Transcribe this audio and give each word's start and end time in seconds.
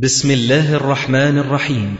بسم 0.00 0.30
الله 0.30 0.74
الرحمن 0.74 1.38
الرحيم. 1.38 1.94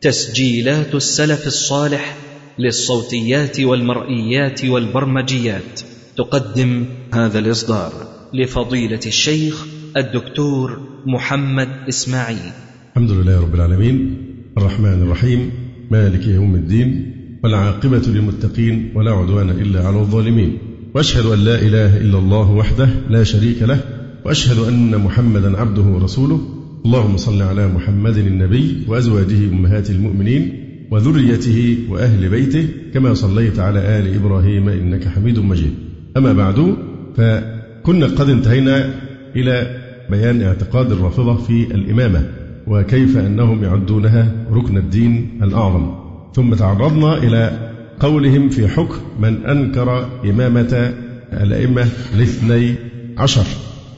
تسجيلات 0.00 0.94
السلف 0.94 1.46
الصالح 1.46 2.16
للصوتيات 2.58 3.60
والمرئيات 3.60 4.64
والبرمجيات. 4.64 5.80
تقدم 6.16 6.84
هذا 7.14 7.38
الإصدار 7.38 7.92
لفضيلة 8.34 9.00
الشيخ 9.06 9.66
الدكتور 9.96 10.80
محمد 11.06 11.68
إسماعيل. 11.88 12.52
الحمد 12.90 13.10
لله 13.10 13.40
رب 13.40 13.54
العالمين. 13.54 14.26
الرحمن 14.58 15.02
الرحيم. 15.02 15.50
مالك 15.90 16.26
يوم 16.26 16.54
الدين. 16.54 17.14
والعاقبة 17.44 18.02
للمتقين. 18.06 18.92
ولا 18.94 19.10
عدوان 19.10 19.50
إلا 19.50 19.86
على 19.86 20.00
الظالمين. 20.00 20.58
وأشهد 20.94 21.26
أن 21.26 21.38
لا 21.38 21.54
إله 21.54 21.96
إلا 21.96 22.18
الله 22.18 22.50
وحده 22.50 22.88
لا 23.10 23.24
شريك 23.24 23.62
له. 23.62 23.80
وأشهد 24.24 24.58
أن 24.58 24.98
محمدا 24.98 25.60
عبده 25.60 25.82
ورسوله. 25.82 26.53
اللهم 26.86 27.16
صل 27.16 27.42
على 27.42 27.68
محمد 27.68 28.16
النبي 28.16 28.84
وأزواجه 28.88 29.48
أمهات 29.48 29.90
المؤمنين 29.90 30.52
وذريته 30.90 31.78
وأهل 31.88 32.28
بيته 32.28 32.68
كما 32.94 33.14
صليت 33.14 33.58
على 33.58 33.98
آل 33.98 34.14
إبراهيم 34.14 34.68
إنك 34.68 35.08
حميد 35.08 35.38
مجيد. 35.38 35.72
أما 36.16 36.32
بعد 36.32 36.76
فكنا 37.16 38.06
قد 38.06 38.28
انتهينا 38.28 38.94
إلى 39.36 39.80
بيان 40.10 40.42
اعتقاد 40.42 40.92
الرافضة 40.92 41.36
في 41.36 41.74
الإمامة 41.74 42.28
وكيف 42.66 43.16
أنهم 43.16 43.64
يعدونها 43.64 44.32
ركن 44.52 44.76
الدين 44.76 45.40
الأعظم. 45.42 45.94
ثم 46.34 46.54
تعرضنا 46.54 47.18
إلى 47.18 47.70
قولهم 48.00 48.48
في 48.48 48.68
حكم 48.68 48.98
من 49.20 49.46
أنكر 49.46 50.08
إمامة 50.24 50.94
الأئمة 51.32 51.88
الاثني 52.14 52.74
عشر 53.18 53.46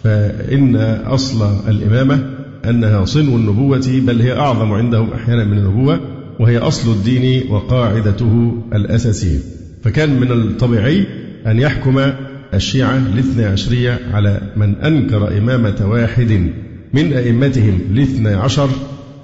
فإن 0.04 0.76
أصل 1.06 1.68
الإمامة 1.68 2.35
أنها 2.70 3.04
صنو 3.04 3.36
النبوة 3.36 4.00
بل 4.06 4.20
هي 4.20 4.32
أعظم 4.32 4.72
عندهم 4.72 5.12
أحيانا 5.12 5.44
من 5.44 5.58
النبوة 5.58 6.00
وهي 6.40 6.58
أصل 6.58 6.92
الدين 6.92 7.50
وقاعدته 7.50 8.62
الأساسية. 8.74 9.38
فكان 9.82 10.20
من 10.20 10.32
الطبيعي 10.32 11.06
أن 11.46 11.58
يحكم 11.58 12.00
الشيعة 12.54 12.96
الاثنى 12.96 13.44
عشرية 13.44 14.00
على 14.12 14.40
من 14.56 14.74
أنكر 14.74 15.38
إمامة 15.38 15.86
واحد 15.90 16.50
من 16.94 17.12
أئمتهم 17.12 17.78
الاثنى 17.90 18.28
عشر 18.28 18.68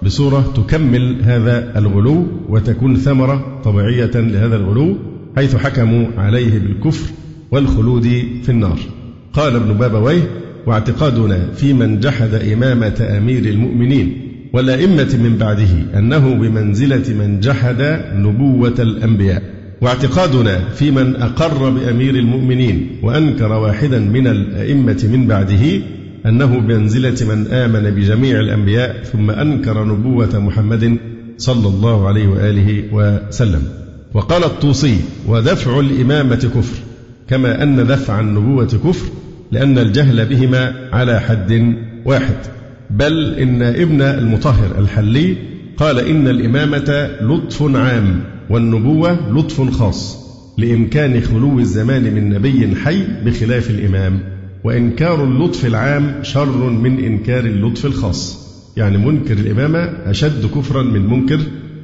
بصورة 0.02 0.52
تكمل 0.56 1.16
هذا 1.22 1.78
الغلو 1.78 2.26
وتكون 2.48 2.96
ثمرة 2.96 3.60
طبيعية 3.64 4.10
لهذا 4.14 4.56
الغلو 4.56 4.96
حيث 5.36 5.56
حكموا 5.56 6.06
عليه 6.16 6.58
بالكفر 6.58 7.10
والخلود 7.50 8.02
في 8.42 8.48
النار. 8.48 8.78
قال 9.32 9.56
ابن 9.56 9.72
بابويه 9.72 10.41
واعتقادنا 10.66 11.48
في 11.56 11.72
من 11.72 12.00
جحد 12.00 12.34
إمامة 12.34 13.06
أمير 13.18 13.44
المؤمنين 13.44 14.28
والأئمة 14.52 15.18
من 15.22 15.36
بعده 15.38 15.98
أنه 15.98 16.34
بمنزلة 16.34 17.14
من 17.14 17.40
جحد 17.40 18.00
نبوة 18.16 18.74
الأنبياء. 18.78 19.42
واعتقادنا 19.80 20.58
في 20.74 20.90
من 20.90 21.16
أقر 21.16 21.70
بأمير 21.70 22.14
المؤمنين 22.14 22.86
وأنكر 23.02 23.52
واحدا 23.52 23.98
من 23.98 24.26
الأئمة 24.26 25.08
من 25.12 25.26
بعده 25.26 25.80
أنه 26.26 26.58
بمنزلة 26.58 27.34
من 27.34 27.46
آمن 27.46 27.90
بجميع 27.90 28.40
الأنبياء 28.40 29.02
ثم 29.04 29.30
أنكر 29.30 29.84
نبوة 29.84 30.38
محمد 30.38 30.96
صلى 31.38 31.68
الله 31.68 32.08
عليه 32.08 32.28
وآله 32.28 32.84
وسلم. 32.92 33.62
وقال 34.14 34.44
الطوسي 34.44 34.96
ودفع 35.28 35.80
الإمامة 35.80 36.50
كفر 36.54 36.78
كما 37.28 37.62
أن 37.62 37.86
دفع 37.86 38.20
النبوة 38.20 38.66
كفر 38.66 39.06
لأن 39.52 39.78
الجهل 39.78 40.26
بهما 40.26 40.74
على 40.92 41.20
حد 41.20 41.76
واحد. 42.04 42.36
بل 42.90 43.34
إن 43.34 43.62
ابن 43.62 44.02
المطهر 44.02 44.78
الحلي 44.78 45.36
قال 45.76 45.98
إن 45.98 46.28
الإمامة 46.28 47.10
لطف 47.20 47.76
عام 47.76 48.20
والنبوة 48.50 49.30
لطف 49.38 49.70
خاص 49.70 50.22
لإمكان 50.58 51.20
خلو 51.20 51.58
الزمان 51.58 52.02
من 52.02 52.28
نبي 52.28 52.76
حي 52.76 53.04
بخلاف 53.24 53.70
الإمام 53.70 54.18
وإنكار 54.64 55.24
اللطف 55.24 55.66
العام 55.66 56.14
شر 56.22 56.70
من 56.70 57.04
إنكار 57.04 57.44
اللطف 57.44 57.86
الخاص. 57.86 58.42
يعني 58.76 58.98
منكر 58.98 59.32
الإمامة 59.32 59.78
أشد 60.10 60.46
كفرا 60.46 60.82
من 60.82 61.06
منكر 61.06 61.40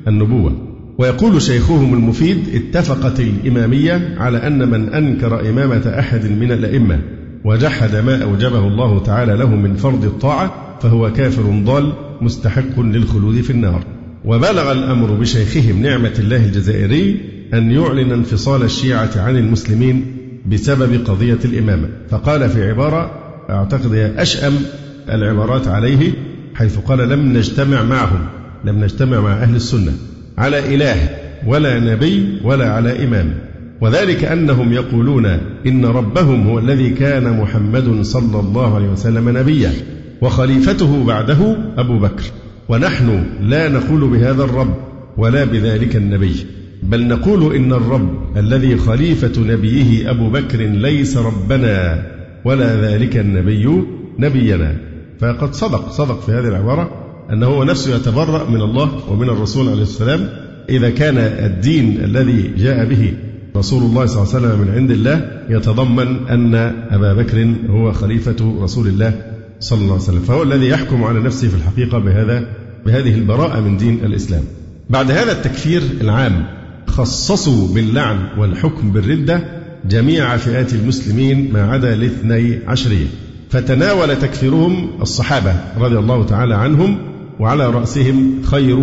النبوة. 0.08 0.68
ويقول 0.98 1.42
شيخهم 1.42 1.94
المفيد 1.94 2.38
اتفقت 2.54 3.20
الإمامية 3.20 4.14
على 4.18 4.46
أن 4.46 4.68
من 4.68 4.88
أنكر 4.88 5.50
إمامة 5.50 5.94
أحد 5.98 6.30
من 6.30 6.52
الأئمة 6.52 7.00
وجحد 7.44 7.96
ما 7.96 8.22
أوجبه 8.22 8.58
الله 8.58 9.02
تعالى 9.02 9.36
له 9.36 9.48
من 9.48 9.74
فرض 9.74 10.04
الطاعة 10.04 10.78
فهو 10.82 11.12
كافر 11.12 11.42
ضال 11.42 11.92
مستحق 12.20 12.80
للخلود 12.80 13.40
في 13.40 13.50
النار. 13.50 13.84
وبلغ 14.24 14.72
الأمر 14.72 15.12
بشيخهم 15.12 15.82
نعمة 15.82 16.14
الله 16.18 16.44
الجزائري 16.44 17.20
أن 17.54 17.70
يعلن 17.70 18.12
انفصال 18.12 18.62
الشيعة 18.62 19.10
عن 19.16 19.36
المسلمين 19.36 20.16
بسبب 20.46 21.04
قضية 21.06 21.38
الإمامة. 21.44 21.88
فقال 22.10 22.48
في 22.48 22.70
عبارة 22.70 23.10
أعتقد 23.50 23.94
هي 23.94 24.22
أشأم 24.22 24.54
العبارات 25.08 25.68
عليه 25.68 26.12
حيث 26.54 26.78
قال 26.78 27.08
لم 27.08 27.32
نجتمع 27.36 27.82
معهم 27.82 28.26
لم 28.64 28.84
نجتمع 28.84 29.20
مع 29.20 29.32
أهل 29.32 29.56
السنة 29.56 29.92
على 30.38 30.74
إله 30.74 31.08
ولا 31.46 31.78
نبي 31.80 32.40
ولا 32.44 32.72
على 32.72 33.04
إمام. 33.04 33.47
وذلك 33.80 34.24
أنهم 34.24 34.72
يقولون 34.72 35.26
إن 35.66 35.84
ربهم 35.84 36.46
هو 36.46 36.58
الذي 36.58 36.90
كان 36.90 37.40
محمد 37.40 38.02
صلى 38.02 38.40
الله 38.40 38.74
عليه 38.74 38.88
وسلم 38.88 39.38
نبيا 39.38 39.72
وخليفته 40.20 41.04
بعده 41.04 41.56
أبو 41.76 41.98
بكر. 41.98 42.24
ونحن 42.68 43.24
لا 43.40 43.68
نقول 43.68 44.08
بهذا 44.10 44.44
الرب 44.44 44.74
ولا 45.16 45.44
بذلك 45.44 45.96
النبي 45.96 46.46
بل 46.82 47.06
نقول 47.06 47.54
إن 47.54 47.72
الرب 47.72 48.36
الذي 48.36 48.76
خليفة 48.76 49.42
نبيه 49.42 50.10
أبو 50.10 50.30
بكر 50.30 50.58
ليس 50.58 51.16
ربنا 51.16 52.06
ولا 52.44 52.80
ذلك 52.82 53.16
النبي 53.16 53.82
نبينا. 54.18 54.76
فقد 55.20 55.54
صدق 55.54 55.90
صدق 55.90 56.20
في 56.20 56.32
هذه 56.32 56.48
العبارة 56.48 56.90
أنه 57.32 57.46
هو 57.46 57.64
نفسه 57.64 57.96
يتبرأ 57.96 58.50
من 58.50 58.60
الله 58.60 59.10
ومن 59.10 59.28
الرسول 59.28 59.68
عليه 59.68 59.82
السلام 59.82 60.28
إذا 60.68 60.90
كان 60.90 61.18
الدين 61.18 62.04
الذي 62.04 62.50
جاء 62.58 62.84
به 62.84 63.12
رسول 63.58 63.82
الله 63.82 64.06
صلى 64.06 64.22
الله 64.22 64.34
عليه 64.34 64.46
وسلم 64.46 64.60
من 64.60 64.74
عند 64.74 64.90
الله 64.90 65.30
يتضمن 65.48 66.28
أن 66.28 66.54
أبا 66.90 67.14
بكر 67.14 67.54
هو 67.70 67.92
خليفة 67.92 68.56
رسول 68.60 68.86
الله 68.86 69.22
صلى 69.60 69.78
الله 69.80 69.92
عليه 69.92 70.02
وسلم. 70.02 70.20
فهو 70.20 70.42
الذي 70.42 70.68
يحكم 70.68 71.04
على 71.04 71.20
نفسه 71.20 71.48
في 71.48 71.54
الحقيقة 71.54 71.98
بهذا 71.98 72.44
بهذه 72.86 73.14
البراءة 73.14 73.60
من 73.60 73.76
دين 73.76 74.04
الإسلام. 74.04 74.42
بعد 74.90 75.10
هذا 75.10 75.32
التكفير 75.32 75.82
العام 76.00 76.46
خصصوا 76.86 77.74
باللعن 77.74 78.18
والحكم 78.38 78.92
بالردة 78.92 79.44
جميع 79.88 80.36
فئات 80.36 80.74
المسلمين 80.74 81.52
ما 81.52 81.72
عدا 81.72 81.94
الاثني 81.94 82.58
عشرية. 82.66 83.06
فتناول 83.50 84.16
تكفيرهم 84.16 84.90
الصحابة 85.02 85.54
رضي 85.78 85.98
الله 85.98 86.24
تعالى 86.24 86.54
عنهم 86.54 86.98
وعلى 87.40 87.70
رأسهم 87.70 88.42
خير 88.42 88.78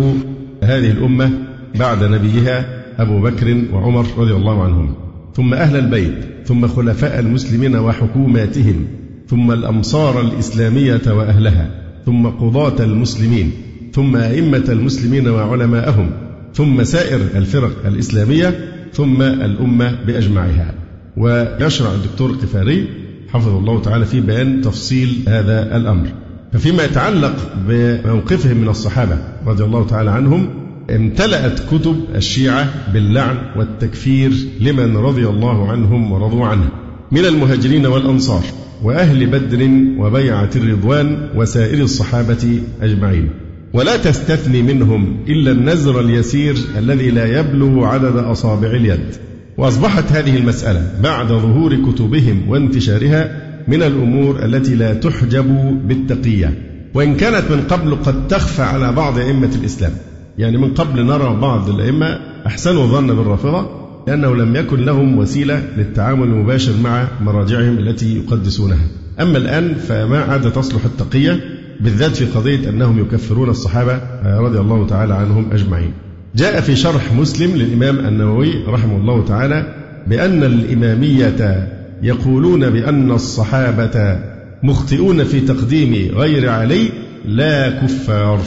هذه 0.62 0.90
الأمة 0.90 1.30
بعد 1.74 2.04
نبيها 2.04 2.75
أبو 2.98 3.20
بكر 3.20 3.64
وعمر 3.72 4.06
رضي 4.18 4.32
الله 4.32 4.62
عنهم. 4.62 4.94
ثم 5.34 5.54
أهل 5.54 5.76
البيت 5.76 6.14
ثم 6.46 6.66
خلفاء 6.66 7.18
المسلمين 7.18 7.76
وحكوماتهم 7.76 8.86
ثم 9.28 9.52
الأمصار 9.52 10.20
الإسلامية 10.20 11.02
وأهلها 11.06 11.70
ثم 12.06 12.26
قضاة 12.26 12.84
المسلمين 12.84 13.50
ثم 13.92 14.16
أئمة 14.16 14.64
المسلمين 14.68 15.28
وعلماءهم 15.28 16.10
ثم 16.54 16.84
سائر 16.84 17.20
الفرق 17.34 17.86
الإسلامية 17.86 18.58
ثم 18.92 19.22
الأمة 19.22 19.98
بأجمعها. 20.06 20.74
ويشرع 21.16 21.94
الدكتور 21.94 22.30
القفاري 22.30 22.88
حفظه 23.28 23.58
الله 23.58 23.80
تعالى 23.80 24.04
في 24.04 24.20
بيان 24.20 24.60
تفصيل 24.60 25.08
هذا 25.28 25.76
الأمر. 25.76 26.06
ففيما 26.52 26.84
يتعلق 26.84 27.36
بموقفهم 27.68 28.56
من 28.56 28.68
الصحابة 28.68 29.18
رضي 29.46 29.64
الله 29.64 29.86
تعالى 29.86 30.10
عنهم 30.10 30.65
امتلأت 30.90 31.60
كتب 31.70 32.04
الشيعة 32.14 32.92
باللعن 32.92 33.36
والتكفير 33.56 34.32
لمن 34.60 34.96
رضي 34.96 35.26
الله 35.26 35.70
عنهم 35.70 36.12
ورضوا 36.12 36.46
عنه 36.46 36.68
من 37.12 37.24
المهاجرين 37.24 37.86
والأنصار 37.86 38.44
وأهل 38.82 39.26
بدر 39.26 39.68
وبيعة 39.98 40.50
الرضوان 40.56 41.28
وسائر 41.36 41.82
الصحابة 41.82 42.60
أجمعين. 42.82 43.28
ولا 43.72 43.96
تستثني 43.96 44.62
منهم 44.62 45.16
إلا 45.28 45.52
النزر 45.52 46.00
اليسير 46.00 46.56
الذي 46.78 47.10
لا 47.10 47.40
يبلغ 47.40 47.84
عدد 47.84 48.16
أصابع 48.16 48.68
اليد. 48.68 49.14
وأصبحت 49.58 50.12
هذه 50.12 50.36
المسألة 50.36 50.90
بعد 51.02 51.26
ظهور 51.26 51.74
كتبهم 51.74 52.48
وانتشارها 52.48 53.42
من 53.68 53.82
الأمور 53.82 54.44
التي 54.44 54.74
لا 54.74 54.94
تحجب 54.94 55.78
بالتقية. 55.88 56.58
وإن 56.94 57.16
كانت 57.16 57.50
من 57.50 57.60
قبل 57.60 57.94
قد 57.94 58.28
تخفى 58.28 58.62
على 58.62 58.92
بعض 58.92 59.18
أئمة 59.18 59.50
الإسلام. 59.60 59.92
يعني 60.38 60.58
من 60.58 60.74
قبل 60.74 61.06
نرى 61.06 61.36
بعض 61.40 61.68
الأئمة 61.70 62.18
أحسنوا 62.46 62.82
الظن 62.82 63.06
بالرافضة 63.06 63.86
لأنه 64.06 64.36
لم 64.36 64.56
يكن 64.56 64.84
لهم 64.84 65.18
وسيلة 65.18 65.62
للتعامل 65.76 66.22
المباشر 66.22 66.72
مع 66.82 67.08
مراجعهم 67.20 67.78
التي 67.78 68.16
يقدسونها. 68.16 68.86
أما 69.20 69.38
الآن 69.38 69.74
فما 69.74 70.18
عاد 70.18 70.52
تصلح 70.52 70.84
التقية 70.84 71.40
بالذات 71.80 72.16
في 72.16 72.24
قضية 72.24 72.68
أنهم 72.68 72.98
يكفرون 72.98 73.48
الصحابة 73.48 74.00
رضي 74.24 74.58
الله 74.58 74.86
تعالى 74.86 75.14
عنهم 75.14 75.52
أجمعين. 75.52 75.92
جاء 76.36 76.60
في 76.60 76.76
شرح 76.76 77.12
مسلم 77.12 77.56
للإمام 77.56 78.06
النووي 78.06 78.64
رحمه 78.68 78.96
الله 78.96 79.24
تعالى 79.24 79.74
بأن 80.06 80.44
الإمامية 80.44 81.68
يقولون 82.02 82.70
بأن 82.70 83.10
الصحابة 83.10 84.18
مخطئون 84.62 85.24
في 85.24 85.40
تقديم 85.40 86.16
غير 86.16 86.50
علي 86.50 86.88
لا 87.24 87.70
كفار. 87.70 88.40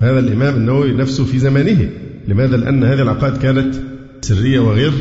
هذا 0.00 0.18
الإمام 0.18 0.54
النووي 0.54 0.92
نفسه 0.92 1.24
في 1.24 1.38
زمانه. 1.38 1.88
لماذا؟ 2.28 2.56
لأن 2.56 2.84
هذه 2.84 3.02
العقائد 3.02 3.36
كانت 3.36 3.74
سرية 4.20 4.60
وغير 4.60 4.92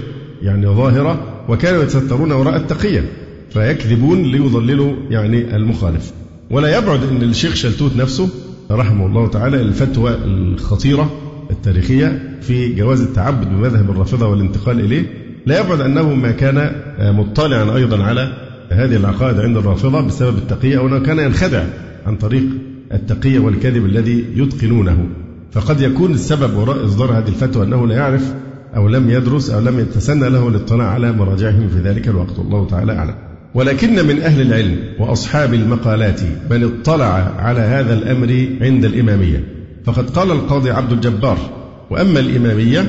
يعني 0.41 0.67
ظاهرة 0.67 1.43
وكانوا 1.49 1.83
يتسترون 1.83 2.31
وراء 2.31 2.55
التقية 2.55 3.11
فيكذبون 3.49 4.23
ليضللوا 4.23 4.93
يعني 5.09 5.55
المخالف. 5.55 6.11
ولا 6.51 6.77
يبعد 6.77 7.03
أن 7.03 7.21
الشيخ 7.21 7.55
شلتوت 7.55 7.95
نفسه 7.95 8.29
رحمه 8.71 9.05
الله 9.05 9.27
تعالى 9.27 9.61
الفتوى 9.61 10.15
الخطيرة 10.25 11.11
التاريخية 11.51 12.37
في 12.41 12.75
جواز 12.75 13.01
التعبد 13.01 13.47
بمذهب 13.47 13.89
الرافضة 13.89 14.27
والانتقال 14.27 14.79
إليه. 14.79 15.05
لا 15.45 15.59
يبعد 15.59 15.81
أنه 15.81 16.13
ما 16.13 16.31
كان 16.31 16.71
مطلعا 16.99 17.75
أيضا 17.75 18.03
على 18.03 18.33
هذه 18.69 18.95
العقائد 18.95 19.39
عند 19.39 19.57
الرافضة 19.57 20.01
بسبب 20.01 20.37
التقية 20.37 20.77
أو 20.77 20.87
أنه 20.87 20.99
كان 20.99 21.19
ينخدع 21.19 21.63
عن 22.05 22.15
طريق 22.15 22.43
التقية 22.93 23.39
والكذب 23.39 23.85
الذي 23.85 24.25
يتقنونه. 24.35 25.07
فقد 25.51 25.81
يكون 25.81 26.13
السبب 26.13 26.57
وراء 26.57 26.85
إصدار 26.85 27.11
هذه 27.11 27.27
الفتوى 27.27 27.65
أنه 27.65 27.87
لا 27.87 27.95
يعرف 27.95 28.33
أو 28.75 28.87
لم 28.87 29.09
يدرس 29.09 29.49
أو 29.49 29.59
لم 29.59 29.79
يتسنى 29.79 30.29
له 30.29 30.47
الاطلاع 30.47 30.87
على 30.87 31.11
مراجعهم 31.11 31.67
في 31.67 31.79
ذلك 31.79 32.07
الوقت. 32.07 32.39
والله 32.39 32.67
تعالى 32.67 32.91
أعلم. 32.91 33.15
ولكن 33.53 34.07
من 34.07 34.21
أهل 34.21 34.41
العلم 34.41 34.77
وأصحاب 34.99 35.53
المقالات 35.53 36.21
من 36.51 36.63
اطلع 36.63 37.33
على 37.37 37.59
هذا 37.59 37.93
الأمر 37.93 38.47
عند 38.61 38.85
الإمامية. 38.85 39.43
فقد 39.85 40.09
قال 40.09 40.31
القاضي 40.31 40.71
عبد 40.71 40.91
الجبار 40.91 41.37
وأما 41.91 42.19
الإمامية 42.19 42.85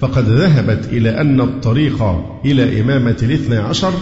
فقد 0.00 0.24
ذهبت 0.28 0.88
إلى 0.92 1.20
أن 1.20 1.40
الطريق 1.40 2.02
إلى 2.44 2.80
إمامة 2.80 3.16
الاثنى 3.22 3.56
عشر 3.56 3.92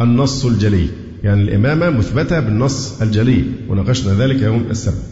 النص 0.00 0.44
الجلي. 0.46 0.86
يعني 1.24 1.42
الإمامة 1.42 1.90
مثبتة 1.90 2.40
بالنص 2.40 3.02
الجلي 3.02 3.44
وناقشنا 3.68 4.14
ذلك 4.14 4.42
يوم 4.42 4.64
السبت. 4.70 5.02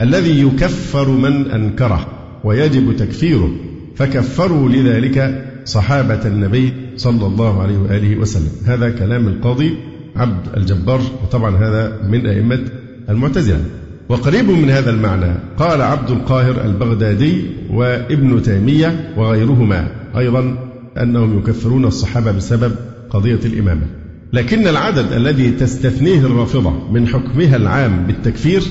الذي 0.00 0.40
يكفر 0.40 1.08
من 1.08 1.50
أنكره 1.50 2.06
ويجب 2.44 2.96
تكفيره 2.96 3.50
فكفروا 3.96 4.68
لذلك 4.68 5.44
صحابة 5.64 6.26
النبي 6.26 6.72
صلى 6.96 7.26
الله 7.26 7.62
عليه 7.62 7.78
وآله 7.78 8.16
وسلم. 8.16 8.50
هذا 8.66 8.90
كلام 8.90 9.28
القاضي 9.28 9.74
عبد 10.16 10.56
الجبار 10.56 11.00
وطبعا 11.22 11.56
هذا 11.56 12.02
من 12.08 12.26
أئمة 12.26 12.60
المعتزلة. 13.08 13.64
وقريب 14.08 14.50
من 14.50 14.70
هذا 14.70 14.90
المعنى 14.90 15.34
قال 15.56 15.82
عبد 15.82 16.10
القاهر 16.10 16.64
البغدادي 16.64 17.44
وابن 17.70 18.42
تيمية 18.42 19.14
وغيرهما 19.16 19.88
أيضا 20.16 20.58
أنهم 21.02 21.38
يكفرون 21.38 21.84
الصحابة 21.84 22.32
بسبب 22.32 22.72
قضية 23.10 23.40
الإمامة. 23.44 24.01
لكن 24.32 24.68
العدد 24.68 25.12
الذي 25.12 25.50
تستثنيه 25.50 26.18
الرافضة 26.18 26.90
من 26.92 27.08
حكمها 27.08 27.56
العام 27.56 28.06
بالتكفير 28.06 28.62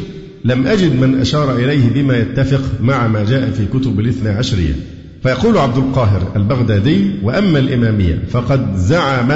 لم 0.46 0.68
أجد 0.68 1.00
من 1.02 1.20
أشار 1.20 1.56
إليه 1.56 1.90
بما 1.90 2.18
يتفق 2.18 2.62
مع 2.82 3.08
ما 3.08 3.26
جاء 3.26 3.52
في 3.52 3.66
كتب 3.66 4.00
الاثنى 4.00 4.30
عشرية. 4.30 4.74
فيقول 5.24 5.58
عبد 5.58 5.78
القاهر 5.78 6.32
البغدادي 6.36 7.12
وأما 7.24 7.60
الإمامية 7.60 8.20
فقد 8.30 8.76
زعم 8.76 9.32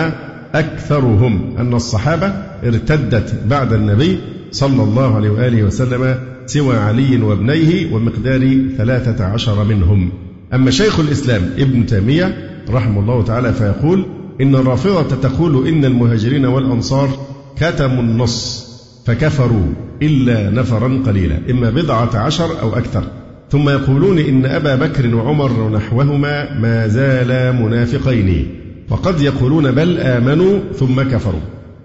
أكثرهم 0.53 1.57
أن 1.57 1.73
الصحابة 1.73 2.27
ارتدت 2.63 3.33
بعد 3.49 3.73
النبي 3.73 4.19
صلى 4.51 4.83
الله 4.83 5.15
عليه 5.15 5.29
وآله 5.29 5.63
وسلم 5.63 6.15
سوى 6.45 6.75
علي 6.75 7.21
وابنيه 7.21 7.93
ومقدار 7.93 8.57
ثلاثة 8.77 9.25
عشر 9.25 9.63
منهم. 9.63 10.11
أما 10.53 10.71
شيخ 10.71 10.99
الإسلام 10.99 11.49
ابن 11.57 11.85
تيمية 11.85 12.37
رحمه 12.69 12.99
الله 12.99 13.23
تعالى 13.23 13.53
فيقول 13.53 14.05
إن 14.41 14.55
الرافضة 14.55 15.15
تقول 15.15 15.67
إن 15.67 15.85
المهاجرين 15.85 16.45
والأنصار 16.45 17.09
كتموا 17.57 18.03
النص 18.03 18.65
فكفروا 19.05 19.65
إلا 20.01 20.49
نفرا 20.49 21.01
قليلا 21.05 21.39
إما 21.51 21.69
بضعة 21.69 22.17
عشر 22.17 22.61
أو 22.61 22.77
أكثر. 22.77 23.03
ثم 23.51 23.69
يقولون 23.69 24.19
إن 24.19 24.45
أبا 24.45 24.75
بكر 24.75 25.15
وعمر 25.15 25.59
ونحوهما 25.59 26.59
ما 26.59 26.87
زالا 26.87 27.51
منافقين. 27.51 28.47
وقد 28.89 29.21
يقولون 29.21 29.71
بل 29.71 29.97
آمنوا 29.97 30.59
ثم 30.73 31.01
كفروا 31.01 31.39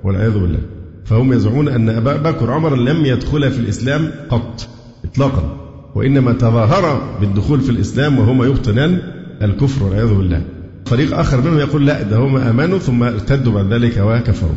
والعياذ 0.05 0.33
بالله. 0.33 0.61
فهم 1.05 1.33
يزعمون 1.33 1.69
أن 1.69 1.89
أبا 1.89 2.17
بكر 2.17 2.51
وعمر 2.51 2.77
لم 2.77 3.05
يدخلا 3.05 3.51
في 3.51 3.59
الإسلام 3.59 4.11
قط 4.31 4.69
إطلاقا. 5.05 5.57
وإنما 5.95 6.33
تظاهر 6.33 7.03
بالدخول 7.21 7.61
في 7.61 7.71
الإسلام 7.71 8.19
وهما 8.19 8.47
يبطنان 8.47 8.99
الكفر 9.43 9.85
والعياذ 9.85 10.15
بالله. 10.15 10.43
فريق 10.87 11.19
آخر 11.19 11.41
منهم 11.41 11.59
يقول 11.59 11.87
لا 11.87 12.03
ده 12.03 12.17
هم 12.17 12.37
آمنوا 12.37 12.79
ثم 12.79 13.03
ارتدوا 13.03 13.53
بعد 13.53 13.73
ذلك 13.73 13.97
وكفروا. 13.99 14.57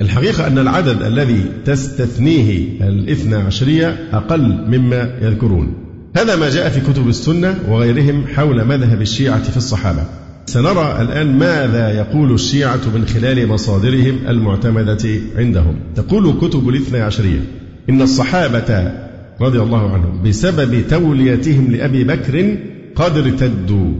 الحقيقة 0.00 0.46
أن 0.46 0.58
العدد 0.58 1.02
الذي 1.02 1.44
تستثنيه 1.64 2.80
الاثنى 2.88 3.34
عشرية 3.34 4.08
أقل 4.12 4.64
مما 4.68 5.10
يذكرون. 5.22 5.74
هذا 6.16 6.36
ما 6.36 6.50
جاء 6.50 6.68
في 6.68 6.80
كتب 6.80 7.08
السنة 7.08 7.58
وغيرهم 7.68 8.26
حول 8.26 8.64
مذهب 8.64 9.02
الشيعة 9.02 9.42
في 9.42 9.56
الصحابة. 9.56 10.04
سنرى 10.46 10.98
الآن 11.00 11.38
ماذا 11.38 11.90
يقول 11.90 12.34
الشيعة 12.34 12.80
من 12.94 13.06
خلال 13.06 13.48
مصادرهم 13.48 14.18
المعتمدة 14.28 15.08
عندهم. 15.36 15.76
تقول 15.94 16.38
كتب 16.40 16.68
الاثنى 16.68 17.00
عشرية 17.00 17.40
إن 17.90 18.02
الصحابة 18.02 18.92
رضي 19.40 19.58
الله 19.60 19.92
عنهم 19.92 20.22
بسبب 20.22 20.82
توليتهم 20.90 21.70
لأبي 21.72 22.04
بكر 22.04 22.56
قد 22.94 23.16
ارتدوا 23.16 23.92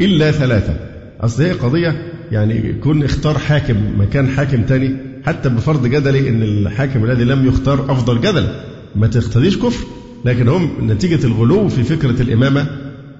إلا 0.00 0.30
ثلاثة. 0.30 0.89
أصل 1.20 1.42
هي 1.42 1.52
قضية 1.52 2.12
يعني 2.32 2.68
يكون 2.68 3.04
اختار 3.04 3.38
حاكم 3.38 3.76
مكان 3.98 4.28
حاكم 4.28 4.62
تاني 4.62 4.96
حتى 5.26 5.48
بفرض 5.48 5.86
جدلي 5.86 6.28
إن 6.28 6.42
الحاكم 6.42 7.04
الذي 7.04 7.24
لم 7.24 7.46
يختار 7.46 7.92
أفضل 7.92 8.20
جدلا 8.20 8.64
ما 8.96 9.06
تقتضيش 9.06 9.58
كفر 9.58 9.86
لكن 10.24 10.48
هم 10.48 10.70
نتيجة 10.82 11.26
الغلو 11.26 11.68
في 11.68 11.82
فكرة 11.82 12.22
الإمامة 12.22 12.66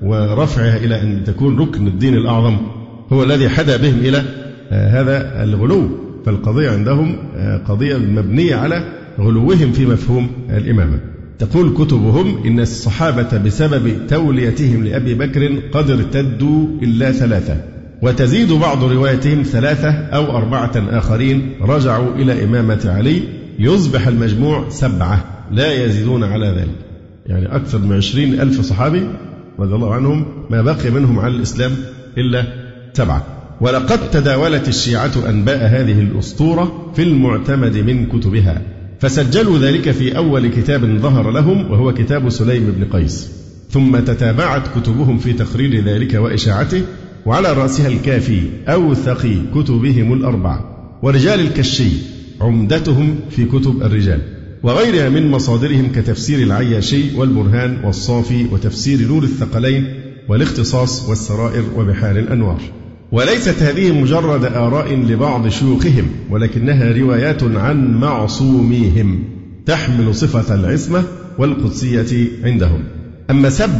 ورفعها 0.03 0.77
إلى 0.77 1.03
أن 1.03 1.25
تكون 1.25 1.59
ركن 1.59 1.87
الدين 1.87 2.15
الأعظم 2.15 2.57
هو 3.13 3.23
الذي 3.23 3.49
حدا 3.49 3.77
بهم 3.77 3.99
إلى 3.99 4.23
آه، 4.71 5.01
هذا 5.01 5.45
الغلو. 5.45 5.89
فالقضية 6.27 6.71
عندهم 6.71 7.17
آه، 7.37 7.57
قضية 7.57 7.97
مبنية 7.97 8.55
على 8.55 8.85
غلوهم 9.21 9.73
في 9.73 9.87
مفهوم 9.87 10.31
الإمامة. 10.51 11.01
تقول 11.39 11.75
كتبهم 11.75 12.47
إن 12.47 12.61
الصحابة 12.61 13.39
بسبب 13.39 14.07
توليتهم 14.09 14.85
لأبي 14.85 15.15
بكر 15.15 15.61
قد 15.73 15.91
ارتدوا 15.91 16.67
إلا 16.83 17.13
ثلاثة. 17.13 17.80
وتزيد 18.03 18.53
بعض 18.53 18.85
روايتهم 18.85 19.43
ثلاثة 19.43 19.91
أو 19.91 20.37
أربعة 20.37 20.73
آخرين 20.77 21.53
رجعوا 21.61 22.15
إلى 22.15 22.45
إمامة 22.45 22.81
علي 22.85 23.23
يصبح 23.59 24.07
المجموع 24.07 24.69
سبعة 24.69 25.25
لا 25.53 25.85
يزيدون 25.85 26.25
على 26.25 26.47
ذلك. 26.47 26.77
يعني 27.27 27.57
أكثر 27.57 27.79
من 27.79 27.97
عشرين 27.97 28.41
ألف 28.41 28.61
صحابي 28.61 29.03
رضي 29.59 29.75
الله 29.75 29.95
عنهم 29.95 30.27
ما 30.51 30.63
بقي 30.63 30.91
منهم 30.91 31.19
على 31.19 31.37
الإسلام 31.37 31.73
إلا 32.19 32.45
سبعة. 32.93 33.27
ولقد 33.61 34.11
تداولت 34.11 34.69
الشيعة 34.69 35.13
أنباء 35.29 35.67
هذه 35.67 36.01
الأسطورة 36.01 36.93
في 36.95 37.03
المعتمد 37.03 37.77
من 37.77 38.07
كتبها 38.07 38.63
فسجلوا 39.01 39.59
ذلك 39.59 39.91
في 39.91 40.17
أول 40.17 40.49
كتاب 40.49 40.85
ظهر 40.85 41.31
لهم 41.31 41.71
وهو 41.71 41.95
كتاب 41.95 42.29
سليم 42.29 42.75
بن 42.79 42.85
قيس. 42.85 43.31
ثم 43.71 43.99
تتابعت 43.99 44.79
كتبهم 44.79 45.19
في 45.19 45.33
تقرير 45.33 45.85
ذلك 45.85 46.15
وإشاعته 46.15 46.83
وعلى 47.27 47.53
رأسها 47.53 47.89
الكافي 47.89 48.43
أوثق 48.69 49.27
كتبهم 49.55 50.13
الأربعة 50.13 50.71
ورجال 51.03 51.41
الكشي 51.41 51.91
عمدتهم 52.41 53.17
في 53.31 53.45
كتب 53.45 53.83
الرجال 53.83 54.21
وغيرها 54.63 55.09
من 55.09 55.31
مصادرهم 55.31 55.93
كتفسير 55.93 56.39
العياشي 56.39 57.17
والبرهان 57.17 57.85
والصافي 57.85 58.47
وتفسير 58.53 59.09
نور 59.09 59.23
الثقلين 59.23 59.95
والاختصاص 60.29 61.09
والسرائر 61.09 61.65
وبحار 61.77 62.19
الأنوار. 62.19 62.61
وليست 63.13 63.63
هذه 63.63 63.93
مجرد 63.93 64.45
آراء 64.45 64.95
لبعض 64.95 65.49
شيوخهم 65.49 66.07
ولكنها 66.31 66.93
روايات 66.93 67.43
عن 67.43 68.01
معصوميهم 68.01 69.25
تحمل 69.67 70.15
صفة 70.15 70.55
العصمة 70.55 71.05
والقدسية 71.39 72.29
عندهم. 72.45 72.85
أما 73.31 73.51
سب 73.51 73.71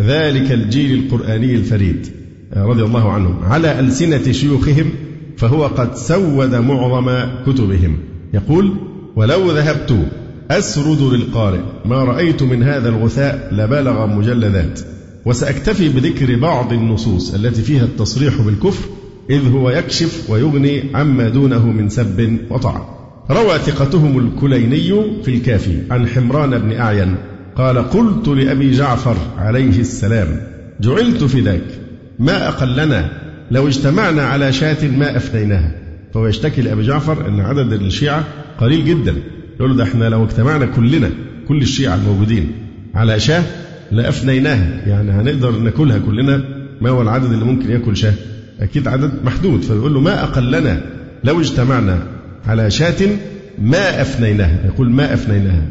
ذلك 0.00 0.52
الجيل 0.52 1.04
القرآني 1.04 1.54
الفريد. 1.54 2.21
رضي 2.56 2.82
الله 2.82 3.12
عنهم 3.12 3.44
على 3.44 3.80
ألسنة 3.80 4.32
شيوخهم 4.32 4.90
فهو 5.36 5.66
قد 5.66 5.96
سود 5.96 6.54
معظم 6.54 7.10
كتبهم. 7.46 7.96
يقول 8.34 8.72
ولو 9.16 9.50
ذهبت 9.50 10.06
أسرد 10.50 11.02
للقارئ 11.02 11.60
ما 11.84 12.04
رأيت 12.04 12.42
من 12.42 12.62
هذا 12.62 12.88
الغثاء 12.88 13.48
لبلغ 13.52 14.06
مجلدات. 14.06 14.80
وسأكتفي 15.26 15.88
بذكر 15.88 16.38
بعض 16.38 16.72
النصوص 16.72 17.34
التي 17.34 17.62
فيها 17.62 17.84
التصريح 17.84 18.42
بالكفر 18.42 18.88
إذ 19.30 19.52
هو 19.52 19.70
يكشف 19.70 20.30
ويغني 20.30 20.82
عما 20.94 21.28
دونه 21.28 21.66
من 21.66 21.88
سب 21.88 22.38
وطعن 22.50 22.80
روى 23.30 23.58
ثقتهم 23.58 24.18
الكليني 24.18 25.22
في 25.22 25.34
الكافي 25.36 25.82
عن 25.90 26.06
حمران 26.06 26.58
بن 26.58 26.72
أعين 26.72 27.14
قال 27.56 27.78
قلت 27.90 28.28
لأبي 28.28 28.70
جعفر 28.70 29.16
عليه 29.38 29.80
السلام 29.80 30.40
جعلت 30.80 31.24
فداك 31.24 31.81
ما 32.22 32.48
أقلنا 32.48 33.08
لو 33.50 33.68
اجتمعنا 33.68 34.22
على 34.22 34.52
شاة 34.52 34.88
ما 34.88 35.16
أفنيناها 35.16 35.70
فهو 36.14 36.26
يشتكي 36.26 36.62
لأبي 36.62 36.82
جعفر 36.82 37.28
أن 37.28 37.40
عدد 37.40 37.72
الشيعة 37.72 38.24
قليل 38.58 38.84
جدا. 38.84 39.14
يقول 39.56 39.70
له 39.70 39.76
ده 39.76 39.84
إحنا 39.84 40.04
لو 40.04 40.24
اجتمعنا 40.24 40.66
كلنا 40.66 41.10
كل 41.48 41.62
الشيعة 41.62 41.94
الموجودين 41.94 42.52
على 42.94 43.20
شاة 43.20 43.42
لأفنيناها 43.92 44.82
يعني 44.86 45.10
هنقدر 45.10 45.50
ناكلها 45.50 45.98
كلنا؟ 45.98 46.44
ما 46.80 46.90
هو 46.90 47.02
العدد 47.02 47.32
اللي 47.32 47.44
ممكن 47.44 47.70
ياكل 47.70 47.96
شاة؟ 47.96 48.14
أكيد 48.60 48.88
عدد 48.88 49.10
محدود. 49.24 49.62
فيقول 49.62 49.94
له 49.94 50.00
ما 50.00 50.22
أقلنا 50.22 50.80
لو 51.24 51.40
اجتمعنا 51.40 51.98
على 52.46 52.70
شاة 52.70 53.08
ما 53.58 54.00
أفنيناها 54.02 54.66
يقول 54.66 54.90
ما 54.90 55.14
أفنيناها 55.14 55.62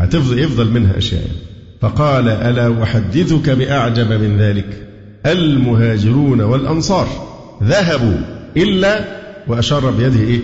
هتفضل 0.00 0.38
يفضل 0.38 0.70
منها 0.70 0.98
أشياء. 0.98 1.22
فقال 1.80 2.28
ألا 2.28 2.82
أحدثك 2.82 3.50
بأعجب 3.50 4.12
من 4.12 4.36
ذلك؟ 4.38 4.87
المهاجرون 5.26 6.40
والأنصار. 6.40 7.08
ذهبوا 7.62 8.18
إلا 8.56 9.04
وأشار 9.48 9.90
بيده 9.90 10.20
إيه؟ 10.20 10.40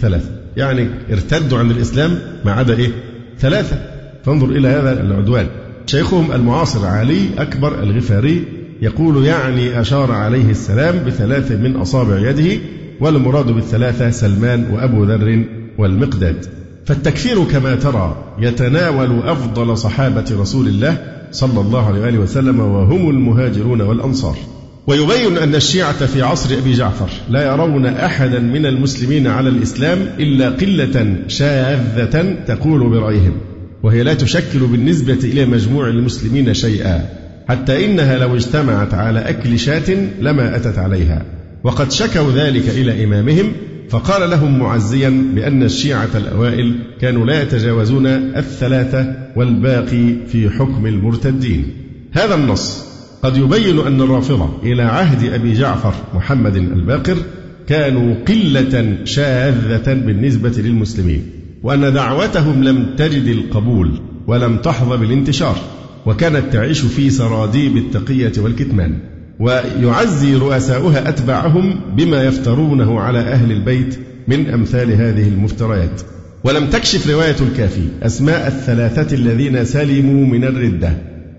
ثلاثة. 0.00 0.30
يعني 0.56 0.88
ارتدوا 1.12 1.58
عن 1.58 1.70
الإسلام 1.70 2.18
ما 2.44 2.52
عدا 2.52 2.76
إيه؟ 2.76 2.90
ثلاثة. 3.38 3.76
فانظر 4.24 4.46
إلى 4.46 4.68
هذا 4.68 5.02
العدوان. 5.02 5.46
شيخهم 5.86 6.32
المعاصر 6.32 6.86
علي 6.86 7.28
أكبر 7.38 7.82
الغفاري 7.82 8.44
يقول 8.82 9.24
يعني 9.24 9.80
أشار 9.80 10.12
عليه 10.12 10.50
السلام 10.50 11.04
بثلاث 11.06 11.52
من 11.52 11.76
أصابع 11.76 12.30
يده 12.30 12.60
والمراد 13.00 13.46
بالثلاثة 13.46 14.10
سلمان 14.10 14.70
وأبو 14.70 15.04
ذر 15.04 15.44
والمقداد. 15.78 16.57
فالتكفير 16.88 17.44
كما 17.44 17.74
ترى 17.74 18.16
يتناول 18.38 19.22
أفضل 19.24 19.78
صحابة 19.78 20.24
رسول 20.40 20.68
الله 20.68 20.96
صلى 21.32 21.60
الله 21.60 21.86
عليه 21.86 22.00
وآله 22.00 22.18
وسلم 22.18 22.60
وهم 22.60 23.10
المهاجرون 23.10 23.80
والأنصار. 23.80 24.36
ويبين 24.86 25.38
أن 25.38 25.54
الشيعة 25.54 26.06
في 26.06 26.22
عصر 26.22 26.58
أبي 26.58 26.72
جعفر 26.72 27.08
لا 27.30 27.52
يرون 27.52 27.86
أحدا 27.86 28.38
من 28.38 28.66
المسلمين 28.66 29.26
على 29.26 29.48
الإسلام 29.48 29.98
إلا 30.18 30.48
قلة 30.48 31.16
شاذة 31.26 32.36
تقول 32.46 32.90
برأيهم 32.90 33.32
وهي 33.82 34.02
لا 34.02 34.14
تشكل 34.14 34.58
بالنسبة 34.58 35.18
إلى 35.24 35.46
مجموع 35.46 35.88
المسلمين 35.88 36.54
شيئا 36.54 37.08
حتى 37.48 37.84
إنها 37.84 38.18
لو 38.18 38.34
اجتمعت 38.36 38.94
على 38.94 39.20
أكل 39.20 39.58
شاة 39.58 40.08
لما 40.20 40.56
أتت 40.56 40.78
عليها. 40.78 41.22
وقد 41.64 41.92
شكوا 41.92 42.32
ذلك 42.32 42.68
إلى 42.68 43.04
إمامهم 43.04 43.52
فقال 43.88 44.30
لهم 44.30 44.58
معزيا 44.58 45.32
بأن 45.34 45.62
الشيعة 45.62 46.08
الأوائل 46.14 46.78
كانوا 47.00 47.26
لا 47.26 47.42
يتجاوزون 47.42 48.06
الثلاثة 48.06 49.14
والباقي 49.36 50.14
في 50.26 50.50
حكم 50.50 50.86
المرتدين. 50.86 51.66
هذا 52.12 52.34
النص 52.34 52.88
قد 53.22 53.36
يبين 53.36 53.78
أن 53.78 54.00
الرافضة 54.00 54.50
إلى 54.62 54.82
عهد 54.82 55.32
أبي 55.32 55.52
جعفر 55.52 55.94
محمد 56.14 56.56
الباقر 56.56 57.16
كانوا 57.66 58.14
قلة 58.28 58.96
شاذة 59.04 59.94
بالنسبة 59.94 60.50
للمسلمين 60.50 61.22
وأن 61.62 61.92
دعوتهم 61.92 62.64
لم 62.64 62.86
تجد 62.96 63.26
القبول 63.26 64.00
ولم 64.26 64.56
تحظى 64.56 64.96
بالانتشار 64.96 65.56
وكانت 66.06 66.52
تعيش 66.52 66.80
في 66.80 67.10
سراديب 67.10 67.76
التقية 67.76 68.32
والكتمان. 68.38 68.98
ويعزي 69.40 70.34
رؤساؤها 70.34 71.08
أتباعهم 71.08 71.80
بما 71.96 72.24
يفترونه 72.24 73.00
على 73.00 73.18
أهل 73.18 73.52
البيت 73.52 73.98
من 74.28 74.50
أمثال 74.50 74.92
هذه 74.92 75.28
المفتريات. 75.28 76.00
ولم 76.44 76.66
تكشف 76.66 77.10
رواية 77.10 77.36
الكافي 77.40 77.88
أسماء 78.02 78.46
الثلاثة 78.46 79.16
الذين 79.16 79.64
سلموا 79.64 80.26
من 80.26 80.44
الردة 80.44 80.92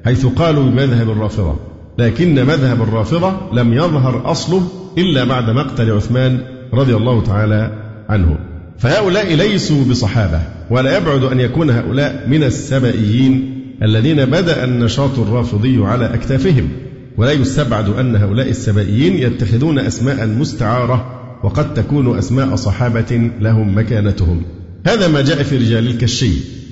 حيث 0.05 0.25
قالوا 0.25 0.63
بمذهب 0.63 1.09
الرافضة 1.09 1.55
لكن 1.97 2.35
مذهب 2.45 2.81
الرافضة 2.81 3.33
لم 3.53 3.73
يظهر 3.73 4.31
أصله 4.31 4.67
إلا 4.97 5.23
بعد 5.23 5.49
مقتل 5.49 5.91
عثمان 5.91 6.39
رضي 6.73 6.95
الله 6.95 7.23
تعالى 7.23 7.71
عنه. 8.09 8.37
فهؤلاء 8.77 9.33
ليسوا 9.33 9.85
بصحابة 9.85 10.41
ولا 10.69 10.97
يبعد 10.97 11.23
أن 11.23 11.39
يكون 11.39 11.69
هؤلاء 11.69 12.25
من 12.27 12.43
السبائيين 12.43 13.55
الذين 13.83 14.25
بدأ 14.25 14.63
النشاط 14.63 15.19
الرافضي 15.19 15.85
على 15.85 16.13
أكتافهم. 16.13 16.69
ولا 17.19 17.31
يستبعد 17.31 17.89
أن 17.89 18.15
هؤلاء 18.15 18.49
السبائيين 18.49 19.15
يتخذون 19.15 19.79
أسماء 19.79 20.27
مستعارة 20.27 21.19
وقد 21.43 21.73
تكون 21.73 22.17
أسماء 22.17 22.55
صحابة 22.55 23.31
لهم 23.41 23.77
مكانتهم. 23.77 24.41
هذا 24.87 25.07
ما 25.07 25.21
جاء 25.21 25.43
في 25.43 25.57
رجال 25.57 25.87
الكشي 25.87 26.31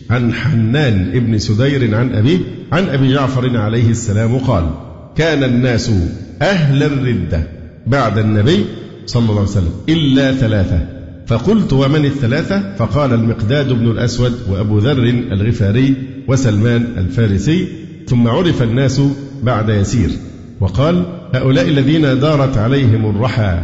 عن 0.10 0.34
حنان 0.34 1.12
ابن 1.16 1.38
سدير 1.38 1.96
عن 1.96 2.16
أبيه 2.16 2.40
عن 2.72 2.90
أبي 2.90 3.14
جعفر 3.14 3.58
عليه 3.58 3.90
السلام 3.90 4.38
قال 4.38 4.70
كان 5.16 5.44
الناس 5.44 5.92
أهل 6.42 6.84
الردة 6.84 7.48
بعد 7.88 8.18
النبي 8.18 8.66
صلى 9.06 9.22
الله 9.22 9.40
عليه 9.40 9.50
وسلم 9.50 9.74
إلا 9.90 10.32
ثلاثة. 10.32 10.88
فقلت 11.28 11.74
ومن 11.74 12.06
الثلاثة؟ 12.06 12.76
فقال 12.76 13.14
المقداد 13.14 13.74
بن 13.74 13.92
الأسود 13.92 14.34
وأبو 14.50 14.80
ذر 14.80 15.04
الغفاري 15.32 15.94
وسلمان 16.28 16.88
الفارسي. 16.98 17.68
ثم 18.08 18.28
عرف 18.28 18.64
الناس 18.64 19.02
بعد 19.44 19.70
يسير. 19.70 20.10
وقال 20.60 21.06
هؤلاء 21.34 21.68
الذين 21.68 22.02
دارت 22.02 22.58
عليهم 22.58 23.10
الرحى 23.10 23.60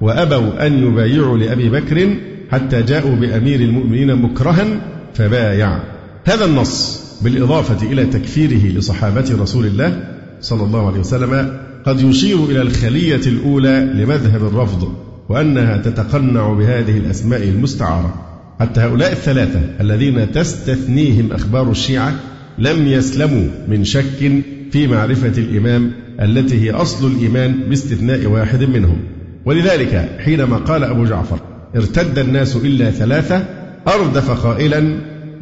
وأبوا 0.00 0.66
أن 0.66 0.78
يبايعوا 0.78 1.38
لأبي 1.38 1.68
بكر 1.68 2.16
حتى 2.50 2.82
جاءوا 2.82 3.14
بأمير 3.16 3.60
المؤمنين 3.60 4.14
مكرها 4.14 4.66
فبايع. 5.14 5.78
هذا 6.24 6.44
النص 6.44 7.02
بالإضافة 7.22 7.92
إلى 7.92 8.04
تكفيره 8.04 8.78
لصحابة 8.78 9.36
رسول 9.40 9.66
الله 9.66 10.04
صلى 10.40 10.62
الله 10.62 10.86
عليه 10.86 11.00
وسلم 11.00 11.58
قد 11.84 12.00
يشير 12.00 12.44
إلى 12.44 12.62
الخلية 12.62 13.20
الأولى 13.26 13.90
لمذهب 13.94 14.44
الرفض 14.44 14.92
وأنها 15.28 15.76
تتقنع 15.76 16.52
بهذه 16.52 16.98
الأسماء 16.98 17.42
المستعارة. 17.42 18.14
حتى 18.60 18.80
هؤلاء 18.80 19.12
الثلاثة 19.12 19.60
الذين 19.80 20.32
تستثنيهم 20.32 21.32
أخبار 21.32 21.70
الشيعة 21.70 22.14
لم 22.58 22.86
يسلموا 22.86 23.46
من 23.68 23.84
شك 23.84 24.42
في 24.70 24.86
معرفة 24.86 25.42
الإمام 25.42 25.92
التي 26.20 26.64
هي 26.64 26.70
أصل 26.70 27.10
الإيمان 27.10 27.54
باستثناء 27.68 28.26
واحد 28.26 28.62
منهم. 28.62 28.98
ولذلك 29.44 30.10
حينما 30.18 30.56
قال 30.56 30.84
أبو 30.84 31.04
جعفر 31.04 31.40
ارتد 31.76 32.18
الناس 32.18 32.56
إلا 32.56 32.90
ثلاثة 32.90 33.44
أردف 33.88 34.30
قائلا 34.30 34.78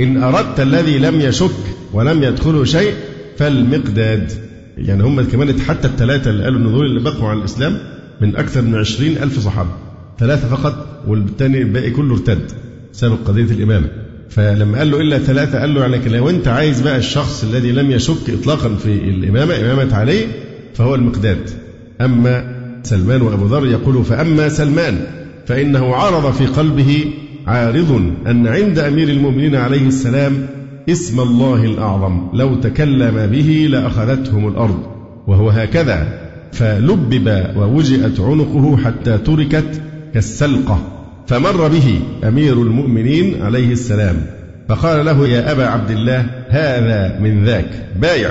إن 0.00 0.22
أردت 0.22 0.60
الذي 0.60 0.98
لم 0.98 1.20
يشك 1.20 1.50
ولم 1.92 2.22
يدخله 2.22 2.64
شيء 2.64 2.92
فالمقداد. 3.36 4.32
يعني 4.78 5.02
هم 5.02 5.22
كمان 5.22 5.60
حتى 5.60 5.88
الثلاثة 5.88 6.30
اللي 6.30 6.44
قالوا 6.44 6.70
دول 6.70 6.86
اللي 6.86 7.00
بقوا 7.00 7.28
على 7.28 7.38
الإسلام 7.38 7.78
من 8.20 8.36
أكثر 8.36 8.62
من 8.62 8.74
عشرين 8.74 9.22
ألف 9.22 9.38
صحابة. 9.38 9.70
ثلاثة 10.18 10.48
فقط 10.48 11.02
والثاني 11.06 11.58
الباقي 11.58 11.90
كله 11.90 12.14
ارتد 12.14 12.50
بسبب 12.92 13.18
قضية 13.24 13.44
الإمامة. 13.44 14.05
فلما 14.30 14.78
قال 14.78 14.90
له 14.90 15.00
إلا 15.00 15.18
ثلاثة 15.18 15.60
قال 15.60 15.74
له 15.74 15.80
يعني 15.80 16.08
لو 16.08 16.30
أنت 16.30 16.48
عايز 16.48 16.80
بقى 16.80 16.96
الشخص 16.96 17.44
الذي 17.44 17.72
لم 17.72 17.90
يشك 17.90 18.30
إطلاقا 18.40 18.74
في 18.74 18.92
الإمامة 18.92 19.60
إمامة 19.60 19.94
عليه 19.94 20.26
فهو 20.74 20.94
المقداد. 20.94 21.50
أما 22.00 22.56
سلمان 22.82 23.22
وأبو 23.22 23.46
ذر 23.46 23.66
يقول 23.66 24.04
فأما 24.04 24.48
سلمان 24.48 24.98
فإنه 25.46 25.94
عرض 25.94 26.32
في 26.32 26.46
قلبه 26.46 27.04
عارض 27.46 28.12
أن 28.26 28.46
عند 28.46 28.78
أمير 28.78 29.08
المؤمنين 29.08 29.54
عليه 29.54 29.86
السلام 29.86 30.46
اسم 30.88 31.20
الله 31.20 31.64
الأعظم 31.64 32.28
لو 32.34 32.54
تكلم 32.54 33.26
به 33.26 33.66
لأخذتهم 33.70 34.48
الأرض 34.48 34.82
وهو 35.26 35.50
هكذا. 35.50 36.20
فلبب 36.52 37.46
ووجئت 37.56 38.20
عنقه 38.20 38.76
حتى 38.76 39.18
تركت 39.18 39.80
كالسلقة. 40.14 40.95
فمر 41.26 41.68
به 41.68 42.00
أمير 42.24 42.62
المؤمنين 42.62 43.42
عليه 43.42 43.72
السلام 43.72 44.16
فقال 44.68 45.04
له 45.04 45.28
يا 45.28 45.52
أبا 45.52 45.66
عبد 45.66 45.90
الله 45.90 46.26
هذا 46.48 47.18
من 47.20 47.44
ذاك 47.44 47.70
بايع. 48.00 48.30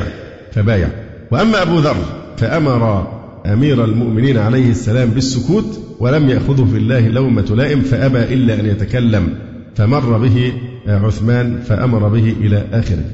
فبايع. 0.51 0.87
وأما 1.31 1.61
أبو 1.61 1.79
ذر 1.79 1.95
فأمر 2.37 3.07
أمير 3.45 3.85
المؤمنين 3.85 4.37
عليه 4.37 4.69
السلام 4.69 5.09
بالسكوت 5.09 5.79
ولم 5.99 6.29
يأخذه 6.29 6.67
في 6.71 6.77
الله 6.77 7.07
لومة 7.07 7.55
لائم 7.55 7.81
فأبى 7.81 8.33
إلا 8.33 8.59
أن 8.59 8.65
يتكلم. 8.65 9.29
فمر 9.75 10.17
به 10.17 10.53
عثمان 10.87 11.59
فأمر 11.67 12.07
به 12.07 12.35
إلى 12.41 12.63
آخره. 12.73 13.05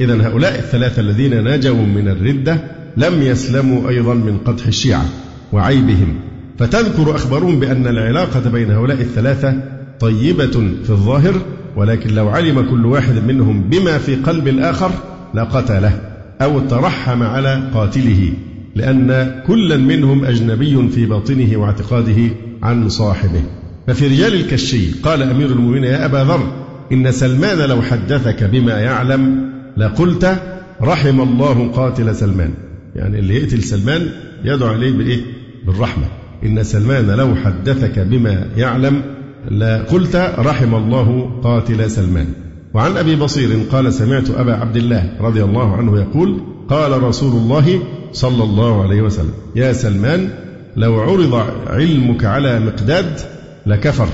إذا 0.00 0.28
هؤلاء 0.28 0.58
الثلاثة 0.58 1.00
الذين 1.00 1.44
نجوا 1.44 1.86
من 1.86 2.08
الردة 2.08 2.58
لم 2.96 3.22
يسلموا 3.22 3.88
أيضا 3.88 4.14
من 4.14 4.38
قدح 4.44 4.66
الشيعة 4.66 5.04
وعيبهم. 5.52 6.14
فتذكر 6.58 7.14
أخبارهم 7.14 7.60
بأن 7.60 7.86
العلاقة 7.86 8.50
بين 8.50 8.70
هؤلاء 8.70 9.00
الثلاثة 9.00 9.54
طيبة 10.00 10.70
في 10.84 10.90
الظاهر 10.90 11.34
ولكن 11.76 12.14
لو 12.14 12.28
علم 12.28 12.70
كل 12.70 12.86
واحد 12.86 13.24
منهم 13.26 13.62
بما 13.62 13.98
في 13.98 14.14
قلب 14.14 14.48
الآخر 14.48 14.90
لقتله 15.34 16.00
أو 16.42 16.60
ترحم 16.60 17.22
على 17.22 17.70
قاتله 17.74 18.32
لأن 18.76 19.40
كلا 19.46 19.76
منهم 19.76 20.24
أجنبي 20.24 20.88
في 20.88 21.06
باطنه 21.06 21.56
واعتقاده 21.56 22.30
عن 22.62 22.88
صاحبه. 22.88 23.42
ففي 23.86 24.06
رجال 24.06 24.34
الكشي 24.34 24.92
قال 25.02 25.22
أمير 25.22 25.46
المؤمنين 25.46 25.84
يا 25.84 26.04
أبا 26.04 26.16
ذر 26.16 26.52
إن 26.92 27.12
سلمان 27.12 27.58
لو 27.58 27.82
حدثك 27.82 28.44
بما 28.44 28.78
يعلم 28.80 29.50
لقلت 29.76 30.42
رحم 30.82 31.20
الله 31.20 31.68
قاتل 31.68 32.16
سلمان. 32.16 32.50
يعني 32.96 33.18
اللي 33.18 33.36
يقتل 33.36 33.62
سلمان 33.62 34.08
يدعو 34.44 34.68
عليه 34.68 34.92
بالإيه؟ 34.92 35.20
بالرحمة. 35.66 36.06
إن 36.44 36.62
سلمان 36.62 37.06
لو 37.06 37.34
حدثك 37.34 37.98
بما 37.98 38.46
يعلم 38.56 39.02
لقلت 39.50 40.16
رحم 40.38 40.74
الله 40.74 41.30
قاتل 41.42 41.90
سلمان. 41.90 42.26
وعن 42.74 42.96
أبي 42.96 43.16
بصير 43.16 43.58
قال 43.72 43.92
سمعت 43.92 44.30
أبا 44.30 44.52
عبد 44.52 44.76
الله 44.76 45.10
رضي 45.20 45.44
الله 45.44 45.76
عنه 45.76 46.00
يقول 46.00 46.40
قال 46.68 47.02
رسول 47.02 47.32
الله 47.32 47.82
صلى 48.12 48.44
الله 48.44 48.82
عليه 48.82 49.02
وسلم 49.02 49.32
يا 49.56 49.72
سلمان 49.72 50.30
لو 50.76 51.00
عرض 51.00 51.34
علمك 51.66 52.24
على 52.24 52.60
مقداد 52.60 53.20
لكفر. 53.66 54.08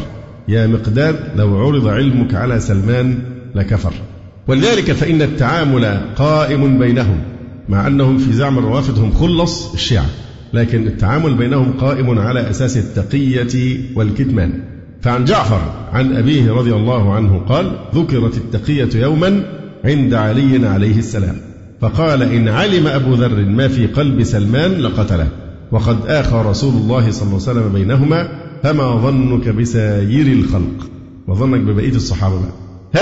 يا 0.48 0.66
مقداد 0.66 1.16
لو 1.36 1.56
عرض 1.56 1.88
علمك 1.88 2.34
على 2.34 2.60
سلمان 2.60 3.18
لكفر. 3.54 3.92
ولذلك 4.48 4.92
فإن 4.92 5.22
التعامل 5.22 6.00
قائم 6.16 6.78
بينهم 6.78 7.20
مع 7.68 7.86
أنهم 7.86 8.18
في 8.18 8.32
زعم 8.32 8.58
الروافض 8.58 8.98
هم 8.98 9.12
خلص 9.12 9.72
الشيعة. 9.72 10.06
لكن 10.54 10.86
التعامل 10.86 11.34
بينهم 11.34 11.72
قائم 11.72 12.18
على 12.18 12.50
أساس 12.50 12.76
التقية 12.76 13.78
والكتمان. 13.96 14.52
فعن 15.02 15.24
جعفر 15.24 15.60
عن 15.92 16.16
أبيه 16.16 16.52
رضي 16.52 16.72
الله 16.74 17.14
عنه 17.14 17.38
قال 17.38 17.72
ذكرت 17.94 18.36
التقية 18.36 18.88
يوما 19.02 19.44
عند 19.84 20.14
علي 20.14 20.66
عليه 20.68 20.98
السلام 20.98 21.36
فقال 21.80 22.22
إن 22.22 22.48
علم 22.48 22.86
أبو 22.86 23.14
ذر 23.14 23.44
ما 23.44 23.68
في 23.68 23.86
قلب 23.86 24.22
سلمان 24.22 24.70
لقتله 24.72 25.28
وقد 25.72 25.96
آخى 26.06 26.42
رسول 26.46 26.74
الله 26.74 27.10
صلى 27.10 27.22
الله 27.28 27.48
عليه 27.48 27.60
وسلم 27.60 27.72
بينهما 27.72 28.28
فما 28.62 28.96
ظنك 28.96 29.48
بساير 29.48 30.26
الخلق؟ 30.26 30.90
وظنك 31.28 31.60
ببقية 31.60 31.94
الصحابة 31.96 32.34
بقى. 32.40 32.52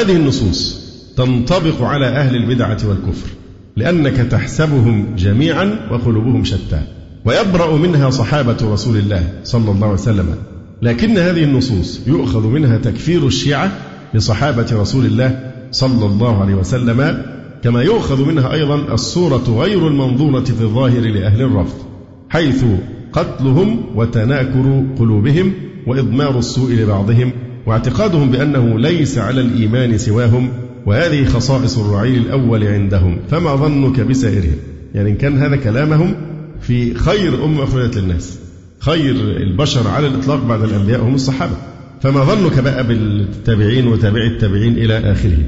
هذه 0.02 0.16
النصوص 0.16 0.82
تنطبق 1.16 1.82
على 1.82 2.06
أهل 2.06 2.37
البدعة 2.37 2.78
والكفر 2.88 3.28
لأنك 3.76 4.16
تحسبهم 4.16 5.06
جميعا 5.16 5.78
وقلوبهم 5.90 6.44
شتى. 6.44 6.82
ويبرأ 7.24 7.76
منها 7.76 8.10
صحابة 8.10 8.56
رسول 8.62 8.96
الله 8.96 9.32
صلى 9.44 9.70
الله 9.70 9.86
عليه 9.86 9.94
وسلم. 9.94 10.34
لكن 10.82 11.18
هذه 11.18 11.44
النصوص 11.44 12.00
يؤخذ 12.06 12.46
منها 12.46 12.78
تكفير 12.78 13.26
الشيعة 13.26 13.72
لصحابة 14.14 14.66
رسول 14.72 15.06
الله 15.06 15.52
صلى 15.70 16.06
الله 16.06 16.40
عليه 16.42 16.54
وسلم 16.54 17.22
كما 17.62 17.82
يؤخذ 17.82 18.24
منها 18.28 18.52
أيضا 18.52 18.76
الصورة 18.94 19.44
غير 19.48 19.88
المنظورة 19.88 20.44
في 20.44 20.62
الظاهر 20.62 21.00
لأهل 21.00 21.42
الرفض 21.42 21.76
حيث 22.28 22.64
قتلهم 23.12 23.84
وتناكر 23.94 24.84
قلوبهم 24.98 25.52
وإضمار 25.86 26.38
السوء 26.38 26.72
لبعضهم 26.72 27.32
واعتقادهم 27.66 28.30
بأنه 28.30 28.78
ليس 28.78 29.18
على 29.18 29.40
الإيمان 29.40 29.98
سواهم 29.98 30.48
وهذه 30.86 31.24
خصائص 31.24 31.78
الرعيل 31.78 32.22
الأول 32.22 32.64
عندهم. 32.64 33.18
فما 33.30 33.56
ظنك 33.56 34.00
بسائرهم؟ 34.00 34.56
يعني 34.94 35.10
إن 35.10 35.16
كان 35.16 35.38
هذا 35.38 35.56
كلامهم 35.56 36.14
في 36.62 36.95
خير 36.95 37.45
أمة 37.45 37.64
أخرجت 37.64 37.97
للناس 37.97 38.38
خير 38.78 39.14
البشر 39.14 39.88
على 39.88 40.07
الإطلاق 40.07 40.45
بعد 40.45 40.62
الأنبياء 40.62 41.00
هم 41.00 41.14
الصحابة. 41.14 41.57
فما 42.00 42.25
ظنك 42.25 42.59
بقى 42.59 42.87
بالتابعين 42.87 43.87
وتابعي 43.87 44.26
التابعين 44.26 44.73
إلى 44.73 45.12
آخره؟ 45.12 45.38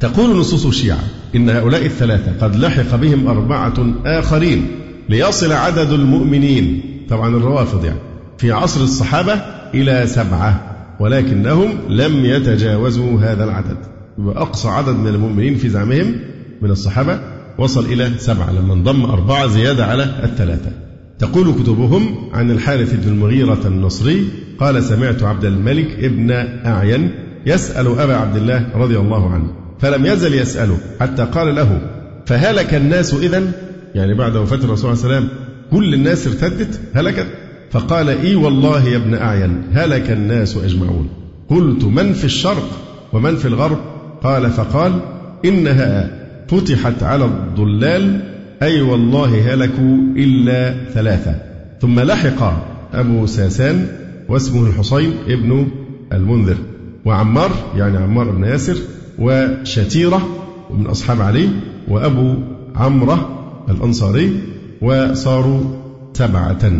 تقول 0.00 0.36
نصوص 0.38 0.66
الشيعة 0.66 1.00
إن 1.36 1.50
هؤلاء 1.50 1.86
الثلاثة 1.86 2.32
قد 2.46 2.56
لحق 2.56 2.96
بهم 2.96 3.26
أربعة 3.26 3.74
آخرين 4.06 4.66
ليصل 5.08 5.52
عدد 5.52 5.90
المؤمنين. 5.90 6.80
طبعا 7.10 7.36
الروافض 7.36 7.84
يعني. 7.84 7.98
في 8.38 8.52
عصر 8.52 8.80
الصحابة 8.80 9.32
إلى 9.74 10.06
سبعة 10.06 10.76
ولكنهم 11.00 11.70
لم 11.88 12.24
يتجاوزوا 12.24 13.20
هذا 13.20 13.44
العدد. 13.44 13.76
وأقصى 14.18 14.68
عدد 14.68 14.96
من 14.96 15.06
المؤمنين 15.06 15.54
في 15.54 15.68
زعمهم 15.68 16.16
من 16.62 16.70
الصحابة 16.70 17.20
وصل 17.58 17.84
إلى 17.84 18.10
سبعة 18.18 18.52
لما 18.52 18.74
انضم 18.74 19.04
أربعة 19.04 19.46
زيادة 19.46 19.86
على 19.86 20.04
الثلاثة. 20.22 20.70
تقول 21.18 21.52
كتبهم 21.52 22.30
عن 22.32 22.50
الحارث 22.50 22.94
بن 22.94 23.12
المغيرة 23.12 23.60
النصري 23.66 24.28
قال 24.58 24.84
سمعت 24.84 25.22
عبد 25.22 25.44
الملك 25.44 26.04
ابن 26.04 26.30
أعين 26.66 27.10
يسأل 27.46 27.86
أبا 27.98 28.16
عبد 28.16 28.36
الله 28.36 28.66
رضي 28.74 28.98
الله 28.98 29.30
عنه 29.30 29.46
فلم 29.78 30.06
يزل 30.06 30.34
يسأله 30.34 30.78
حتى 31.00 31.24
قال 31.24 31.54
له 31.54 31.80
فهلك 32.26 32.74
الناس 32.74 33.14
إذا 33.14 33.42
يعني 33.94 34.14
بعد 34.14 34.36
وفاة 34.36 34.56
الرسول 34.56 34.96
صلى 34.96 35.04
الله 35.04 35.16
عليه 35.16 35.26
وسلم 35.26 35.38
كل 35.70 35.94
الناس 35.94 36.26
ارتدت 36.26 36.80
هلكت. 36.94 37.26
فقال 37.70 38.08
إي 38.08 38.34
والله 38.34 38.84
يا 38.84 38.96
ابن 38.96 39.14
أعين 39.14 39.62
هلك 39.72 40.10
الناس 40.10 40.56
أجمعون. 40.56 41.08
قلت 41.48 41.84
من 41.84 42.12
في 42.12 42.24
الشرق 42.24 42.68
ومن 43.12 43.36
في 43.36 43.48
الغرب؟ 43.48 43.78
قال 44.22 44.50
فقال 44.50 45.00
إنها 45.44 46.23
فتحت 46.48 47.02
على 47.02 47.24
الضلال 47.24 48.20
أي 48.62 48.80
والله 48.80 49.54
هلكوا 49.54 49.96
إلا 50.16 50.74
ثلاثة. 50.90 51.34
ثم 51.80 52.00
لحق 52.00 52.64
أبو 52.94 53.26
ساسان 53.26 53.86
واسمه 54.28 54.66
الحصين 54.66 55.12
ابن 55.28 55.68
المنذر 56.12 56.56
وعمار 57.04 57.50
يعني 57.76 57.96
عمار 57.96 58.30
بن 58.30 58.44
ياسر 58.44 58.76
وشتيرة 59.18 60.28
من 60.70 60.86
أصحاب 60.86 61.20
علي 61.20 61.48
وأبو 61.88 62.34
عمرة 62.76 63.46
الأنصاري 63.68 64.40
وصاروا 64.82 65.60
سبعة. 66.12 66.72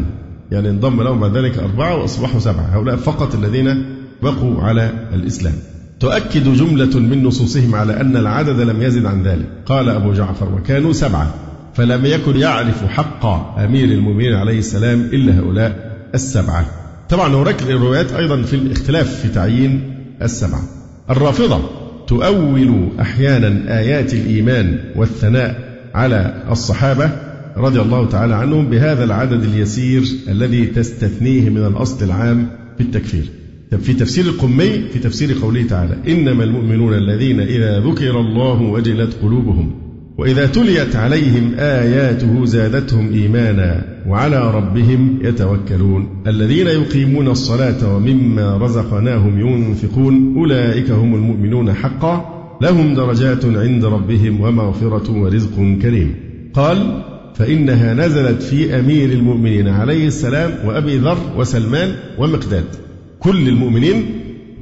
يعني 0.51 0.71
انضم 0.71 1.03
لهم 1.03 1.21
بعد 1.21 1.37
ذلك 1.37 1.59
أربعة 1.59 1.97
وأصبحوا 1.97 2.41
سبعة 2.41 2.63
هؤلاء 2.63 2.97
فقط 2.97 3.35
الذين 3.35 3.85
بقوا 4.23 4.63
على 4.63 4.91
الإسلام. 5.15 5.55
تؤكد 6.05 6.55
جملة 6.55 6.99
من 6.99 7.23
نصوصهم 7.23 7.75
على 7.75 8.01
أن 8.01 8.17
العدد 8.17 8.61
لم 8.61 8.83
يزد 8.83 9.07
عن 9.07 9.23
ذلك. 9.23 9.47
قال 9.67 9.89
أبو 9.89 10.13
جعفر 10.13 10.55
وكانوا 10.55 10.93
سبعة. 10.93 11.35
فلم 11.75 12.05
يكن 12.05 12.37
يعرف 12.37 12.85
حق 12.85 13.27
أمير 13.59 13.85
المؤمنين 13.85 14.35
عليه 14.35 14.59
السلام 14.59 15.01
إلا 15.01 15.39
هؤلاء 15.39 15.97
السبعة. 16.15 16.67
طبعا 17.09 17.35
هناك 17.35 17.63
الروايات 17.63 18.13
أيضا 18.13 18.43
في 18.43 18.57
الاختلاف 18.57 19.21
في 19.21 19.29
تعيين 19.29 19.95
السبعة. 20.23 20.63
الرافضة 21.11 21.61
تؤول 22.07 22.89
أحيانا 23.01 23.79
آيات 23.79 24.15
الإيمان 24.15 24.79
والثناء 24.97 25.79
على 25.95 26.43
الصحابة 26.51 27.11
رضي 27.57 27.81
الله 27.81 28.09
تعالى 28.09 28.35
عنهم 28.35 28.71
بهذا 28.71 29.05
العدد 29.05 29.43
اليسير 29.43 30.03
الذي 30.29 30.67
تستثنيه 30.67 31.51
من 31.51 31.67
الأصل 31.67 32.05
العام 32.05 32.49
في 32.79 32.83
التكفير 32.83 33.44
في 33.83 33.93
تفسير 33.93 34.25
القمي 34.25 34.89
في 34.93 34.99
تفسير 34.99 35.37
قوله 35.43 35.63
تعالى 35.63 35.97
إنما 36.09 36.45
المؤمنون 36.45 36.95
الذين 36.95 37.41
إذا 37.41 37.81
ذكر 37.81 38.21
الله 38.21 38.63
وجلت 38.63 39.17
قلوبهم 39.23 39.85
وإذا 40.19 40.47
تليت 40.47 40.97
عليهم 40.97 41.55
آياته 41.59 42.45
زادتهم 42.45 43.13
إيمانا 43.13 43.85
وعلى 44.09 44.51
ربهم 44.55 45.19
يتوكلون. 45.23 46.23
الذين 46.27 46.67
يقيمون 46.67 47.29
الصلاة 47.29 47.97
ومما 47.97 48.57
رزقناهم 48.57 49.41
ينفقون 49.41 50.37
أولئك 50.37 50.91
هم 50.91 51.15
المؤمنون 51.15 51.73
حقا 51.73 52.31
لهم 52.63 52.95
درجات 52.95 53.45
عند 53.45 53.85
ربهم 53.85 54.41
ومغفرة 54.41 55.19
ورزق 55.19 55.57
كريم. 55.83 56.15
قال 56.55 57.03
فإنها 57.35 57.95
نزلت 57.95 58.43
في 58.43 58.79
أمير 58.79 59.13
المؤمنين 59.13 59.69
عليه 59.69 60.07
السلام 60.07 60.51
وأبي 60.67 60.97
ذر 60.97 61.19
وسلمان 61.37 61.95
ومقداد. 62.19 62.65
كل 63.25 63.49
المؤمنين 63.49 64.11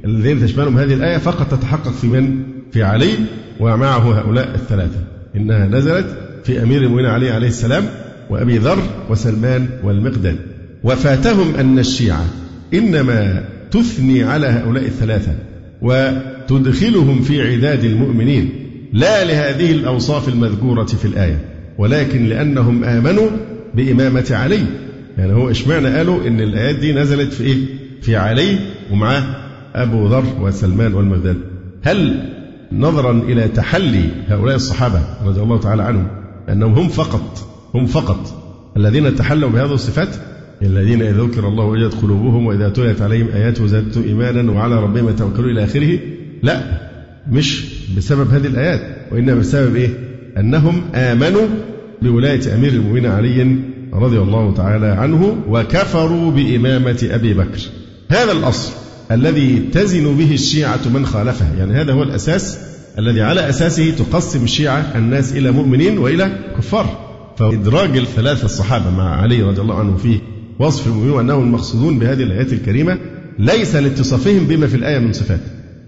الذين 0.05 0.41
تشملهم 0.41 0.77
هذه 0.77 0.93
الآية 0.93 1.17
فقط 1.17 1.51
تتحقق 1.51 1.91
في 1.91 2.07
من؟ 2.07 2.43
في 2.71 2.83
علي 2.83 3.13
ومعه 3.59 4.19
هؤلاء 4.19 4.55
الثلاثة 4.55 4.99
إنها 5.35 5.67
نزلت 5.67 6.17
في 6.43 6.63
أمير 6.63 6.81
المؤمنين 6.81 7.09
علي 7.09 7.29
عليه 7.29 7.47
السلام 7.47 7.83
وأبي 8.29 8.57
ذر 8.57 8.79
وسلمان 9.09 9.67
والمقداد 9.83 10.35
وفاتهم 10.83 11.55
أن 11.55 11.79
الشيعة 11.79 12.25
إنما 12.73 13.43
تثني 13.71 14.23
على 14.23 14.47
هؤلاء 14.47 14.85
الثلاثة 14.85 15.31
وتدخلهم 15.81 17.21
في 17.21 17.41
عداد 17.41 17.83
المؤمنين 17.83 18.49
لا 18.93 19.23
لهذه 19.23 19.71
الأوصاف 19.71 20.29
المذكورة 20.29 20.85
في 20.85 21.05
الآية 21.05 21.39
ولكن 21.77 22.25
لأنهم 22.25 22.83
آمنوا 22.83 23.29
بإمامة 23.75 24.27
علي 24.31 24.65
يعني 25.17 25.33
هو 25.33 25.51
إشمعنى 25.51 25.87
قالوا 25.97 26.27
إن 26.27 26.41
الآيات 26.41 26.75
دي 26.75 26.93
نزلت 26.93 27.33
في 27.33 27.43
إيه؟ 27.43 27.82
في 28.03 28.15
علي 28.15 28.59
ومعاه 28.91 29.23
أبو 29.75 30.07
ذر 30.07 30.25
وسلمان 30.41 30.93
والمقداد 30.93 31.37
هل 31.81 32.29
نظرا 32.71 33.11
إلى 33.11 33.47
تحلي 33.47 34.09
هؤلاء 34.27 34.55
الصحابة 34.55 35.01
رضي 35.25 35.41
الله 35.41 35.59
تعالى 35.59 35.83
عنهم 35.83 36.07
أنهم 36.49 36.73
هم 36.73 36.87
فقط 36.87 37.47
هم 37.73 37.85
فقط 37.85 38.43
الذين 38.77 39.15
تحلوا 39.15 39.49
بهذه 39.49 39.73
الصفات؟ 39.73 40.15
الذين 40.61 41.01
إذا 41.01 41.23
ذكر 41.23 41.47
الله 41.47 41.65
وجدت 41.65 42.01
قلوبهم 42.01 42.45
وإذا 42.45 42.69
تليت 42.69 43.01
عليهم 43.01 43.27
آياته 43.27 43.67
زادتهم 43.67 44.03
إيمانا 44.03 44.51
وعلى 44.51 44.83
ربهم 44.83 45.09
يتوكلون 45.09 45.49
إلى 45.49 45.63
آخره؟ 45.63 45.99
لا 46.43 46.61
مش 47.31 47.65
بسبب 47.97 48.29
هذه 48.33 48.47
الآيات 48.47 48.81
وإنما 49.11 49.39
بسبب 49.39 49.75
إيه؟ 49.75 49.89
أنهم 50.37 50.81
آمنوا 50.95 51.47
بولاية 52.01 52.55
أمير 52.55 52.73
المؤمنين 52.73 53.11
علي 53.11 53.55
رضي 53.93 54.17
الله 54.17 54.53
تعالى 54.53 54.85
عنه 54.85 55.37
وكفروا 55.49 56.31
بإمامة 56.31 57.07
أبي 57.11 57.33
بكر. 57.33 57.59
هذا 58.13 58.31
الأصل 58.31 58.71
الذي 59.11 59.59
تزن 59.73 60.17
به 60.17 60.33
الشيعة 60.33 60.79
من 60.93 61.05
خالفه. 61.05 61.45
يعني 61.57 61.81
هذا 61.81 61.93
هو 61.93 62.03
الأساس 62.03 62.57
الذي 62.99 63.21
على 63.21 63.49
أساسه 63.49 63.91
تقسم 63.91 64.43
الشيعة 64.43 64.91
الناس 64.95 65.33
إلى 65.33 65.51
مؤمنين 65.51 65.97
وإلى 65.97 66.39
كفار. 66.57 67.13
فإدراج 67.37 67.97
الثلاثة 67.97 68.45
الصحابة 68.45 68.89
مع 68.89 69.21
علي 69.21 69.41
رضي 69.41 69.61
الله 69.61 69.79
عنه 69.79 69.97
في 69.97 70.19
وصف 70.59 70.87
المؤمنين 70.87 71.11
وأنهم 71.13 71.43
المقصودون 71.43 71.99
بهذه 71.99 72.23
الآيات 72.23 72.53
الكريمة 72.53 72.97
ليس 73.39 73.75
لاتصافهم 73.75 74.45
بما 74.45 74.67
في 74.67 74.75
الآية 74.75 74.99
من 74.99 75.13
صفات. 75.13 75.39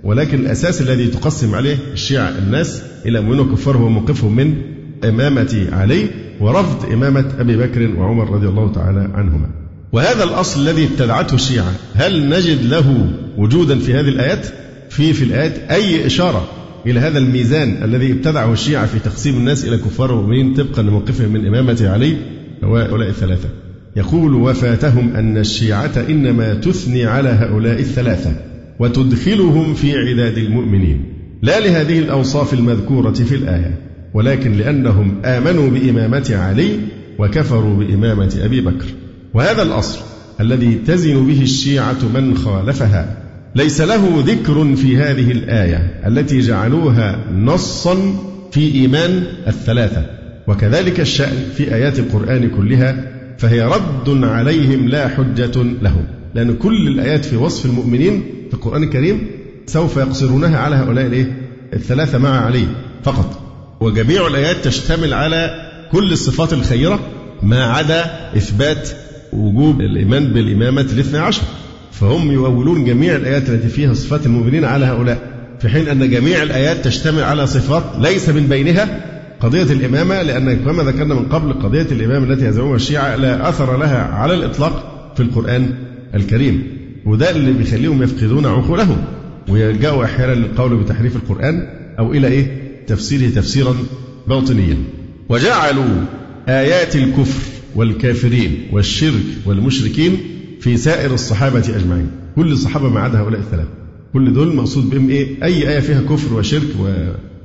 ولكن 0.04 0.40
الأساس 0.40 0.82
الذي 0.82 1.08
تقسم 1.08 1.56
عليه 1.56 1.78
الشيعة 1.94 2.30
الناس 2.30 2.82
إلى 3.06 3.22
مؤمنين 3.22 3.40
وكفار 3.40 3.78
هو 3.78 3.90
موقفهم 3.90 4.36
من 4.36 4.56
إمامة 5.04 5.68
علي 5.72 6.08
ورفض 6.42 6.92
إمامة 6.92 7.32
أبي 7.40 7.58
بكر 7.58 7.96
وعمر 7.98 8.30
رضي 8.30 8.48
الله 8.48 8.72
تعالى 8.72 9.10
عنهما. 9.14 9.65
وهذا 9.92 10.24
الأصل 10.24 10.62
الذي 10.62 10.86
ابتدعته 10.86 11.36
الشيعة. 11.36 11.74
هل 11.96 12.30
نجد 12.30 12.66
له 12.66 13.10
وجودا 13.38 13.80
في 13.80 13.94
هذه 13.94 14.10
الآيات؟ 14.10 14.48
في 14.90 15.14
في 15.14 15.24
الآيات. 15.24 15.58
أي 15.58 16.06
إشارة 16.06 16.48
إلى 16.86 17.00
هذا 17.00 17.18
الميزان 17.18 17.84
الذي 17.84 18.12
ابتدعه 18.12 18.54
الشيعة 18.54 18.86
في 18.86 19.00
تقسيم 19.00 19.36
الناس 19.38 19.66
إلى 19.66 19.78
كفار 19.78 20.12
ومؤمنين 20.12 20.54
طبقا 20.54 20.82
لموقفهم 20.82 21.30
من 21.30 21.48
إمامة 21.48 21.90
علي 21.90 22.18
وهؤلاء 22.64 23.10
الثلاثة؟ 23.10 23.50
يقول 23.96 24.34
وفاتهم 24.34 25.16
أن 25.16 25.38
الشيعة 25.38 26.06
إنما 26.10 26.54
تثني 26.54 27.06
على 27.06 27.30
هؤلاء 27.30 27.80
الثلاثة 27.80 28.36
وتدخلهم 28.80 29.74
في 29.74 29.98
عداد 29.98 30.38
المؤمنين. 30.38 31.06
لا 31.42 31.60
لهذه 31.60 32.00
الأوصاف 32.00 32.54
المذكورة 32.54 33.14
في 33.14 33.36
الآية 33.36 33.80
ولكن 34.14 34.58
لأنهم 34.58 35.22
آمنوا 35.26 35.70
بإمامة 35.70 36.32
علي 36.32 36.80
وكفروا 37.20 37.78
بإمامة 37.78 38.40
أبي 38.44 38.62
بكر. 38.62 38.86
وهذا 39.36 39.62
الأصل 39.62 40.00
الذي 40.40 40.76
تزن 40.88 41.26
به 41.26 41.42
الشيعة 41.42 41.98
من 42.14 42.38
خالفها. 42.38 43.18
ليس 43.56 43.82
له 43.82 44.24
ذكر 44.26 44.76
في 44.76 44.98
هذه 44.98 45.32
الآية 45.32 46.02
التي 46.08 46.40
جعلوها 46.40 47.20
نصا 47.32 48.16
في 48.52 48.74
إيمان 48.74 49.24
الثلاثة. 49.48 50.06
وكذلك 50.48 51.00
الشأن 51.00 51.38
في 51.58 51.76
آيات 51.76 52.00
القرآن 52.00 52.50
كلها 52.50 53.12
فهي 53.38 53.62
رد 53.62 54.24
عليهم 54.24 54.88
لا 54.88 55.08
حجة 55.08 55.64
لهم. 55.82 56.06
لأن 56.36 56.56
كل 56.56 56.88
الآيات 56.88 57.26
في 57.26 57.36
وصف 57.36 57.66
المؤمنين 57.66 58.24
في 58.50 58.54
القرآن 58.54 58.84
الكريم 58.84 59.28
سوف 59.66 59.98
يقصرونها 59.98 60.58
على 60.58 60.76
هؤلاء 60.76 61.06
الإيه؟ 61.06 61.38
الثلاثة 61.74 62.18
مع 62.18 62.46
علي 62.46 62.66
فقط. 63.04 63.40
وجميع 63.82 64.28
الآيات 64.28 64.66
تشتمل 64.66 65.14
على 65.14 65.70
كل 65.92 66.12
الصفات 66.12 66.54
الخيرة 66.54 67.00
ما 67.44 67.64
عدا 67.64 68.06
إثبات 68.38 68.90
وجوب 69.36 69.82
الإيمان 69.82 70.34
بالإمامة 70.34 70.82
الاثنى 70.82 71.20
عشر. 71.20 71.44
فهم 71.92 72.32
يؤولون 72.32 72.86
جميع 72.86 73.16
الآيات 73.16 73.50
التي 73.50 73.68
فيها 73.68 73.94
صفات 73.94 74.26
المؤمنين 74.26 74.66
على 74.66 74.86
هؤلاء 74.86 75.36
في 75.60 75.70
حين 75.70 75.88
أن 75.88 76.10
جميع 76.10 76.44
الآيات 76.44 76.86
تشتمل 76.86 77.24
على 77.24 77.48
صفات 77.48 77.84
ليس 78.00 78.30
من 78.30 78.48
بينها 78.48 79.06
قضية 79.40 79.64
الإمامة 79.64 80.22
لأن 80.22 80.58
كما 80.66 80.84
ذكرنا 80.84 81.14
من 81.14 81.26
قبل 81.26 81.54
قضية 81.54 81.88
الإمامة 81.92 82.34
التي 82.34 82.46
يزعمها 82.46 82.76
الشيعة 82.76 83.16
لا 83.16 83.50
أثر 83.50 83.78
لها 83.78 84.04
على 84.04 84.34
الإطلاق 84.34 84.92
في 85.16 85.24
القرآن 85.24 85.70
الكريم. 86.16 86.64
وده 87.06 87.32
اللي 87.32 87.54
بيخليهم 87.54 88.04
يفقدون 88.04 88.46
عقولهم 88.46 88.98
ويلجأوا 89.50 90.06
أحيانا 90.06 90.34
للقول 90.34 90.78
بتحريف 90.78 91.16
القرآن 91.16 91.68
أو 92.00 92.14
إلى 92.14 92.28
إيه؟ 92.28 92.48
تفسيره 92.88 93.30
تفسيرا 93.30 93.76
باطنيا. 94.28 94.78
وجعلوا 95.30 96.06
آيات 96.50 96.96
الكفر 96.96 97.55
والكافرين 97.76 98.68
والشرك 98.72 99.24
والمشركين 99.46 100.18
في 100.60 100.78
سائر 100.78 101.14
الصحابة 101.14 101.60
أجمعين. 101.60 102.08
كل 102.36 102.52
الصحابة 102.52 102.90
ما 102.90 103.00
عدا 103.00 103.20
هؤلاء 103.20 103.40
الثلاثة. 103.40 103.70
كل 104.14 104.34
دول 104.34 104.56
مقصود 104.56 104.90
بهم 104.90 105.10
إيه؟ 105.10 105.44
أي 105.44 105.70
آية 105.70 105.80
فيها 105.80 106.02
كفر 106.02 106.34
وشرك 106.34 106.68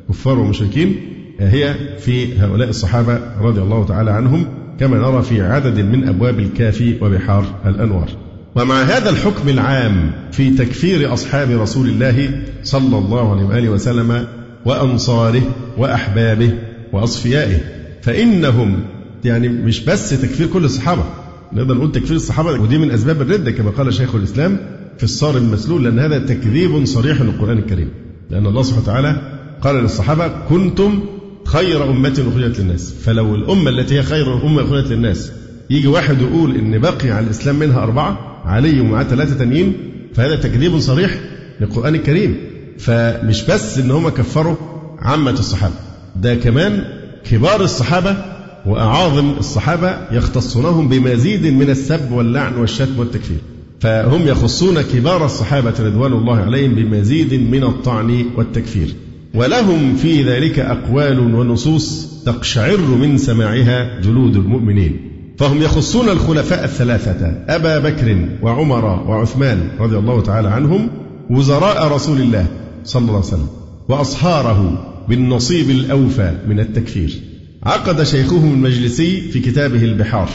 وكفار 0.09 0.38
ومشركين 0.38 0.97
هي 1.40 1.75
في 1.99 2.38
هؤلاء 2.38 2.69
الصحابة 2.69 3.21
رضي 3.40 3.61
الله 3.61 3.85
تعالى 3.87 4.11
عنهم 4.11 4.47
كما 4.81 4.97
نرى 4.99 5.23
في 5.23 5.40
عدد 5.43 5.81
من 5.81 6.09
أبواب 6.09 6.38
الكافي 6.38 6.95
وبحار 7.03 7.45
الأنوار. 7.66 8.09
ومع 8.57 8.83
هذا 8.83 9.11
الحكم 9.11 9.49
العام 9.49 10.11
في 10.33 10.51
تكفير 10.51 11.12
أصحاب 11.12 11.51
رسول 11.51 11.88
الله 11.88 12.43
صلى 12.62 12.99
الله 12.99 13.33
عليه 13.33 13.45
وآله 13.45 13.69
وسلم 13.71 14.27
وأنصاره 14.64 15.43
وأحبابه 15.79 16.53
وأصفيائه 16.93 17.59
فإنهم 18.03 18.81
يعني 19.25 19.49
مش 19.49 19.81
بس 19.85 20.11
تكفير 20.11 20.47
كل 20.47 20.65
الصحابة. 20.65 21.05
نقدر 21.53 21.75
نقول 21.75 21.93
تكفير 21.93 22.17
الصحابة 22.17 22.51
ودي 22.53 22.79
من 22.79 22.91
أسباب 22.91 23.23
الردة 23.23 23.51
كما 23.51 23.71
قال 23.71 23.95
شيخ 23.95 24.15
الإسلام 24.15 24.59
في 24.99 25.05
الصار 25.05 25.37
المسلول 25.37 25.85
لأن 25.85 25.99
هذا 25.99 26.19
تكذيب 26.19 26.85
صريح 26.85 27.21
للقرآن 27.21 27.59
الكريم. 27.59 27.89
لأن 28.31 28.47
الله 28.47 28.63
سبحانه 28.63 28.83
وتعالى 28.83 29.39
قال 29.63 29.77
للصحابة 29.77 30.29
كنتم 30.49 31.01
خير 31.45 31.91
أمة 31.91 32.25
أخرجت 32.33 32.61
للناس. 32.61 32.95
فلو 33.05 33.35
الأمة 33.35 33.71
التي 33.71 33.95
هي 33.99 34.03
خير 34.03 34.47
أمة 34.47 34.63
أخرجت 34.63 34.87
للناس 34.91 35.33
يجي 35.71 35.87
واحد 35.89 36.21
يقول 36.21 36.57
إن 36.57 36.79
بقي 36.79 37.11
على 37.11 37.27
الإسلام 37.27 37.59
منها 37.59 37.83
أربعة 37.83 38.41
علي 38.45 38.81
ومعاه 38.81 39.03
ثلاثة 39.05 39.39
تانيين 39.39 39.73
فهذا 40.15 40.37
تكذيب 40.37 40.79
صريح 40.79 41.21
للقرآن 41.61 41.95
الكريم. 41.95 42.37
فمش 42.79 43.43
بس 43.45 43.79
إن 43.79 43.91
هم 43.91 44.09
كفروا 44.09 44.57
عامة 44.99 45.31
الصحابة 45.31 45.75
ده 46.17 46.35
كمان 46.35 46.85
كبار 47.31 47.61
الصحابة 47.61 48.17
وأعاظم 48.66 49.31
الصحابة 49.38 49.96
يختصونهم 50.12 50.88
بمزيد 50.88 51.46
من 51.46 51.70
السب 51.70 52.12
واللعن 52.12 52.55
والشتم 52.55 52.99
والتكفير. 52.99 53.38
فهم 53.81 54.27
يخصون 54.27 54.83
كبار 54.83 55.25
الصحابة 55.25 55.75
رضوان 55.81 56.12
الله 56.12 56.37
عليهم 56.37 56.75
بمزيد 56.75 57.35
من 57.35 57.64
الطعن 57.64 58.25
والتكفير. 58.37 58.94
ولهم 59.35 59.96
في 59.96 60.23
ذلك 60.23 60.59
أقوال 60.59 61.35
ونصوص 61.35 62.09
تقشعر 62.27 62.79
من 62.81 63.18
سماعها 63.18 64.01
جلود 64.01 64.37
المؤمنين. 64.37 65.11
فهم 65.38 65.62
يخصون 65.62 66.09
الخلفاء 66.09 66.64
الثلاثة 66.64 67.44
أبا 67.49 67.79
بكر 67.79 68.29
وعمر 68.42 68.85
وعثمان 68.85 69.68
رضي 69.81 69.96
الله 69.96 70.20
تعالى 70.23 70.49
عنهم 70.49 70.88
وزراء 71.31 71.92
رسول 71.92 72.20
الله 72.20 72.46
صلى 72.85 73.01
الله 73.01 73.14
عليه 73.14 73.27
وسلم 73.27 73.46
وأصهاره 73.88 74.87
بالنصيب 75.09 75.70
الأوفى 75.70 76.33
من 76.49 76.61
التكفير. 76.61 77.30
عقد 77.62 78.03
شيخهم 78.03 78.53
المجلسي 78.53 79.20
في 79.20 79.40
كتابه 79.40 79.85
البحار 79.85 80.29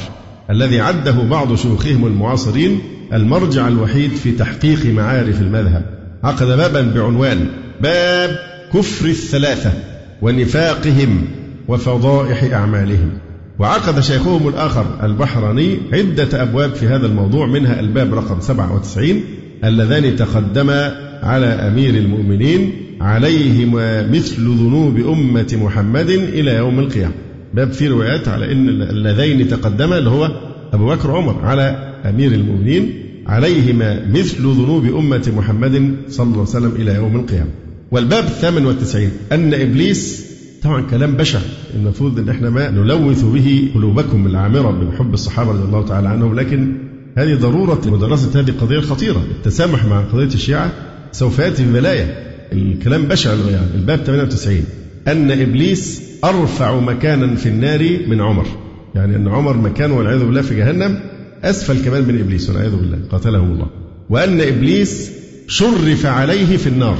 الذي 0.49 0.81
عده 0.81 1.11
بعض 1.11 1.55
شيوخهم 1.55 2.05
المعاصرين 2.05 2.79
المرجع 3.13 3.67
الوحيد 3.67 4.11
في 4.11 4.31
تحقيق 4.31 4.85
معارف 4.85 5.41
المذهب. 5.41 5.85
عقد 6.23 6.47
بابا 6.47 6.81
بعنوان 6.81 7.47
باب 7.81 8.39
كفر 8.73 9.05
الثلاثة 9.05 9.73
ونفاقهم 10.21 11.27
وفضائح 11.67 12.53
أعمالهم. 12.53 13.09
وعقد 13.59 13.99
شيخهم 13.99 14.47
الآخر 14.47 14.85
البحراني 15.03 15.77
عدة 15.93 16.41
أبواب 16.41 16.75
في 16.75 16.87
هذا 16.87 17.07
الموضوع 17.07 17.47
منها 17.47 17.79
الباب 17.79 18.13
رقم 18.13 18.39
97 18.39 19.23
اللذان 19.63 20.15
تقدما 20.15 20.95
على 21.23 21.45
أمير 21.45 21.93
المؤمنين 21.93 22.84
عليهما 23.01 24.07
مثل 24.07 24.41
ذنوب 24.41 24.97
أمة 24.97 25.57
محمد 25.63 26.09
إلى 26.09 26.51
يوم 26.55 26.79
القيامة. 26.79 27.13
باب 27.53 27.71
فيه 27.71 27.89
روايات 27.89 28.27
على 28.27 28.51
أن 28.51 28.69
اللذين 28.69 29.47
تقدما 29.47 29.97
اللي 29.97 30.09
هو 30.09 30.31
أبو 30.73 30.87
بكر 30.87 31.11
وعمر 31.11 31.41
على 31.45 31.93
أمير 32.05 32.31
المؤمنين 32.31 32.93
عليهما 33.27 34.05
مثل 34.13 34.41
ذنوب 34.41 34.85
أمة 34.85 35.33
محمد 35.37 35.95
صلى 36.09 36.23
الله 36.23 36.39
عليه 36.39 36.49
وسلم 36.49 36.71
إلى 36.75 36.95
يوم 36.95 37.15
القيامة. 37.15 37.49
والباب 37.91 38.23
الثامن 38.23 38.65
والتسعين 38.65 39.11
أن 39.31 39.53
إبليس 39.53 40.25
طبعا 40.63 40.81
كلام 40.81 41.11
بشع 41.13 41.39
المفروض 41.75 42.19
إن 42.19 42.29
إحنا 42.29 42.49
ما 42.49 42.69
نلوث 42.69 43.23
به 43.23 43.69
قلوبكم 43.75 44.27
العامرة 44.27 44.71
بحب 44.71 45.13
الصحابة 45.13 45.51
رضي 45.51 45.63
الله 45.63 45.85
تعالى 45.85 46.09
عنهم 46.09 46.35
لكن 46.39 46.77
هذه 47.17 47.35
ضرورة 47.35 47.81
مدرسة 47.85 48.39
هذه 48.39 48.49
القضية 48.49 48.77
الخطيره 48.77 49.23
التسامح 49.37 49.85
مع 49.85 50.01
قضية 50.01 50.33
الشيعة 50.33 50.71
سوف 51.11 51.39
يأتي 51.39 51.65
ببلايا. 51.65 52.34
الكلام 52.51 53.05
بشع 53.05 53.33
يعني. 53.33 53.75
الباب 53.75 53.99
98 53.99 54.63
أن 55.07 55.31
إبليس 55.31 56.01
أرفع 56.23 56.79
مكانا 56.79 57.35
في 57.35 57.49
النار 57.49 57.99
من 58.07 58.21
عمر. 58.21 58.45
يعني 58.95 59.15
أن 59.15 59.27
عمر 59.27 59.57
مكانه 59.57 59.97
والعياذ 59.97 60.25
بالله 60.25 60.41
في 60.41 60.55
جهنم 60.55 60.99
أسفل 61.43 61.85
كمان 61.85 62.03
من 62.03 62.19
إبليس 62.19 62.49
والعياذ 62.49 62.75
بالله. 62.75 62.99
قاتلهم 63.11 63.51
الله. 63.51 63.67
وأن 64.09 64.41
إبليس 64.41 65.11
شرف 65.47 66.05
عليه 66.05 66.57
في 66.57 66.67
النار. 66.67 66.97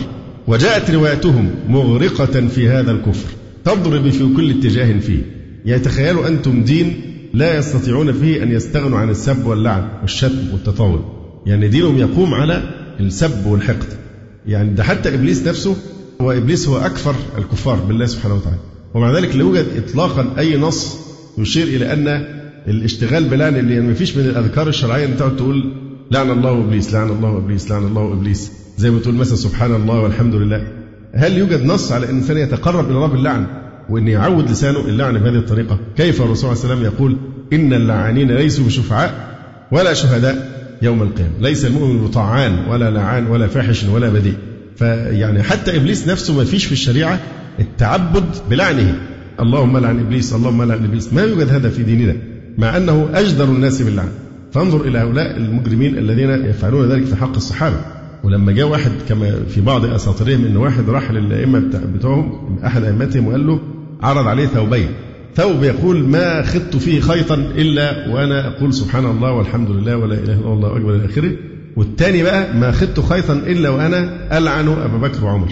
وجاءت 0.47 0.91
روايتهم 0.91 1.49
مغرقة 1.69 2.47
في 2.47 2.69
هذا 2.69 2.91
الكفر. 2.91 3.29
تضرب 3.65 4.09
في 4.09 4.33
كل 4.35 4.49
اتجاه 4.49 4.99
فيه. 4.99 5.21
يعني 5.65 5.81
تخيلوا 5.81 6.27
أنتم 6.27 6.63
دين 6.63 7.01
لا 7.33 7.57
يستطيعون 7.57 8.11
فيه 8.13 8.43
أن 8.43 8.51
يستغنوا 8.51 8.99
عن 8.99 9.09
السب 9.09 9.45
واللعن 9.45 9.87
والشتم 10.01 10.53
والتطاول. 10.53 10.99
يعني 11.45 11.67
دينهم 11.67 11.97
يقوم 11.97 12.33
على 12.33 12.63
السب 12.99 13.45
والحقد. 13.45 14.04
يعني 14.47 14.73
ده 14.73 14.83
حتى 14.83 15.13
إبليس 15.13 15.47
نفسه 15.47 15.75
هو 16.21 16.31
إبليس 16.31 16.67
هو 16.67 16.77
أكثر 16.77 17.15
الكفار 17.37 17.75
بالله 17.75 18.05
سبحانه 18.05 18.35
وتعالى. 18.35 18.57
ومع 18.93 19.11
ذلك 19.17 19.35
لا 19.35 19.41
يوجد 19.41 19.65
إطلاقا 19.77 20.33
أي 20.37 20.57
نص 20.57 20.97
يشير 21.37 21.67
إلى 21.67 21.93
أن 21.93 22.25
الاشتغال 22.67 23.23
بلعن 23.23 23.55
اللي 23.55 23.73
يعني 23.73 23.87
ما 23.87 23.93
فيش 23.93 24.17
من 24.17 24.25
الأذكار 24.25 24.67
الشرعية 24.67 25.05
أن 25.05 25.17
تقعد 25.17 25.35
تقول 25.35 25.73
لعن 26.11 26.31
الله 26.31 26.51
إبليس 26.51 26.93
لعن 26.93 27.09
الله 27.09 27.37
إبليس 27.37 27.71
لعن 27.71 27.83
الله 27.83 28.13
إبليس. 28.13 28.51
زي 28.77 28.91
ما 28.91 28.99
تقول 28.99 29.15
مثلا 29.15 29.35
سبحان 29.35 29.75
الله 29.75 29.99
والحمد 30.01 30.35
لله. 30.35 30.67
هل 31.13 31.37
يوجد 31.37 31.65
نص 31.65 31.91
على 31.91 32.05
أن 32.05 32.09
الإنسان 32.09 32.37
يتقرب 32.37 32.85
إلى 32.85 32.95
الله 32.95 33.07
باللعن 33.07 33.47
وأن 33.89 34.07
يعود 34.07 34.49
لسانه 34.51 34.79
اللعن 34.79 35.13
بهذه 35.13 35.35
الطريقة؟ 35.35 35.79
كيف 35.97 36.21
الرسول 36.21 36.57
صلى 36.57 36.63
الله 36.63 36.65
عليه 36.65 36.73
وسلم 36.73 36.93
يقول 36.93 37.17
إن 37.53 37.73
اللعانين 37.73 38.31
ليسوا 38.31 38.65
بشفعاء 38.65 39.37
ولا 39.71 39.93
شهداء؟ 39.93 40.55
يوم 40.81 41.01
القيامة. 41.01 41.31
ليس 41.41 41.65
المؤمن 41.65 42.03
بطعان 42.03 42.59
ولا 42.69 42.91
لعان 42.91 43.27
ولا 43.27 43.47
فاحش 43.47 43.83
ولا 43.83 44.09
بذيء 44.09 44.37
فيعني 44.75 45.43
حتى 45.43 45.77
إبليس 45.77 46.07
نفسه 46.07 46.37
ما 46.37 46.43
فيش 46.43 46.65
في 46.65 46.71
الشريعة 46.71 47.19
التعبد 47.59 48.25
بلعنه. 48.49 48.95
اللهم 49.39 49.77
لعن 49.77 49.99
إبليس 49.99 50.33
اللهم 50.33 50.63
لعن 50.63 50.83
إبليس. 50.85 51.13
ما 51.13 51.21
يوجد 51.21 51.49
هذا 51.49 51.69
في 51.69 51.83
ديننا 51.83 52.15
مع 52.57 52.77
أنه 52.77 53.09
أجدر 53.13 53.45
الناس 53.45 53.81
باللعن. 53.81 54.09
فانظر 54.51 54.81
إلى 54.81 54.97
هؤلاء 54.97 55.37
المجرمين 55.37 55.97
الذين 55.97 56.29
يفعلون 56.29 56.89
ذلك 56.89 57.03
في 57.03 57.15
حق 57.15 57.35
الصحابة. 57.35 57.77
ولما 58.23 58.51
جاء 58.51 58.67
واحد 58.67 58.91
كما 59.09 59.31
في 59.49 59.61
بعض 59.61 59.85
أساطيرهم 59.85 60.45
إن 60.45 60.57
واحد 60.57 60.89
راح 60.89 61.11
للأئمة 61.11 61.81
بتوعهم 61.95 62.59
أحد 62.65 62.83
أئمتهم 62.83 63.27
وقال 63.27 63.47
له 63.47 63.59
عرض 64.01 64.27
عليه 64.27 64.45
ثوبين. 64.45 64.87
ثوب 65.35 65.63
يقول 65.63 66.03
ما 66.07 66.41
خضت 66.41 66.75
فيه 66.75 66.99
خيطا 66.99 67.35
إلا 67.35 68.09
وأنا 68.09 68.47
أقول 68.47 68.73
سبحان 68.73 69.05
الله 69.05 69.31
والحمد 69.31 69.69
لله 69.69 69.97
ولا 69.97 70.15
إله 70.15 70.33
إلا 70.33 70.53
الله 70.53 70.77
اكبر 70.77 70.95
إلى 70.95 71.05
آخره. 71.05 71.31
والثاني 71.75 72.23
بقى 72.23 72.53
ما 72.57 72.71
خضت 72.71 72.99
خيطا 72.99 73.33
إلا 73.33 73.69
وأنا 73.69 74.37
ألعن 74.37 74.67
أبا 74.67 74.97
بكر 74.97 75.25
وعمر. 75.25 75.49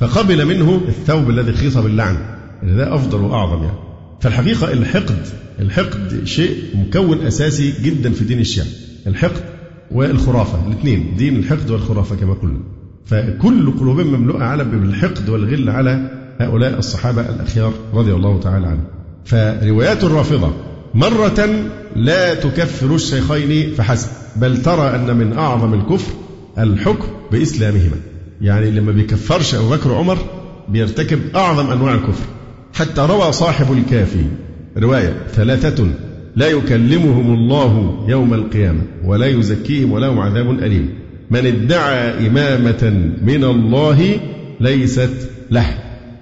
فقبل 0.00 0.44
منه 0.46 0.80
الثوب 0.88 1.30
الذي 1.30 1.52
خيط 1.52 1.78
باللعن. 1.78 2.16
يعني 2.62 2.76
ده 2.76 2.94
أفضل 2.94 3.20
وأعظم 3.20 3.62
يعني. 3.62 3.78
فالحقيقة 4.20 4.72
الحقد 4.72 5.26
الحقد 5.60 6.20
شيء 6.24 6.56
مكون 6.74 7.20
أساسي 7.26 7.74
جدا 7.82 8.10
في 8.10 8.24
دين 8.24 8.38
الشيعة. 8.38 8.66
الحقد 9.06 9.42
والخرافة 9.90 10.66
الاثنين 10.66 11.16
دين 11.16 11.36
الحقد 11.36 11.70
والخرافة 11.70 12.16
كما 12.16 12.34
قلنا. 12.34 12.60
فكل 13.06 13.70
قلوبهم 13.78 14.06
مملوءة 14.20 14.44
على 14.44 14.64
بالحقد 14.64 15.28
والغل 15.28 15.70
على 15.70 16.10
هؤلاء 16.40 16.78
الصحابة 16.78 17.20
الأخيار 17.20 17.72
رضي 17.94 18.12
الله 18.14 18.40
تعالى 18.40 18.66
عنهم. 18.66 18.93
فروايات 19.24 20.04
الرافضة 20.04 20.52
مرة 20.94 21.68
لا 21.96 22.34
تكفر 22.34 22.94
الشيخين 22.94 23.74
فحسب 23.74 24.08
بل 24.36 24.62
ترى 24.62 24.96
أن 24.96 25.16
من 25.16 25.32
أعظم 25.32 25.74
الكفر 25.74 26.12
الحكم 26.58 27.08
بإسلامهما. 27.32 27.96
يعني 28.40 28.70
لما 28.70 28.92
بيكفرش 28.92 29.54
أبو 29.54 29.70
بكر 29.70 29.92
وعمر 29.92 30.18
بيرتكب 30.68 31.18
أعظم 31.36 31.70
أنواع 31.70 31.94
الكفر. 31.94 32.26
حتى 32.74 33.00
روى 33.00 33.32
صاحب 33.32 33.72
الكافي 33.72 34.24
رواية 34.78 35.16
ثلاثة 35.32 35.86
لا 36.36 36.48
يكلمهم 36.48 37.34
الله 37.34 38.04
يوم 38.08 38.34
القيامة 38.34 38.82
ولا 39.04 39.26
يزكيهم 39.26 39.92
ولهم 39.92 40.18
عذاب 40.18 40.50
أليم. 40.50 40.88
من 41.30 41.46
ادعى 41.46 42.26
إمامة 42.26 43.10
من 43.22 43.44
الله 43.44 44.20
ليست 44.60 45.30
له 45.50 45.66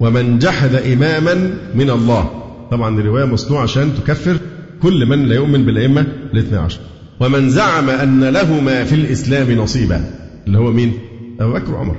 ومن 0.00 0.38
جحد 0.38 0.74
إماما 0.74 1.58
من 1.74 1.90
الله. 1.90 2.41
طبعا 2.72 3.00
الرواية 3.00 3.24
مصنوعة 3.24 3.62
عشان 3.62 3.90
تكفر 3.94 4.36
كل 4.82 5.06
من 5.06 5.24
لا 5.24 5.34
يؤمن 5.34 5.64
بالأئمة 5.64 6.06
الاثنى 6.32 6.58
عشر. 6.58 6.80
ومن 7.20 7.50
زعم 7.50 7.90
أن 7.90 8.24
لهما 8.24 8.84
في 8.84 8.94
الإسلام 8.94 9.52
نصيبا 9.52 10.04
اللي 10.46 10.58
هو 10.58 10.72
مين؟ 10.72 10.92
أبو 11.40 11.52
بكر 11.52 11.74
وعمر. 11.74 11.96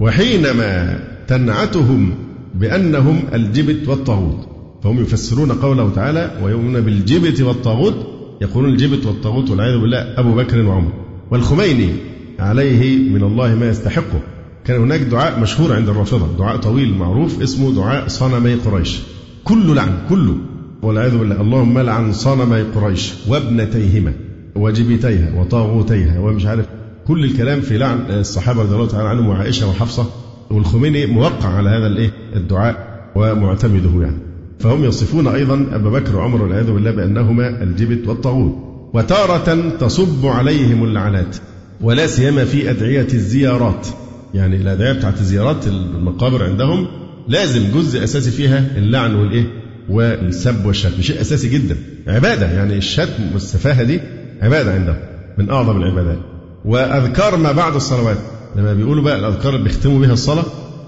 وحينما 0.00 0.98
تنعتهم 1.28 2.14
بأنهم 2.54 3.22
الجبت 3.34 3.88
والطاغوت 3.88 4.48
فهم 4.84 5.02
يفسرون 5.02 5.52
قوله 5.52 5.90
تعالى 5.90 6.30
ويؤمنون 6.42 6.80
بالجبت 6.80 7.40
والطاغوت 7.40 8.06
يقولون 8.40 8.70
الجبت 8.70 9.06
والطاغوت 9.06 9.50
والعياذ 9.50 9.80
بالله 9.80 9.98
أبو 9.98 10.34
بكر 10.34 10.62
وعمر. 10.62 10.92
والخميني 11.30 11.90
عليه 12.38 13.10
من 13.10 13.22
الله 13.22 13.54
ما 13.54 13.68
يستحقه. 13.68 14.20
كان 14.64 14.80
هناك 14.80 15.00
دعاء 15.00 15.40
مشهور 15.40 15.72
عند 15.72 15.88
الرافضة 15.88 16.38
دعاء 16.38 16.56
طويل 16.56 16.94
معروف 16.94 17.42
اسمه 17.42 17.74
دعاء 17.74 18.08
صنمي 18.08 18.54
قريش. 18.54 18.98
كله 19.46 19.74
لعن 19.74 19.98
كله. 20.08 20.36
والعياذ 20.82 21.18
بالله. 21.18 21.40
اللهم 21.40 21.78
لعن 21.78 22.12
صنمي 22.12 22.62
قريش 22.62 23.14
وابنتيهما 23.28 24.12
وجبتيها 24.56 25.40
وطاغوتيها 25.40 26.20
ومش 26.20 26.46
عارف. 26.46 26.66
كل 27.08 27.24
الكلام 27.24 27.60
في 27.60 27.78
لعن 27.78 27.98
الصحابة 28.10 28.62
رضي 28.62 28.74
الله 28.74 28.86
تعالى 28.86 29.08
عنهم 29.08 29.28
وعائشة 29.28 29.68
وحفصة 29.68 30.06
والخميني 30.50 31.06
موقع 31.06 31.48
على 31.48 31.70
هذا 31.70 31.86
الإيه؟ 31.86 32.10
الدعاء 32.36 32.76
ومعتمده 33.16 34.02
يعني. 34.02 34.18
فهم 34.58 34.84
يصفون 34.84 35.26
أيضا 35.26 35.66
أبا 35.72 35.90
بكر 35.90 36.16
وعمر 36.16 36.42
والعياذ 36.42 36.72
بالله 36.72 36.90
بأنهما 36.90 37.62
الجبت 37.62 38.08
والطاغوت. 38.08 38.54
وتارة 38.94 39.76
تصب 39.80 40.26
عليهم 40.26 40.84
اللعنات. 40.84 41.36
ولا 41.80 42.06
سيما 42.06 42.44
في 42.44 42.70
أدعية 42.70 43.08
الزيارات. 43.14 43.86
يعني 44.34 44.56
الأدعية 44.56 44.92
بتاعت 44.92 45.20
الزيارات 45.20 45.66
المقابر 45.66 46.44
عندهم 46.44 46.86
لازم 47.28 47.62
جزء 47.74 48.04
أساسي 48.04 48.30
فيها 48.30 48.64
اللعن 48.76 49.14
والإيه؟ 49.14 49.44
والسب 49.88 50.66
والشتم. 50.66 51.02
شيء 51.02 51.20
أساسي 51.20 51.48
جدا. 51.48 51.76
عبادة. 52.06 52.50
يعني 52.52 52.76
الشتم 52.76 53.22
والسفاهة 53.32 53.82
دي 53.82 54.00
عبادة 54.42 54.72
عندهم. 54.72 54.96
من 55.38 55.50
أعظم 55.50 55.76
العبادات. 55.76 56.18
وأذكار 56.64 57.36
ما 57.36 57.52
بعد 57.52 57.74
الصلوات. 57.74 58.16
لما 58.56 58.74
بيقولوا 58.74 59.04
بقى 59.04 59.18
الأذكار 59.18 59.52
اللي 59.54 59.64
بيختموا 59.64 60.00
بها 60.00 60.12
الصلاة 60.12 60.44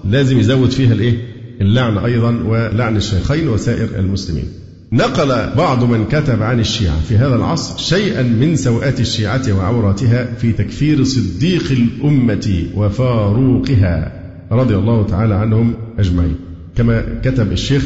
لازم 0.09 0.39
يزود 0.39 0.71
فيها 0.71 0.93
الإيه؟ 0.93 1.17
اللعن 1.61 1.97
أيضا 1.97 2.43
ولعن 2.45 2.97
الشيخين 2.97 3.47
وسائر 3.47 3.99
المسلمين. 3.99 4.45
نقل 4.91 5.55
بعض 5.55 5.83
من 5.83 6.05
كتب 6.05 6.43
عن 6.43 6.59
الشيعة 6.59 6.99
في 7.09 7.17
هذا 7.17 7.35
العصر 7.35 7.77
شيئا 7.77 8.23
من 8.23 8.55
سوءات 8.55 8.99
الشيعة 8.99 9.41
وعوراتها 9.49 10.33
في 10.41 10.51
تكفير 10.51 11.03
صديق 11.03 11.71
الأمة 11.71 12.63
وفاروقها. 12.75 14.18
رضي 14.51 14.75
الله 14.75 15.05
تعالى 15.05 15.35
عنهم 15.35 15.73
أجمعين. 15.99 16.35
كما 16.75 17.19
كتب 17.23 17.51
الشيخ 17.51 17.83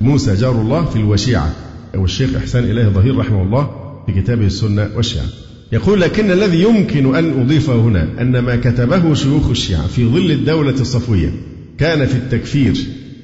موسى 0.00 0.34
جار 0.34 0.60
الله 0.60 0.84
في 0.84 0.96
الوشيعة 0.96 1.52
أو 1.94 2.04
الشيخ 2.04 2.34
إحسان 2.36 2.64
إله 2.64 2.88
ظهير 2.88 3.16
رحمه 3.16 3.42
الله 3.42 3.70
في 4.06 4.20
كتابه 4.20 4.46
السنة 4.46 4.88
والشيعة. 4.96 5.26
يقول 5.72 6.00
لكن 6.00 6.30
الذي 6.30 6.62
يمكن 6.62 7.14
أن 7.14 7.40
أضيفه 7.40 7.74
هنا 7.74 8.08
أن 8.20 8.38
ما 8.38 8.56
كتبه 8.56 9.14
شيوخ 9.14 9.50
الشيعة 9.50 9.86
في 9.86 10.08
ظل 10.08 10.30
الدولة 10.30 10.80
الصفوية 10.80 11.30
كان 11.78 12.06
في 12.06 12.14
التكفير 12.14 12.74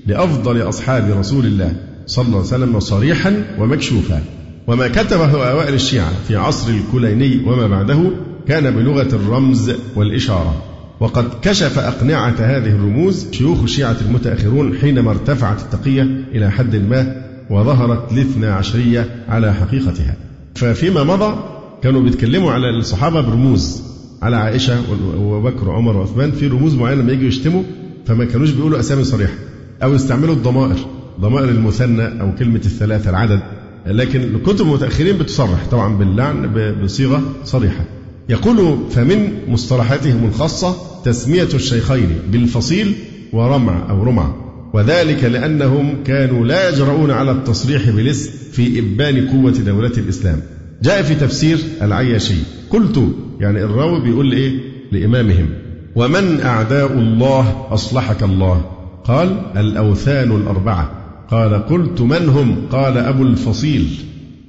لأفضل 0.06 0.68
أصحاب 0.68 1.18
رسول 1.18 1.46
الله 1.46 1.76
صلى 2.06 2.24
الله 2.24 2.36
عليه 2.36 2.46
وسلم 2.46 2.80
صريحا 2.80 3.44
ومكشوفا. 3.58 4.22
وما 4.66 4.88
كتبه 4.88 5.50
أوائل 5.50 5.74
الشيعة 5.74 6.12
في 6.28 6.36
عصر 6.36 6.70
الكليني 6.70 7.40
وما 7.46 7.66
بعده 7.66 8.10
كان 8.48 8.70
بلغة 8.70 9.14
الرمز 9.14 9.72
والإشارة. 9.96 10.62
وقد 11.00 11.24
كشف 11.42 11.78
أقنعة 11.78 12.34
هذه 12.38 12.68
الرموز 12.68 13.26
شيوخ 13.32 13.62
الشيعة 13.62 13.96
المتأخرون 14.06 14.78
حينما 14.78 15.10
ارتفعت 15.10 15.60
التقية 15.60 16.02
إلى 16.32 16.50
حد 16.50 16.76
ما 16.76 17.22
وظهرت 17.50 18.12
الاثنى 18.12 18.46
عشرية 18.46 19.24
على 19.28 19.54
حقيقتها. 19.54 20.16
ففيما 20.54 21.04
مضى 21.04 21.38
كانوا 21.82 22.00
بيتكلموا 22.00 22.52
على 22.52 22.70
الصحابة 22.70 23.20
برموز 23.20 23.82
على 24.22 24.36
عائشة 24.36 24.76
وبكر 25.18 25.68
وعمر 25.68 25.96
وعثمان 25.96 26.32
في 26.32 26.46
رموز 26.46 26.74
معينة 26.74 27.02
لما 27.02 27.12
يجوا 27.12 27.28
يشتموا 27.28 27.62
فما 28.06 28.24
كانوش 28.24 28.50
بيقولوا 28.50 28.80
أسامي 28.80 29.04
صريحة 29.04 29.34
أو 29.82 29.94
يستعملوا 29.94 30.34
الضمائر 30.34 30.76
ضمائر 31.20 31.48
المثنى 31.48 32.20
أو 32.20 32.34
كلمة 32.34 32.60
الثلاثة 32.64 33.10
العدد. 33.10 33.40
لكن 33.86 34.20
الكتب 34.20 34.66
المتأخرين 34.66 35.18
بتصرح 35.18 35.66
طبعا 35.70 35.96
باللعن 35.96 36.52
بصيغة 36.82 37.22
صريحة. 37.44 37.84
يقول 38.28 38.78
فمن 38.90 39.32
مصطلحاتهم 39.48 40.24
الخاصة 40.24 40.76
تسمية 41.04 41.48
الشيخين 41.54 42.08
بالفصيل 42.32 42.94
ورمع 43.32 43.90
أو 43.90 44.02
رمع 44.02 44.34
وذلك 44.72 45.24
لأنهم 45.24 46.02
كانوا 46.04 46.46
لا 46.46 46.68
يجرؤون 46.68 47.10
على 47.10 47.30
التصريح 47.30 47.90
بالاسم 47.90 48.30
في 48.52 48.78
إبان 48.78 49.28
قوة 49.28 49.50
دولة 49.50 49.92
الإسلام. 49.98 50.40
جاء 50.82 51.02
في 51.02 51.14
تفسير 51.14 51.58
العياشي 51.82 52.34
قلت 52.70 53.08
يعني 53.40 53.64
الراوي 53.64 54.00
بيقول 54.00 54.30
لإيه 54.30 54.60
لإمامهم 54.92 55.48
ومن 55.96 56.40
أعداء 56.40 56.92
الله 56.92 57.66
أصلحك 57.70 58.22
الله؟ 58.22 58.64
قال 59.04 59.42
الأوثان 59.56 60.36
الأربعة. 60.36 60.90
قال 61.30 61.66
قلت 61.66 62.00
من 62.00 62.28
هم؟ 62.28 62.56
قال 62.72 62.98
أبو 62.98 63.22
الفصيل 63.22 63.88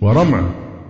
ورمع 0.02 0.50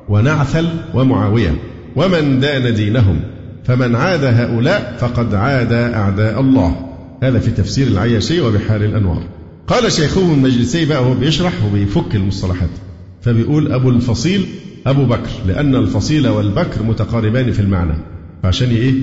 ونعثل 0.10 0.67
ومعاوية. 0.93 1.56
ومن 1.95 2.39
دان 2.39 2.73
دينهم 2.73 3.19
فمن 3.63 3.95
عاد 3.95 4.23
هؤلاء 4.23 4.97
فقد 4.99 5.36
عاد 5.36 5.73
أعداء 5.73 6.39
الله. 6.39 6.75
هذا 7.23 7.39
في 7.39 7.52
تفسير 7.52 7.88
العياشي 7.88 8.41
وبحار 8.41 8.82
الأنوار. 8.82 9.23
قال 9.67 9.91
شيخه 9.91 10.34
المجلسي 10.34 10.86
بقى 10.86 10.99
هو 10.99 11.13
بيشرح 11.13 11.54
وبيفك 11.65 12.15
المصطلحات. 12.15 12.69
فبيقول 13.21 13.71
أبو 13.71 13.89
الفصيل 13.89 14.45
أبو 14.88 15.06
بكر 15.06 15.30
لأن 15.47 15.75
الفصيل 15.75 16.28
والبكر 16.28 16.84
متقاربان 16.84 17.52
في 17.52 17.60
المعنى. 17.60 17.93
فعشان 18.43 18.69
إيه؟ 18.69 18.93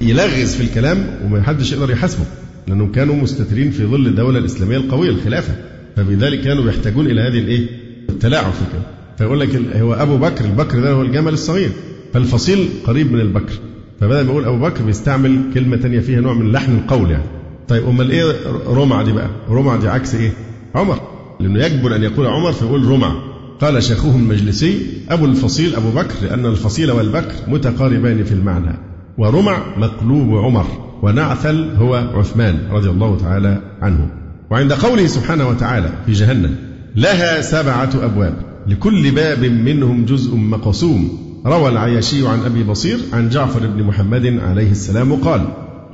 يلغز 0.00 0.54
في 0.54 0.62
الكلام 0.62 1.06
وما 1.24 1.42
حدش 1.42 1.72
يقدر 1.72 1.90
يحاسبه 1.90 2.24
لأنهم 2.68 2.92
كانوا 2.92 3.14
مستترين 3.16 3.70
في 3.70 3.86
ظل 3.86 4.06
الدولة 4.06 4.38
الإسلامية 4.38 4.76
القوية 4.76 5.10
الخلافة. 5.10 5.54
فبذلك 5.96 6.40
كانوا 6.40 6.68
يحتاجون 6.70 7.06
إلى 7.06 7.20
هذه 7.20 7.38
الإيه؟ 7.38 7.66
التلاعب 8.08 8.52
في 8.52 8.62
الكلام. 8.62 8.84
فيقول 9.18 9.40
لك 9.40 9.76
هو 9.76 9.94
أبو 9.94 10.16
بكر 10.16 10.44
البكر 10.44 10.80
ده 10.80 10.92
هو 10.92 11.02
الجمل 11.02 11.32
الصغير. 11.32 11.70
فالفصيل 12.14 12.68
قريب 12.86 13.12
من 13.12 13.20
البكر. 13.20 13.52
فبدل 14.00 14.24
ما 14.24 14.30
يقول 14.30 14.44
أبو 14.44 14.58
بكر 14.58 14.84
بيستعمل 14.84 15.40
كلمة 15.54 15.76
تانية 15.76 16.00
فيها 16.00 16.20
نوع 16.20 16.34
من 16.34 16.52
لحن 16.52 16.76
القول 16.76 17.10
يعني. 17.10 17.24
طيب 17.68 17.88
أمال 17.88 18.10
إيه 18.10 18.32
رمع 18.66 19.02
دي 19.02 19.12
بقى؟ 19.12 19.28
رمع 19.48 19.76
دي 19.76 19.88
عكس 19.88 20.14
إيه؟ 20.14 20.32
عمر. 20.74 21.00
لأنه 21.40 21.64
يجبر 21.64 21.96
أن 21.96 22.02
يقول 22.02 22.26
عمر 22.26 22.52
فيقول 22.52 22.84
رمع 22.88 23.14
قال 23.60 23.82
شيخهم 23.82 24.20
المجلسي 24.20 24.86
أبو 25.10 25.24
الفصيل 25.24 25.74
أبو 25.74 25.90
بكر 25.90 26.14
لأن 26.22 26.46
الفصيل 26.46 26.90
والبكر 26.90 27.34
متقاربان 27.48 28.24
في 28.24 28.32
المعنى. 28.32 28.78
ورمع 29.18 29.78
مقلوب 29.78 30.36
عمر 30.36 30.66
ونعثل 31.02 31.68
هو 31.76 31.94
عثمان 31.94 32.58
رضي 32.70 32.90
الله 32.90 33.16
تعالى 33.16 33.60
عنه. 33.82 34.08
وعند 34.50 34.72
قوله 34.72 35.06
سبحانه 35.06 35.48
وتعالى 35.48 35.92
في 36.06 36.12
جهنم 36.12 36.56
لها 36.96 37.40
سبعة 37.40 37.90
أبواب 38.02 38.34
لكل 38.66 39.10
باب 39.10 39.44
منهم 39.44 40.04
جزء 40.04 40.36
مقسوم. 40.36 41.23
روى 41.46 41.68
العياشي 41.68 42.28
عن 42.28 42.40
أبي 42.44 42.62
بصير 42.62 42.98
عن 43.12 43.28
جعفر 43.28 43.66
بن 43.66 43.82
محمد 43.82 44.26
عليه 44.26 44.70
السلام 44.70 45.14
قال 45.14 45.44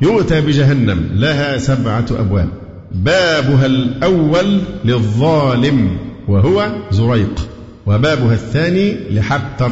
يؤتى 0.02 0.40
بجهنم 0.40 1.08
لها 1.14 1.58
سبعة 1.58 2.06
أبواب. 2.10 2.48
بابها 2.92 3.66
الأول 3.66 4.60
للظالم 4.84 5.96
وهو 6.28 6.72
زريق. 6.90 7.48
وبابها 7.86 8.34
الثاني 8.34 8.96
لحبتر 9.10 9.70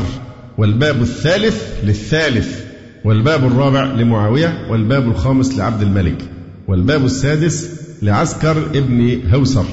والباب 0.59 1.03
الثالث 1.03 1.85
للثالث. 1.85 2.61
والباب 3.05 3.45
الرابع 3.45 3.85
لمعاوية. 3.85 4.59
والباب 4.71 5.09
الخامس 5.09 5.59
لعبد 5.59 5.83
الملك. 5.83 6.23
والباب 6.69 7.05
السادس 7.05 7.71
لعسكر 8.03 8.57
ابن 8.75 9.21
هوسر. 9.35 9.64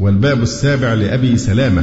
والباب 0.00 0.42
السابع 0.42 0.94
لأبي 0.94 1.36
سلامة. 1.36 1.82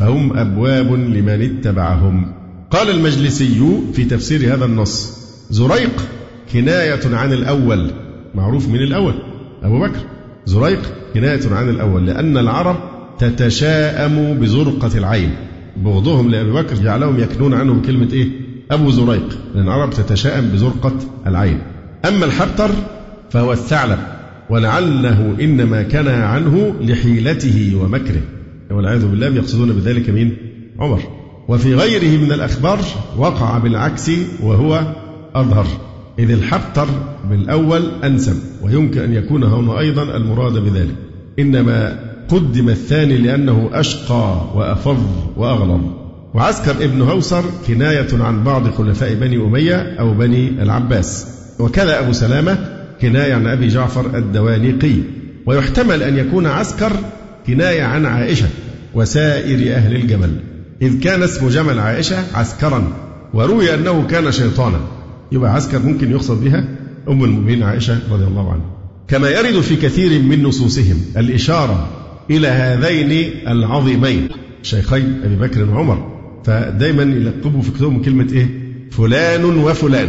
فهم 0.00 0.38
أبواب 0.38 0.92
لمن 0.92 1.42
اتبعهم. 1.42 2.41
قال 2.72 2.90
المجلسي 2.90 3.80
في 3.92 4.04
تفسير 4.04 4.54
هذا 4.54 4.64
النص 4.64 5.18
زريق 5.50 6.08
كناية 6.52 7.16
عن 7.16 7.32
الأول 7.32 7.90
معروف 8.34 8.68
من 8.68 8.80
الأول 8.80 9.14
أبو 9.62 9.80
بكر. 9.80 10.00
زريق 10.46 10.80
كناية 11.14 11.40
عن 11.50 11.68
الأول 11.68 12.06
لأن 12.06 12.36
العرب 12.36 12.76
تتشاءم 13.18 14.38
بزرقة 14.40 14.98
العين. 14.98 15.30
بغضهم 15.76 16.30
لأبي 16.30 16.52
بكر 16.52 16.74
جعلهم 16.74 17.20
يكنون 17.20 17.54
عنه 17.54 17.74
بكلمة 17.74 18.12
إيه؟ 18.12 18.28
أبو 18.70 18.90
زريق 18.90 19.38
لأن 19.54 19.64
العرب 19.64 19.90
تتشاءم 19.90 20.48
بزرقة 20.48 20.94
العين. 21.26 21.58
أما 22.08 22.24
الحبتر 22.24 22.70
فهو 23.30 23.52
الثعلب 23.52 23.98
ولعله 24.50 25.36
إنما 25.40 25.82
كان 25.82 26.08
عنه 26.08 26.74
لحيلته 26.80 27.76
ومكره. 27.82 28.22
والعياذ 28.70 29.06
بالله 29.06 29.26
يقصدون 29.26 29.72
بذلك 29.72 30.10
مين 30.10 30.36
عمر؟ 30.78 31.21
وفي 31.52 31.74
غيره 31.74 32.24
من 32.24 32.32
الأخبار 32.32 32.78
وقع 33.16 33.58
بالعكس 33.58 34.10
وهو 34.42 34.82
أظهر. 35.34 35.66
إذ 36.18 36.30
الحبتر 36.30 36.86
بالأول 37.30 37.82
أنسب 38.04 38.36
ويمكن 38.62 39.00
أن 39.00 39.12
يكون 39.14 39.44
هنا 39.44 39.78
أيضا 39.78 40.02
المراد 40.02 40.52
بذلك. 40.52 40.94
إنما 41.38 41.98
قدم 42.28 42.68
الثاني 42.68 43.16
لأنه 43.16 43.70
أشقى 43.72 44.46
وأفظ 44.54 44.98
وأغلظ. 45.36 45.80
وعسكر 46.34 46.84
ابن 46.84 47.02
هوسر 47.02 47.44
كناية 47.68 48.08
عن 48.12 48.44
بعض 48.44 48.70
خلفاء 48.70 49.14
بني 49.14 49.36
أمية 49.36 49.96
أو 50.00 50.14
بني 50.14 50.62
العباس. 50.62 51.26
وكذا 51.58 52.00
أبو 52.00 52.12
سلامة 52.12 52.58
كناية 53.00 53.34
عن 53.34 53.46
أبي 53.46 53.68
جعفر 53.68 54.18
الدوانيقي. 54.18 54.94
ويحتمل 55.46 56.02
أن 56.02 56.18
يكون 56.18 56.46
عسكر 56.46 56.92
كناية 57.46 57.82
عن 57.82 58.06
عائشة 58.06 58.48
وسائر 58.94 59.76
أهل 59.76 59.96
الجمل 59.96 60.51
إذ 60.82 61.00
كان 61.00 61.22
اسم 61.22 61.48
جمل 61.48 61.78
عائشة 61.78 62.36
عسكرا 62.36 62.92
وروي 63.34 63.74
أنه 63.74 64.06
كان 64.06 64.32
شيطانا. 64.32 64.80
يبقى 65.32 65.54
عسكر 65.54 65.78
ممكن 65.78 66.10
يقصد 66.10 66.44
بها 66.44 66.68
أم 67.08 67.24
المؤمنين 67.24 67.62
عائشة 67.62 67.98
رضي 68.10 68.24
الله 68.24 68.52
عنها. 68.52 68.70
كما 69.08 69.30
يرد 69.30 69.60
في 69.60 69.76
كثير 69.76 70.22
من 70.22 70.42
نصوصهم 70.42 70.96
الإشارة 71.16 71.88
إلى 72.30 72.48
هذين 72.48 73.30
العظيمين 73.48 74.28
شيخين 74.62 75.20
أبي 75.24 75.36
بكر 75.36 75.70
وعمر. 75.70 76.12
فدايما 76.44 77.02
يلقبوا 77.02 77.62
في 77.62 77.70
كتبهم 77.70 78.02
كلمة 78.02 78.32
إيه؟ 78.32 78.62
فلان 78.90 79.44
وفلان 79.44 80.08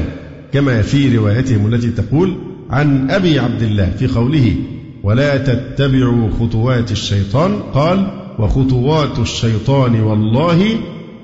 كما 0.53 0.81
في 0.81 1.17
روايتهم 1.17 1.73
التي 1.73 1.89
تقول 1.89 2.37
عن 2.69 3.11
أبي 3.11 3.39
عبد 3.39 3.61
الله 3.61 3.93
في 3.99 4.07
قوله 4.07 4.55
ولا 5.03 5.37
تتبعوا 5.37 6.29
خطوات 6.39 6.91
الشيطان 6.91 7.59
قال 7.73 8.22
وخطوات 8.39 9.19
الشيطان 9.19 10.01
والله 10.01 10.77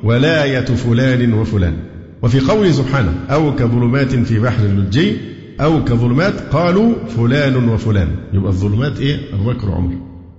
ولاية 0.04 0.66
فلان 0.66 1.34
وفلان. 1.34 1.74
وفي 2.22 2.40
قوله 2.40 2.72
سبحانه 2.72 3.14
أو 3.30 3.56
كظلمات 3.56 4.16
في 4.16 4.40
بحر 4.40 4.66
اللجي 4.66 5.18
أو 5.62 5.84
كظلمات 5.84 6.34
قالوا 6.54 6.94
فلان 7.18 7.70
وفلان. 7.70 8.08
يبقى 8.34 8.52
الظلمات 8.52 9.00
إيه؟ 9.00 9.20
أبو 9.34 9.44
بكر 9.44 9.70
وعمر. 9.70 9.94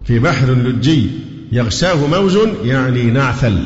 في 0.04 0.18
بحر 0.18 0.52
اللجي 0.52 1.06
يغشاه 1.52 2.06
موج 2.06 2.38
يعني 2.64 3.02
نعثل 3.02 3.58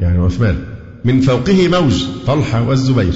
يعني 0.00 0.18
عثمان. 0.18 0.56
من 1.04 1.20
فوقه 1.20 1.68
موج 1.68 2.04
طلحة 2.26 2.68
والزبير. 2.68 3.14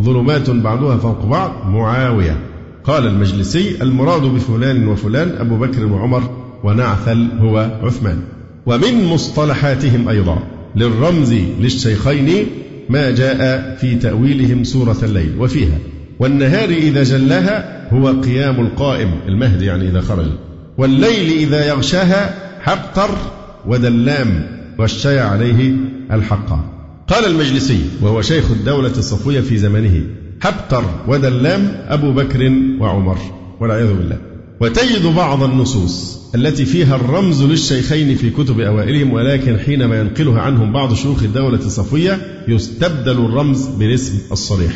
ظلمات 0.00 0.50
بعضها 0.50 0.96
فوق 0.96 1.26
بعض 1.26 1.66
معاوية. 1.66 2.40
قال 2.84 3.06
المجلسي 3.06 3.82
المراد 3.82 4.22
بفلان 4.22 4.88
وفلان 4.88 5.28
أبو 5.38 5.56
بكر 5.58 5.86
وعمر 5.86 6.22
ونعثل 6.64 7.28
هو 7.40 7.78
عثمان. 7.82 8.18
ومن 8.66 9.04
مصطلحاتهم 9.04 10.08
أيضا 10.08 10.38
للرمز 10.76 11.32
للشيخين 11.60 12.46
ما 12.88 13.10
جاء 13.10 13.76
في 13.80 13.94
تأويلهم 13.94 14.64
سورة 14.64 14.96
الليل 15.02 15.32
وفيها 15.38 15.78
والنهار 16.18 16.68
إذا 16.68 17.02
جلاها 17.02 17.88
هو 17.92 18.08
قيام 18.08 18.60
القائم 18.60 19.10
المهدي 19.28 19.64
يعني 19.64 19.88
إذا 19.88 20.00
خرج 20.00 20.26
والليل 20.78 21.38
إذا 21.38 21.68
يغشاها 21.68 22.34
حقر 22.60 23.10
ودلام 23.66 24.46
غشي 24.80 25.18
عليه 25.18 25.74
الحق. 26.12 26.48
قال 27.08 27.26
المجلسي 27.26 27.80
وهو 28.02 28.22
شيخ 28.22 28.50
الدولة 28.50 28.90
الصفوية 28.90 29.40
في 29.40 29.58
زمنه 29.58 30.02
حبتر 30.40 30.84
ودلام 31.08 31.76
أبو 31.88 32.12
بكر 32.12 32.52
وعمر 32.80 33.18
والعياذ 33.60 33.94
بالله. 33.94 34.27
وتجد 34.60 35.06
بعض 35.06 35.42
النصوص 35.42 36.18
التي 36.34 36.64
فيها 36.64 36.96
الرمز 36.96 37.42
للشيخين 37.42 38.16
في 38.16 38.30
كتب 38.30 38.60
أوائلهم 38.60 39.12
ولكن 39.12 39.58
حينما 39.58 40.00
ينقلها 40.00 40.40
عنهم 40.40 40.72
بعض 40.72 40.94
شيوخ 40.94 41.22
الدولة 41.22 41.58
الصفوية 41.58 42.18
يستبدل 42.48 43.24
الرمز 43.24 43.66
بالاسم 43.66 44.18
الصريح. 44.32 44.72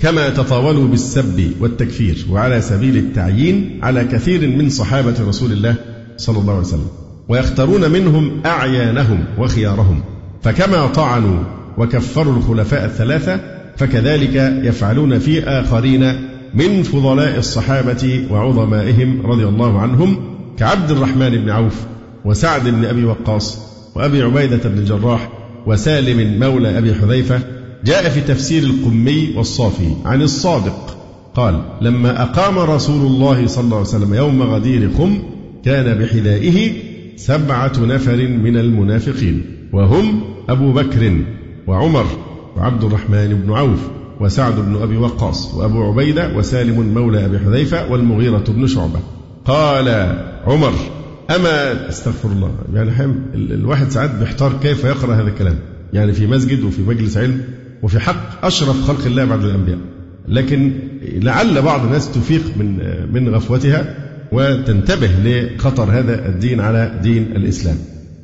كما 0.00 0.28
تطاولوا 0.28 0.88
بالسب 0.88 1.52
والتكفير 1.60 2.26
وعلى 2.30 2.60
سبيل 2.60 2.96
التعيين 2.96 3.80
على 3.82 4.04
كثير 4.04 4.48
من 4.48 4.70
صحابة 4.70 5.14
رسول 5.28 5.52
الله 5.52 5.74
صلى 6.16 6.38
الله 6.38 6.52
عليه 6.52 6.66
وسلم 6.66 6.88
ويختارون 7.28 7.90
منهم 7.90 8.42
أعيانهم 8.46 9.24
وخيارهم. 9.38 10.02
فكما 10.42 10.86
طعنوا 10.86 11.44
وكفروا 11.78 12.36
الخلفاء 12.36 12.84
الثلاثة 12.84 13.40
فكذلك 13.76 14.34
يفعلون 14.64 15.18
في 15.18 15.42
آخرين 15.42 16.33
من 16.54 16.82
فضلاء 16.82 17.38
الصحابة 17.38 18.26
وعظمائهم 18.30 19.26
رضي 19.26 19.44
الله 19.44 19.78
عنهم 19.78 20.16
كعبد 20.56 20.90
الرحمن 20.90 21.30
بن 21.30 21.50
عوف 21.50 21.74
وسعد 22.24 22.68
بن 22.68 22.84
أبي 22.84 23.04
وقاص 23.04 23.58
وأبي 23.94 24.22
عبيدة 24.22 24.68
بن 24.68 24.78
الجراح 24.78 25.28
وسالم 25.66 26.40
مولى 26.40 26.78
أبي 26.78 26.94
حذيفة 26.94 27.40
جاء 27.84 28.08
في 28.08 28.20
تفسير 28.20 28.62
القمي 28.62 29.34
والصافي 29.36 29.88
عن 30.04 30.22
الصادق 30.22 30.96
قال 31.34 31.62
لما 31.80 32.22
أقام 32.22 32.58
رسول 32.58 33.06
الله 33.06 33.46
صلى 33.46 33.64
الله 33.64 33.76
عليه 33.76 33.86
وسلم 33.88 34.14
يوم 34.14 34.42
غدير 34.42 34.90
خم 34.98 35.18
كان 35.64 35.98
بحذائه 35.98 36.72
سبعة 37.16 37.72
نفر 37.78 38.16
من 38.28 38.56
المنافقين 38.56 39.42
وهم 39.72 40.20
أبو 40.48 40.72
بكر 40.72 41.16
وعمر 41.66 42.06
وعبد 42.56 42.84
الرحمن 42.84 43.42
بن 43.44 43.52
عوف 43.52 43.80
وسعد 44.20 44.54
بن 44.54 44.82
أبي 44.82 44.96
وقاص 44.96 45.54
وأبو 45.54 45.82
عبيدة 45.82 46.36
وسالم 46.36 46.94
مولى 46.94 47.24
أبي 47.24 47.38
حذيفة 47.38 47.92
والمغيرة 47.92 48.44
بن 48.48 48.66
شعبة. 48.66 49.00
قال 49.44 49.88
عمر 50.46 50.72
أما 51.30 51.88
استغفر 51.88 52.28
الله. 52.28 52.50
يعني 52.74 52.90
حم 52.90 53.14
الواحد 53.34 53.90
ساعات 53.90 54.10
بيحتار 54.14 54.52
كيف 54.62 54.84
يقرأ 54.84 55.14
هذا 55.14 55.28
الكلام. 55.28 55.58
يعني 55.92 56.12
في 56.12 56.26
مسجد 56.26 56.62
وفي 56.64 56.82
مجلس 56.82 57.16
علم 57.16 57.40
وفي 57.82 58.00
حق 58.00 58.44
أشرف 58.44 58.82
خلق 58.82 59.06
الله 59.06 59.24
بعد 59.24 59.44
الأنبياء. 59.44 59.78
لكن 60.28 60.72
لعل 61.02 61.62
بعض 61.62 61.84
الناس 61.84 62.12
تفيق 62.12 62.42
من 62.56 62.78
من 63.12 63.34
غفوتها 63.34 63.94
وتنتبه 64.32 65.10
لخطر 65.24 65.90
هذا 65.90 66.28
الدين 66.28 66.60
على 66.60 67.00
دين 67.02 67.22
الإسلام. 67.36 67.76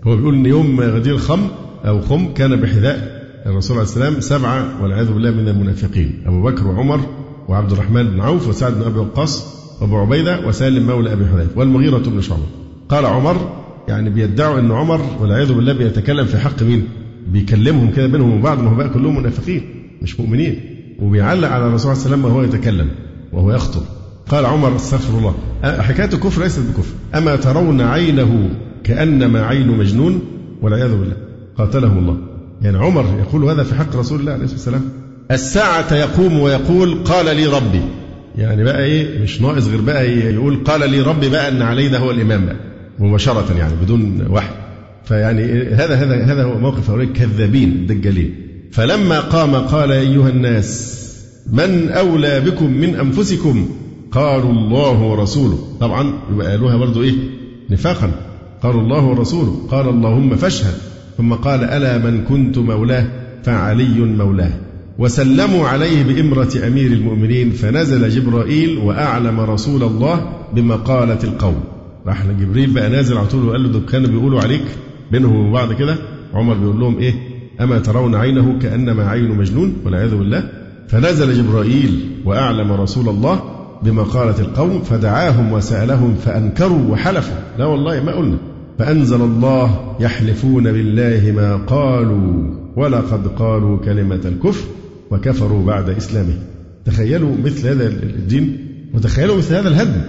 هو 0.06 0.16
بيقول 0.16 0.34
إن 0.34 0.46
يوم 0.46 0.80
غدير 0.80 1.18
خم 1.18 1.40
أو 1.86 2.00
خم 2.00 2.34
كان 2.34 2.56
بحذاء 2.56 3.19
الرسول 3.46 3.76
عليه 3.76 3.88
السلام 3.88 4.20
سبعة 4.20 4.82
والعياذ 4.82 5.12
بالله 5.12 5.30
من 5.30 5.48
المنافقين 5.48 6.22
أبو 6.26 6.42
بكر 6.42 6.66
وعمر 6.66 7.00
وعبد 7.48 7.72
الرحمن 7.72 8.10
بن 8.10 8.20
عوف 8.20 8.48
وسعد 8.48 8.74
بن 8.74 8.82
أبي 8.82 8.98
وقاص 8.98 9.60
وأبو 9.80 9.96
عبيدة 9.96 10.46
وسالم 10.46 10.86
مولى 10.86 11.12
أبي 11.12 11.26
حذيفة 11.26 11.50
والمغيرة 11.56 11.98
بن 11.98 12.20
شعبة. 12.20 12.46
قال 12.88 13.06
عمر 13.06 13.52
يعني 13.88 14.10
بيدعوا 14.10 14.58
أن 14.58 14.72
عمر 14.72 15.00
والعياذ 15.20 15.52
بالله 15.52 15.72
بيتكلم 15.72 16.24
في 16.24 16.38
حق 16.38 16.62
مين؟ 16.62 16.88
بيكلمهم 17.28 17.90
كده 17.90 18.06
بينهم 18.06 18.38
وبعض 18.38 18.62
ما 18.62 18.70
هو 18.70 18.74
بقى 18.74 18.88
كلهم 18.88 19.16
منافقين 19.18 19.62
مش 20.02 20.20
مؤمنين. 20.20 20.60
وبيعلق 21.02 21.48
على 21.48 21.66
الرسول 21.66 21.90
عليه 21.90 22.00
وسلم 22.00 22.24
وهو 22.24 22.42
يتكلم 22.42 22.88
وهو 23.32 23.52
يخطب. 23.52 23.82
قال 24.28 24.46
عمر 24.46 24.76
استغفر 24.76 25.18
الله. 25.18 25.34
حكاية 25.62 26.12
الكفر 26.12 26.42
ليست 26.42 26.60
بكفر. 26.60 26.94
أما 27.14 27.36
ترون 27.36 27.80
عينه 27.80 28.50
كأنما 28.84 29.46
عين 29.46 29.78
مجنون 29.78 30.20
والعياذ 30.62 30.90
بالله. 30.90 31.16
قاتلهم 31.58 31.98
الله. 31.98 32.29
يعني 32.62 32.78
عمر 32.78 33.04
يقول 33.20 33.44
هذا 33.44 33.62
في 33.62 33.74
حق 33.74 33.96
رسول 33.96 34.20
الله 34.20 34.32
عليه 34.32 34.44
الصلاة 34.44 34.58
والسلام 34.58 34.82
الساعة 35.30 35.94
يقوم 35.94 36.40
ويقول 36.40 36.94
قال 37.04 37.36
لي 37.36 37.46
ربي. 37.46 37.80
يعني 38.38 38.64
بقى 38.64 38.84
إيه؟ 38.84 39.22
مش 39.22 39.40
ناقص 39.40 39.66
غير 39.66 39.80
بقى 39.80 40.10
يقول 40.10 40.64
قال 40.64 40.90
لي 40.90 41.00
ربي 41.00 41.28
بقى 41.28 41.48
إن 41.48 41.62
علي 41.62 41.88
ده 41.88 41.98
هو 41.98 42.10
الإمام 42.10 42.46
بقى. 42.46 42.56
مباشرة 42.98 43.56
يعني 43.58 43.74
بدون 43.82 44.26
وحي. 44.30 44.50
فيعني 45.04 45.42
هذا 45.74 45.94
هذا 45.94 46.24
هذا 46.24 46.44
هو 46.44 46.58
موقف 46.58 46.90
هؤلاء 46.90 47.06
الكذابين 47.06 47.68
الدجالين. 47.68 48.34
فلما 48.72 49.20
قام 49.20 49.54
قال 49.54 49.92
أيها 49.92 50.28
الناس 50.28 50.96
من 51.52 51.88
أولى 51.88 52.40
بكم 52.40 52.72
من 52.72 52.94
أنفسكم؟ 52.94 53.68
قالوا 54.12 54.52
الله 54.52 55.02
ورسوله. 55.02 55.58
طبعا 55.80 56.12
يبقى 56.32 56.46
قالوها 56.50 56.76
برضو 56.76 57.02
إيه؟ 57.02 57.14
نفاقا. 57.70 58.10
قالوا 58.62 58.80
الله 58.80 59.04
ورسوله. 59.04 59.66
قال 59.70 59.88
اللهم 59.88 60.36
فاشهد. 60.36 60.74
ثم 61.20 61.32
قال 61.34 61.64
ألا 61.64 61.98
من 61.98 62.24
كنت 62.24 62.58
مولاه؟ 62.58 63.06
فعلي 63.42 64.00
مولاه. 64.00 64.50
وسلموا 64.98 65.68
عليه 65.68 66.02
بإمرة 66.04 66.50
أمير 66.66 66.92
المؤمنين 66.92 67.50
فنزل 67.50 68.08
جبرائيل 68.08 68.78
وأعلم 68.78 69.40
رسول 69.40 69.82
الله 69.82 70.32
بمقالة 70.54 71.18
القوم. 71.24 71.60
راح 72.06 72.26
جبريل 72.26 72.70
بقى 72.70 72.90
نازل 72.90 73.18
على 73.18 73.26
طول 73.26 73.48
وقال 73.48 73.62
له 73.62 73.68
ده 73.68 73.80
كانوا 73.86 74.08
بيقولوا 74.08 74.40
عليك؟ 74.40 74.62
بينهم 75.12 75.36
وبين 75.36 75.52
بعض 75.52 75.72
كده؟ 75.72 75.96
عمر 76.34 76.54
بيقول 76.54 76.80
لهم 76.80 76.98
إيه؟ 76.98 77.14
أما 77.60 77.78
ترون 77.78 78.14
عينه 78.14 78.58
كأنما 78.58 79.08
عين 79.08 79.30
مجنون 79.30 79.76
والعياذ 79.84 80.14
بالله؟ 80.16 80.42
فنزل 80.88 81.34
جبرائيل 81.34 82.10
وأعلم 82.24 82.72
رسول 82.72 83.08
الله 83.08 83.40
بمقالة 83.82 84.40
القوم 84.40 84.82
فدعاهم 84.82 85.52
وسألهم 85.52 86.14
فأنكروا 86.14 86.92
وحلفوا. 86.92 87.36
لا 87.58 87.64
والله 87.66 88.04
ما 88.04 88.12
قلنا. 88.12 88.36
فأنزل 88.80 89.20
الله 89.20 89.96
يحلفون 90.00 90.72
بالله 90.72 91.32
ما 91.36 91.56
قالوا 91.56 92.54
ولقد 92.76 93.26
قالوا 93.26 93.78
كلمة 93.78 94.20
الكفر 94.24 94.68
وكفروا 95.10 95.66
بعد 95.66 95.90
إسلامه. 95.90 96.34
تخيلوا 96.84 97.36
مثل 97.44 97.68
هذا 97.68 97.86
الدين 97.86 98.66
وتخيلوا 98.94 99.36
مثل 99.36 99.54
هذا 99.54 99.68
الهدم. 99.68 100.00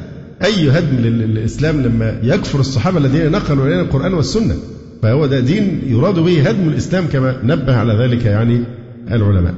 أي 0.44 0.70
هدم 0.70 0.96
للإسلام 0.98 1.82
لما 1.82 2.20
يكفر 2.24 2.60
الصحابة 2.60 2.98
الذين 2.98 3.32
نقلوا 3.32 3.68
إلينا 3.68 3.82
القرآن 3.82 4.14
والسنة؟ 4.14 4.56
فهو 5.02 5.26
ده 5.26 5.40
دين 5.40 5.82
يراد 5.88 6.20
به 6.20 6.50
هدم 6.50 6.68
الإسلام 6.68 7.06
كما 7.14 7.40
نبه 7.44 7.76
على 7.76 7.94
ذلك 7.94 8.26
يعني 8.26 8.64
العلماء. 9.12 9.54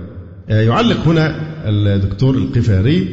يعلق 0.49 1.07
هنا 1.07 1.35
الدكتور 1.69 2.35
القفاري 2.35 3.07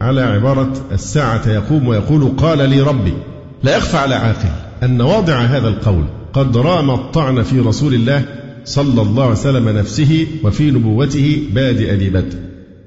على 0.00 0.20
عبارة 0.20 0.72
الساعة 0.92 1.48
يقوم 1.48 1.88
ويقول 1.88 2.28
قال 2.36 2.70
لي 2.70 2.80
ربي 2.80 3.14
لا 3.62 3.76
يخفى 3.76 3.96
على 3.96 4.14
عاقل. 4.14 4.71
أن 4.82 5.00
واضع 5.00 5.40
هذا 5.40 5.68
القول 5.68 6.04
قد 6.32 6.56
رام 6.56 6.90
الطعن 6.90 7.42
في 7.42 7.60
رسول 7.60 7.94
الله 7.94 8.24
صلى 8.64 9.02
الله 9.02 9.22
عليه 9.22 9.32
وسلم 9.32 9.68
نفسه 9.68 10.26
وفي 10.44 10.70
نبوته 10.70 11.42
بادئ 11.54 11.94
ذي 11.94 12.10
بدء 12.10 12.38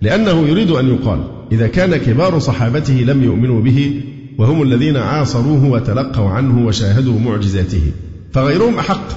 لأنه 0.02 0.48
يريد 0.48 0.72
أن 0.72 0.88
يقال 0.88 1.20
إذا 1.52 1.68
كان 1.68 1.96
كبار 1.96 2.40
صحابته 2.40 2.94
لم 2.94 3.24
يؤمنوا 3.24 3.62
به 3.62 4.02
وهم 4.38 4.62
الذين 4.62 4.98
عاصروه 4.98 5.66
وتلقوا 5.66 6.30
عنه 6.30 6.68
وشاهدوا 6.68 7.20
معجزاته 7.20 7.92
فغيرهم 8.34 8.80
أحق. 8.80 9.08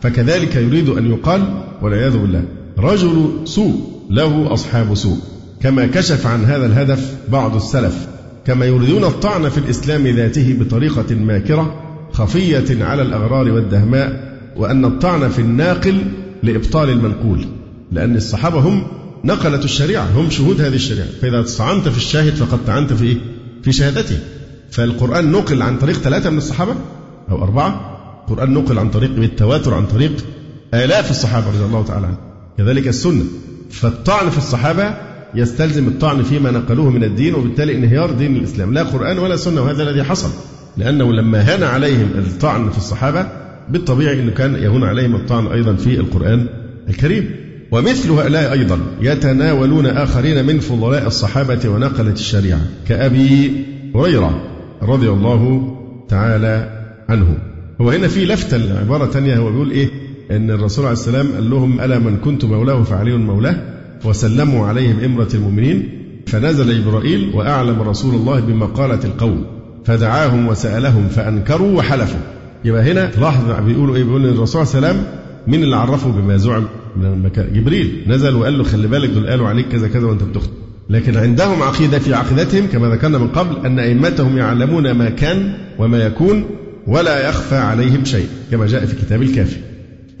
فكذلك 0.00 0.56
يريد 0.56 0.88
أن 0.88 1.10
يقال 1.10 1.42
والعياذ 1.82 2.18
بالله 2.18 2.44
رجل 2.78 3.30
سوء 3.44 3.74
له 4.10 4.52
أصحاب 4.52 4.94
سوء. 4.94 5.18
كما 5.62 5.86
كشف 5.86 6.26
عن 6.26 6.44
هذا 6.44 6.66
الهدف 6.66 7.16
بعض 7.32 7.56
السلف 7.56 8.08
كما 8.46 8.66
يريدون 8.66 9.04
الطعن 9.04 9.48
في 9.48 9.58
الإسلام 9.58 10.06
ذاته 10.06 10.56
بطريقة 10.60 11.14
ماكرة 11.14 11.85
خفية 12.16 12.84
على 12.84 13.02
الأغرار 13.02 13.50
والدهماء 13.50 14.36
وأن 14.56 14.84
الطعن 14.84 15.28
في 15.28 15.38
الناقل 15.38 16.04
لإبطال 16.42 16.90
المنقول 16.90 17.46
لأن 17.92 18.16
الصحابة 18.16 18.60
هم 18.60 18.86
نقلة 19.24 19.64
الشريعة 19.64 20.06
هم 20.16 20.30
شهود 20.30 20.60
هذه 20.60 20.74
الشريعة. 20.74 21.06
فإذا 21.22 21.40
استعنت 21.40 21.88
في 21.88 21.96
الشاهد 21.96 22.34
فقد 22.34 22.58
طعنت 22.66 22.92
في 22.92 23.04
إيه؟ 23.04 23.16
في 23.62 23.72
شهادته. 23.72 24.18
فالقرآن 24.70 25.32
نقل 25.32 25.62
عن 25.62 25.78
طريق 25.78 25.96
ثلاثة 25.96 26.30
من 26.30 26.38
الصحابة 26.38 26.74
أو 27.30 27.42
أربعة. 27.42 27.96
القرآن 28.28 28.54
نقل 28.54 28.78
عن 28.78 28.90
طريق 28.90 29.10
بالتواتر 29.10 29.74
عن 29.74 29.86
طريق 29.86 30.12
آلاف 30.74 31.10
الصحابة 31.10 31.46
رضي 31.48 31.64
الله 31.64 31.84
تعالى 31.84 32.06
عنهم. 32.06 32.18
كذلك 32.58 32.88
السنة. 32.88 33.24
فالطعن 33.70 34.30
في 34.30 34.38
الصحابة 34.38 34.94
يستلزم 35.34 35.88
الطعن 35.88 36.22
فيما 36.22 36.50
نقلوه 36.50 36.90
من 36.90 37.04
الدين 37.04 37.34
وبالتالي 37.34 37.76
انهيار 37.76 38.10
دين 38.10 38.36
الإسلام. 38.36 38.74
لا 38.74 38.82
قرآن 38.82 39.18
ولا 39.18 39.36
سنة 39.36 39.60
وهذا 39.60 39.82
الذي 39.82 40.02
حصل. 40.02 40.30
لأنه 40.76 41.12
لما 41.12 41.40
هان 41.40 41.62
عليهم 41.62 42.08
الطعن 42.18 42.70
في 42.70 42.78
الصحابة 42.78 43.26
بالطبيعي 43.68 44.20
أنه 44.20 44.30
كان 44.30 44.54
يهون 44.54 44.84
عليهم 44.84 45.14
الطعن 45.14 45.46
أيضا 45.46 45.74
في 45.74 46.00
القرآن 46.00 46.46
الكريم. 46.88 47.30
ومثل 47.70 48.10
هؤلاء 48.10 48.52
أيضا 48.52 48.78
يتناولون 49.00 49.86
آخرين 49.86 50.46
من 50.46 50.58
فضلاء 50.58 51.06
الصحابة 51.06 51.68
ونقلة 51.68 52.12
الشريعة 52.12 52.60
كأبي 52.88 53.52
هريرة 53.94 54.42
رضي 54.82 55.08
الله 55.08 55.72
تعالى 56.08 56.82
عنه. 57.08 57.38
هو 57.80 57.90
هنا 57.90 58.08
في 58.08 58.24
لفتة 58.24 58.56
العبارة 58.56 59.06
تانية 59.06 59.36
هو 59.36 59.50
بيقول 59.50 59.70
إيه؟ 59.70 59.88
أن 60.30 60.50
الرسول 60.50 60.84
عليه 60.84 60.92
السلام 60.92 61.26
قال 61.34 61.50
لهم 61.50 61.80
ألا 61.80 61.98
من 61.98 62.16
كنت 62.16 62.44
مولاه 62.44 62.82
فعلي 62.82 63.16
مولاه. 63.16 63.56
وسلموا 64.04 64.66
عليه 64.66 64.92
بإمرة 64.92 65.28
المؤمنين. 65.34 65.88
فنزل 66.26 66.82
جبرائيل 66.82 67.30
وأعلم 67.34 67.82
رسول 67.82 68.14
الله 68.14 68.40
بمقالة 68.40 69.04
القوم 69.04 69.55
فدعاهم 69.86 70.48
وسألهم 70.48 71.08
فأنكروا 71.08 71.78
وحلفوا. 71.78 72.20
يبقى 72.64 72.92
هنا 72.92 73.06
تلاحظ 73.06 73.64
بيقولوا 73.64 73.96
إيه؟ 73.96 74.04
بيقول 74.04 74.26
الرسول 74.26 74.66
صلى 74.66 74.78
الله 74.78 74.88
عليه 74.88 74.98
وسلم 74.98 75.06
مين 75.46 75.62
اللي 75.62 75.76
عرفه؟ 75.76 76.10
بما 76.10 76.36
زعم 76.36 76.64
من 76.96 77.06
المكان 77.06 77.52
جبريل. 77.52 78.04
نزل 78.06 78.34
وقال 78.34 78.58
له 78.58 78.64
خلي 78.64 78.88
بالك 78.88 79.10
دول 79.10 79.26
قالوا 79.26 79.48
عليك 79.48 79.68
كذا 79.68 79.88
كذا 79.88 80.06
وأنت 80.06 80.22
بتخطئ. 80.22 80.50
لكن 80.90 81.16
عندهم 81.16 81.62
عقيدة 81.62 81.98
في 81.98 82.14
عقيدتهم 82.14 82.66
كما 82.66 82.88
ذكرنا 82.88 83.18
من 83.18 83.28
قبل 83.28 83.66
أن 83.66 83.78
أئمتهم 83.78 84.38
يعلمون 84.38 84.90
ما 84.90 85.10
كان 85.10 85.52
وما 85.78 85.98
يكون 85.98 86.44
ولا 86.86 87.28
يخفى 87.28 87.56
عليهم 87.56 88.04
شيء 88.04 88.26
كما 88.50 88.66
جاء 88.66 88.86
في 88.86 88.96
كتاب 88.96 89.22
الكافي. 89.22 89.56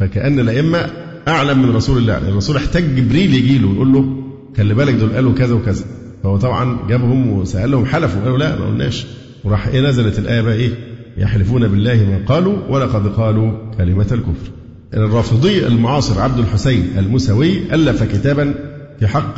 فكأن 0.00 0.40
الأئمة 0.40 0.86
أعلم 1.28 1.62
من 1.62 1.76
رسول 1.76 1.98
الله. 1.98 2.18
الرسول 2.18 2.56
احتاج 2.56 2.84
جبريل 2.84 3.34
يجي 3.34 3.58
له 3.58 3.68
ويقول 3.68 3.92
له 3.92 4.04
خلي 4.56 4.74
بالك 4.74 4.94
دول 4.94 5.12
قالوا 5.12 5.34
كذا 5.34 5.54
وكذا. 5.54 5.84
فهو 6.22 6.36
طبعا 6.36 6.78
جابهم 6.88 7.32
وسألهم 7.32 7.86
حلفوا 7.86 8.22
قالوا 8.22 8.38
لا 8.38 8.58
ما 8.58 8.66
قلناش. 8.66 9.06
وراح 9.46 9.66
إيه 9.66 9.80
نزلت 9.80 10.18
الآية 10.18 10.40
بقى 10.40 10.54
إيه؟ 10.54 10.70
يحلفون 11.16 11.68
بالله 11.68 11.94
ما 11.94 12.34
قالوا 12.34 12.56
ولقد 12.68 13.06
قالوا 13.06 13.52
كلمة 13.78 14.06
الكفر. 14.12 14.50
الرافضي 14.94 15.66
المعاصر 15.66 16.20
عبد 16.20 16.38
الحسين 16.38 16.88
المسوي 16.98 17.58
ألف 17.72 18.02
كتابا 18.02 18.54
في 19.00 19.06
حق 19.06 19.34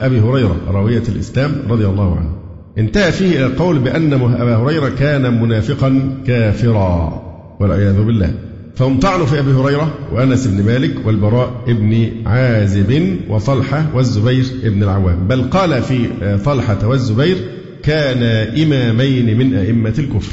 أبي 0.00 0.20
هريرة 0.20 0.56
راوية 0.68 1.02
الإسلام 1.08 1.52
رضي 1.68 1.86
الله 1.86 2.16
عنه. 2.16 2.36
انتهى 2.78 3.12
فيه 3.12 3.36
إلى 3.36 3.46
القول 3.46 3.78
بأن 3.78 4.12
أبا 4.12 4.56
هريرة 4.56 4.88
كان 4.88 5.42
منافقا 5.42 6.14
كافرا 6.26 7.22
والعياذ 7.60 8.02
بالله. 8.02 8.34
فهم 8.74 8.98
طعنوا 9.00 9.26
في 9.26 9.38
أبي 9.38 9.50
هريرة 9.52 9.94
وأنس 10.12 10.46
بن 10.46 10.64
مالك 10.66 11.06
والبراء 11.06 11.50
بن 11.66 12.08
عازب 12.26 13.16
وطلحة 13.28 13.86
والزبير 13.94 14.44
بن 14.64 14.82
العوام. 14.82 15.28
بل 15.28 15.42
قال 15.42 15.82
في 15.82 16.08
طلحة 16.44 16.88
والزبير 16.88 17.36
كان 17.82 18.22
إمامين 18.62 19.38
من 19.38 19.54
أئمة 19.54 19.94
الكفر. 19.98 20.32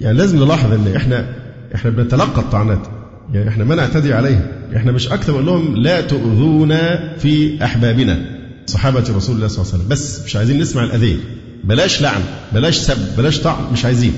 يعني 0.00 0.18
لازم 0.18 0.44
نلاحظ 0.44 0.72
أن 0.72 0.96
إحنا 0.96 1.26
إحنا 1.74 1.90
بنتلقى 1.90 2.40
الطعنات. 2.40 2.86
يعني 3.34 3.48
إحنا 3.48 3.64
ما 3.64 3.74
نعتدي 3.74 4.12
عليها 4.12 4.46
إحنا 4.76 4.92
مش 4.92 5.08
أكثر 5.08 5.40
من 5.40 5.46
لهم 5.46 5.76
لا 5.76 6.00
تؤذونا 6.00 7.12
في 7.18 7.64
أحبابنا. 7.64 8.18
صحابة 8.66 9.00
رسول 9.00 9.36
الله 9.36 9.48
صلى 9.48 9.62
الله 9.62 9.72
عليه 9.72 9.84
وسلم. 9.84 9.88
بس 9.88 10.24
مش 10.24 10.36
عايزين 10.36 10.60
نسمع 10.60 10.84
الأذية. 10.84 11.16
بلاش 11.64 12.02
لعن 12.02 12.20
بلاش 12.52 12.76
سب 12.76 13.16
بلاش 13.18 13.40
طعن 13.40 13.72
مش 13.72 13.84
عايزين. 13.84 14.12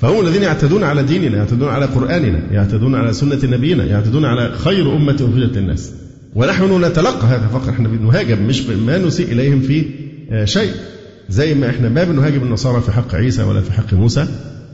فهم 0.00 0.26
الذين 0.26 0.42
يعتدون 0.42 0.84
على 0.84 1.02
ديننا 1.02 1.36
يعتدون 1.36 1.68
على 1.68 1.86
قرآننا 1.86 2.40
يعتدون 2.52 2.94
على 2.94 3.12
سنة 3.12 3.38
نبينا 3.44 3.84
يعتدون 3.84 4.24
على 4.24 4.54
خير 4.58 4.96
أمة 4.96 5.14
أخرجت 5.14 5.56
للناس. 5.56 5.92
ونحن 6.34 6.84
نتلقى 6.84 7.26
هذا 7.26 7.46
فقط. 7.52 7.68
إحنا 7.68 7.88
بنهاجم 7.88 8.46
مش 8.46 8.62
ما 8.66 8.98
نسيء 8.98 9.32
إليهم 9.32 9.60
في 9.60 9.84
شيء. 10.44 10.72
زي 11.28 11.54
ما 11.54 11.70
إحنا 11.70 11.88
ما 11.88 12.04
بنهاجم 12.04 12.42
النصارى 12.42 12.80
في 12.80 12.92
حق 12.92 13.14
عيسى 13.14 13.42
ولا 13.42 13.60
في 13.60 13.72
حق 13.72 13.94
موسى 13.94 14.26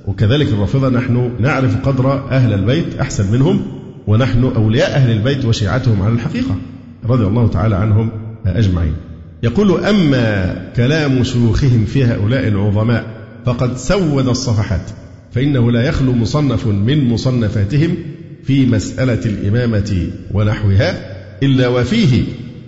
وكذلك 0.07 0.48
الرافضة 0.48 0.88
نحن 0.88 1.30
نعرف 1.40 1.76
قدر 1.88 2.30
أهل 2.30 2.53
البيت 2.53 2.96
أحسن 3.01 3.32
منهم 3.32 3.62
ونحن 4.07 4.44
أولياء 4.44 4.90
أهل 4.96 5.11
البيت 5.11 5.44
وشيعتهم 5.44 6.03
على 6.03 6.14
الحقيقة 6.14 6.57
رضي 7.05 7.24
الله 7.24 7.48
تعالى 7.48 7.76
عنهم 7.76 8.11
أجمعين. 8.46 8.94
يقول 9.42 9.84
أما 9.84 10.55
كلام 10.76 11.24
شيوخهم 11.24 11.84
في 11.84 12.05
هؤلاء 12.05 12.48
العظماء 12.48 13.05
فقد 13.46 13.76
سود 13.76 14.28
الصفحات 14.28 14.90
فإنه 15.32 15.72
لا 15.72 15.82
يخلو 15.82 16.12
مصنف 16.12 16.66
من 16.66 17.09
مصنفاتهم 17.09 17.96
في 18.44 18.66
مسألة 18.66 19.20
الإمامة 19.26 20.07
ونحوها 20.34 21.20
إلا 21.42 21.68
وفيه 21.68 22.22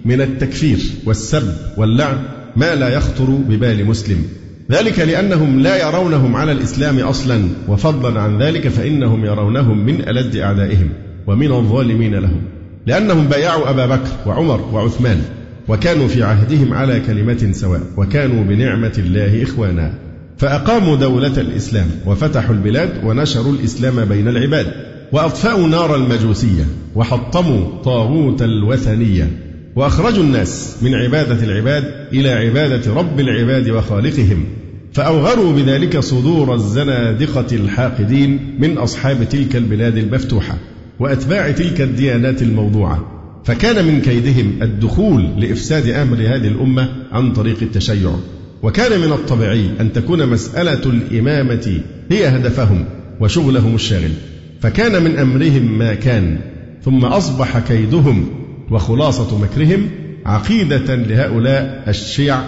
من 0.04 0.20
التكفير 0.20 0.78
والسب 1.04 1.54
واللعن 1.76 2.18
ما 2.56 2.74
لا 2.74 2.88
يخطر 2.88 3.24
ببال 3.24 3.86
مسلم. 3.86 4.24
ذلك 4.70 4.98
لأنهم 4.98 5.60
لا 5.60 5.88
يرونهم 5.88 6.36
على 6.36 6.52
الإسلام 6.52 6.98
أصلا 6.98 7.48
وفضلا 7.68 8.20
عن 8.20 8.42
ذلك 8.42 8.68
فإنهم 8.68 9.24
يرونهم 9.24 9.86
من 9.86 10.08
ألد 10.08 10.36
أعدائهم 10.36 10.88
ومن 11.26 11.52
الظالمين 11.52 12.14
لهم. 12.14 12.40
لأنهم 12.86 13.26
بايعوا 13.26 13.70
أبا 13.70 13.86
بكر 13.86 14.10
وعمر 14.26 14.60
وعثمان 14.72 15.22
وكانوا 15.68 16.08
في 16.08 16.22
عهدهم 16.22 16.74
على 16.74 17.00
كلمة 17.00 17.48
سواء 17.52 17.80
وكانوا 17.96 18.44
بنعمة 18.44 18.92
الله 18.98 19.42
إخوانا. 19.42 19.94
فأقاموا 20.38 20.96
دولة 20.96 21.40
الإسلام 21.40 21.86
وفتحوا 22.06 22.54
البلاد 22.54 23.04
ونشروا 23.04 23.52
الإسلام 23.52 24.04
بين 24.04 24.28
العباد 24.28 24.66
وأطفأوا 25.12 25.68
نار 25.68 25.96
المجوسية 25.96 26.64
وحطموا 26.94 27.82
طاغوت 27.84 28.42
الوثنية. 28.42 29.30
وأخرجوا 29.76 30.22
الناس 30.22 30.76
من 30.82 30.94
عبادة 30.94 31.44
العباد 31.44 31.84
إلى 32.12 32.30
عبادة 32.30 32.94
رب 32.94 33.20
العباد 33.20 33.70
وخالقهم 33.70 34.44
فأوغروا 34.92 35.52
بذلك 35.52 35.98
صدور 35.98 36.54
الزنادقة 36.54 37.56
الحاقدين 37.56 38.56
من 38.58 38.78
أصحاب 38.78 39.28
تلك 39.28 39.56
البلاد 39.56 39.96
المفتوحة 39.96 40.58
وأتباع 40.98 41.50
تلك 41.50 41.80
الديانات 41.80 42.42
الموضوعة. 42.42 43.08
فكان 43.44 43.84
من 43.84 44.00
كيدهم 44.00 44.62
الدخول 44.62 45.40
لإفساد 45.40 45.88
أمر 45.88 46.16
هذه 46.16 46.48
الأمة 46.48 46.88
عن 47.12 47.32
طريق 47.32 47.56
التشيع. 47.62 48.10
وكان 48.62 49.00
من 49.00 49.12
الطبيعي 49.12 49.70
أن 49.80 49.92
تكون 49.92 50.26
مسألة 50.26 50.90
الإمامة 50.90 51.80
هي 52.10 52.28
هدفهم 52.28 52.84
وشغلهم 53.20 53.74
الشاغل. 53.74 54.10
فكان 54.60 55.02
من 55.02 55.18
أمرهم 55.18 55.78
ما 55.78 55.94
كان 55.94 56.38
ثم 56.84 57.04
أصبح 57.04 57.58
كيدهم 57.58 58.41
وخلاصة 58.72 59.38
مكرهم 59.38 59.90
عقيدة 60.26 60.94
لهؤلاء 60.94 61.84
الشيع 61.88 62.38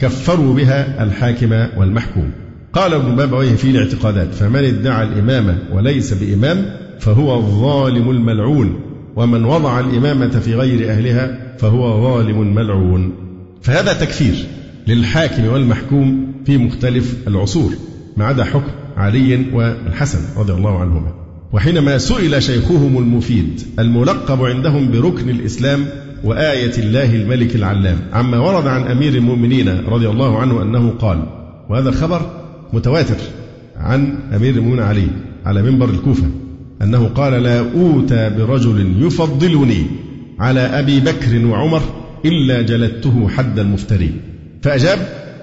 كفروا 0.00 0.54
بها 0.54 1.04
الحاكم 1.04 1.52
والمحكوم. 1.76 2.30
قال 2.72 2.94
ابن 2.94 3.16
بابويه 3.16 3.54
في 3.54 3.70
الاعتقادات 3.70 4.34
فمن 4.34 4.64
ادعى 4.64 5.04
الإمامة 5.04 5.58
وليس 5.72 6.14
بإمام 6.14 6.66
فهو 7.00 7.38
الظالم 7.38 8.10
الملعون 8.10 8.80
ومن 9.16 9.44
وضع 9.44 9.80
الإمامة 9.80 10.28
في 10.28 10.54
غير 10.54 10.90
أهلها 10.90 11.56
فهو 11.58 12.02
ظالم 12.02 12.54
ملعون. 12.54 13.12
فهذا 13.62 13.92
تكفير 13.92 14.34
للحاكم 14.86 15.46
والمحكوم 15.46 16.32
في 16.46 16.58
مختلف 16.58 17.28
العصور 17.28 17.72
ما 18.16 18.24
عدا 18.24 18.44
حكم 18.44 18.70
علي 18.96 19.46
والحسن 19.52 20.40
رضي 20.40 20.52
الله 20.52 20.78
عنهما. 20.78 21.19
وحينما 21.52 21.98
سئل 21.98 22.42
شيخهم 22.42 22.98
المفيد 22.98 23.60
الملقب 23.78 24.42
عندهم 24.44 24.90
بركن 24.90 25.30
الإسلام 25.30 25.86
وآية 26.24 26.78
الله 26.78 27.14
الملك 27.14 27.56
العلام 27.56 27.96
عما 28.12 28.38
ورد 28.38 28.66
عن 28.66 28.82
أمير 28.82 29.14
المؤمنين 29.14 29.68
رضي 29.68 30.08
الله 30.08 30.38
عنه 30.38 30.62
أنه 30.62 30.90
قال 30.90 31.22
وهذا 31.68 31.90
خبر 31.90 32.30
متواتر 32.72 33.16
عن 33.76 34.18
أمير 34.34 34.54
المؤمنين 34.54 34.80
علي 34.80 35.06
على 35.46 35.62
منبر 35.62 35.90
الكوفة 35.90 36.26
أنه 36.82 37.08
قال 37.08 37.42
لا 37.42 37.58
أوتى 37.58 38.30
برجل 38.30 39.06
يفضلني 39.06 39.86
على 40.38 40.60
أبي 40.60 41.00
بكر 41.00 41.46
وعمر 41.46 41.82
إلا 42.24 42.62
جلدته 42.62 43.28
حد 43.28 43.58
المفتري. 43.58 44.10
فأجاب 44.62 44.98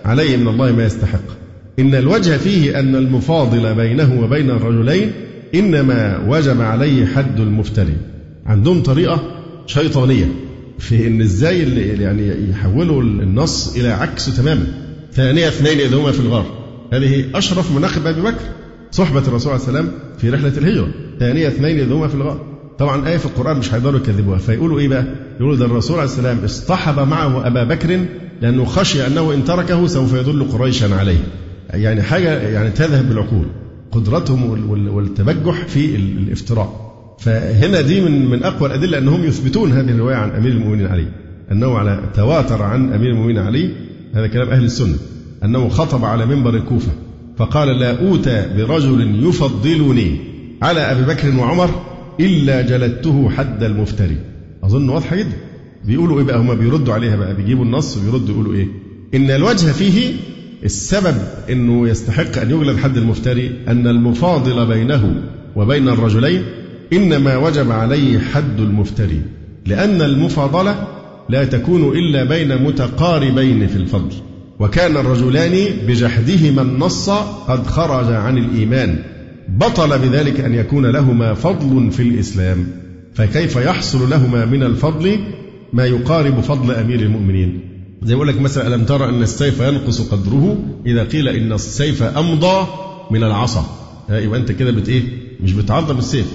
عليه 0.05 0.37
من 0.37 0.47
الله 0.47 0.71
ما 0.71 0.85
يستحق. 0.85 1.37
إن 1.79 1.95
الوجه 1.95 2.37
فيه 2.37 2.79
أن 2.79 2.95
المفاضل 2.95 3.75
بينه 3.75 4.21
وبين 4.21 4.49
الرجلين 4.49 5.11
إنما 5.55 6.25
وجب 6.27 6.61
عليه 6.61 7.05
حد 7.05 7.39
المفتري. 7.39 7.97
عندهم 8.45 8.83
طريقة 8.83 9.21
شيطانية. 9.65 10.25
في 10.79 11.07
إن 11.07 11.21
إزاي 11.21 11.59
يعني 12.01 12.49
يحولوا 12.51 13.01
النص 13.01 13.75
إلى 13.75 13.89
عكسه 13.89 14.35
تماما. 14.41 14.67
ثانية 15.13 15.47
اثنين 15.47 15.79
إذ 15.79 15.95
هما 15.95 16.11
في 16.11 16.19
الغار. 16.19 16.45
هذه 16.93 17.25
أشرف 17.35 17.71
مناقب 17.75 18.07
أبي 18.07 18.21
بكر 18.21 18.41
صحبة 18.91 19.19
الرسول 19.19 19.51
عليه 19.51 19.61
السلام 19.61 19.91
في 20.17 20.29
رحلة 20.29 20.57
الهجرة. 20.57 20.87
ثانية 21.19 21.47
اثنين 21.47 21.79
إذ 21.79 21.91
هما 21.91 22.07
في 22.07 22.15
الغار. 22.15 22.45
طبعا 22.79 23.07
آية 23.07 23.17
في 23.17 23.25
القرآن 23.25 23.57
مش 23.57 23.73
هيقدروا 23.73 23.99
يكذبوها. 23.99 24.37
فيقولوا 24.37 24.79
إيه 24.79 24.87
بقى؟ 24.87 25.05
يقولوا 25.39 25.55
ده 25.55 25.65
الرسول 25.65 25.95
عليه 25.99 26.09
السلام 26.09 26.37
اصطحب 26.45 26.99
معه 27.07 27.47
أبا 27.47 27.63
بكر 27.63 27.99
لأنه 28.41 28.65
خشي 28.65 29.07
أنه 29.07 29.33
إن 29.33 29.43
تركه 29.43 29.87
سوف 29.87 30.13
يدل 30.13 30.43
قريشا 30.43 30.95
عليه. 30.95 31.19
يعني 31.69 32.01
حاجة 32.01 32.41
يعني 32.41 32.69
تذهب 32.69 33.09
بالعقول. 33.09 33.45
قدرتهم 33.91 34.69
والتبجح 34.93 35.65
في 35.67 35.95
الافتراء. 35.95 36.87
فهنا 37.19 37.81
دي 37.81 38.01
من 38.01 38.25
من 38.29 38.43
أقوى 38.43 38.69
الأدلة 38.69 38.97
أنهم 38.97 39.23
يثبتون 39.23 39.71
هذه 39.71 39.89
الرواية 39.89 40.15
عن 40.15 40.29
أمير 40.29 40.51
المؤمنين 40.51 40.87
علي. 40.87 41.07
أنه 41.51 41.77
على 41.77 42.03
تواتر 42.15 42.63
عن 42.63 42.93
أمير 42.93 43.09
المؤمنين 43.11 43.37
علي 43.37 43.69
هذا 44.13 44.27
كلام 44.27 44.49
أهل 44.49 44.63
السنة 44.63 44.95
أنه 45.43 45.69
خطب 45.69 46.05
على 46.05 46.25
منبر 46.25 46.55
الكوفة 46.55 46.91
فقال 47.37 47.67
لا 47.79 47.99
اوتى 48.07 48.47
برجل 48.57 49.27
يفضلني 49.27 50.17
على 50.61 50.79
أبي 50.79 51.03
بكر 51.13 51.35
وعمر 51.39 51.69
إلا 52.19 52.61
جلدته 52.61 53.29
حد 53.29 53.63
المفتري. 53.63 54.17
أظن 54.63 54.89
واضحة 54.89 55.15
جدا. 55.15 55.37
بيقولوا 55.85 56.19
إيه 56.19 56.25
بقى؟ 56.25 56.39
هم 56.39 56.55
بيردوا 56.55 56.93
عليها 56.93 57.15
بقى 57.15 57.35
بيجيبوا 57.35 57.65
النص 57.65 57.97
ويردوا 57.97 58.33
يقولوا 58.33 58.53
إيه؟ 58.53 58.67
إن 59.15 59.31
الوجه 59.31 59.71
فيه 59.71 60.13
السبب 60.63 61.15
إنه 61.49 61.89
يستحق 61.89 62.37
أن 62.37 62.51
يجلد 62.51 62.77
حد 62.77 62.97
المفتري 62.97 63.51
أن 63.67 63.87
المفاضل 63.87 64.65
بينه 64.65 65.15
وبين 65.55 65.89
الرجلين 65.89 66.43
إنما 66.93 67.37
وجب 67.37 67.71
عليه 67.71 68.19
حد 68.19 68.59
المفتري 68.59 69.21
لأن 69.65 70.01
المفاضلة 70.01 70.87
لا 71.29 71.43
تكون 71.43 71.97
إلا 71.97 72.23
بين 72.23 72.63
متقاربين 72.63 73.67
في 73.67 73.75
الفضل 73.75 74.15
وكان 74.59 74.97
الرجلان 74.97 75.87
بجحدهما 75.87 76.61
النص 76.61 77.09
قد 77.47 77.67
خرج 77.67 78.11
عن 78.13 78.37
الإيمان 78.37 78.99
بطل 79.49 79.99
بذلك 79.99 80.39
أن 80.39 80.53
يكون 80.53 80.85
لهما 80.85 81.33
فضل 81.33 81.91
في 81.91 82.03
الإسلام 82.03 82.67
فكيف 83.13 83.55
يحصل 83.55 84.09
لهما 84.09 84.45
من 84.45 84.63
الفضل 84.63 85.19
ما 85.73 85.85
يقارب 85.85 86.39
فضل 86.39 86.73
أمير 86.73 86.99
المؤمنين؟ 86.99 87.59
زي 88.03 88.13
يقول 88.13 88.27
لك 88.27 88.41
مثلا 88.41 88.67
ألم 88.67 88.85
ترى 88.85 89.09
أن 89.09 89.21
السيف 89.21 89.59
ينقص 89.61 90.01
قدره؟ 90.01 90.57
إذا 90.85 91.03
قيل 91.03 91.27
إن 91.27 91.53
السيف 91.53 92.03
أمضى 92.03 92.67
من 93.11 93.23
العصا. 93.23 93.65
يبقى 94.09 94.39
أنت 94.39 94.51
كده 94.51 94.71
بت 94.71 94.89
إيه؟ 94.89 95.03
مش 95.43 95.53
بتعظم 95.53 95.97
السيف. 95.97 96.33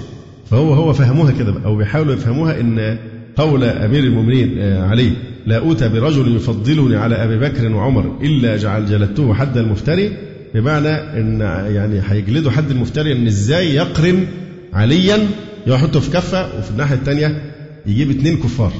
فهو 0.51 0.73
هو 0.73 0.93
فهموها 0.93 1.31
كده 1.31 1.55
أو 1.65 1.75
بيحاولوا 1.75 2.13
يفهموها 2.13 2.59
إن 2.59 2.97
قول 3.35 3.63
أمير 3.63 4.03
المؤمنين 4.03 4.59
آه، 4.59 4.87
علي 4.87 5.13
لا 5.45 5.57
أوتى 5.57 5.89
برجل 5.89 6.35
يفضلني 6.35 6.95
على 6.95 7.15
أبي 7.15 7.39
بكر 7.39 7.71
وعمر 7.71 8.17
إلا 8.21 8.57
جعل 8.57 8.85
جلدته 8.85 9.33
حد 9.33 9.57
المفتري. 9.57 10.17
بمعنى 10.53 10.89
إن 10.89 11.39
يعني 11.75 12.01
هيجلدوا 12.07 12.51
حد 12.51 12.71
المفتري 12.71 13.11
إن 13.11 13.27
إزاي 13.27 13.75
يقرن 13.75 14.27
عليا؟ 14.73 15.27
يحطه 15.67 15.99
في 15.99 16.11
كفة 16.11 16.59
وفي 16.59 16.71
الناحية 16.71 16.95
الثانية 16.95 17.41
يجيب 17.85 18.09
اثنين 18.09 18.37
كفار 18.37 18.73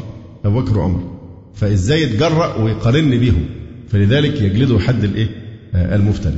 أبو 0.46 0.62
بكر 0.62 0.78
وعمر. 0.78 1.13
فازاي 1.56 2.04
يتجرأ 2.04 2.56
ويقارن 2.56 3.10
بيهم 3.10 3.46
فلذلك 3.90 4.42
يجلده 4.42 4.80
حد 4.80 5.04
الإيه؟ 5.04 5.28
آه، 5.76 5.96
المفتري. 5.96 6.38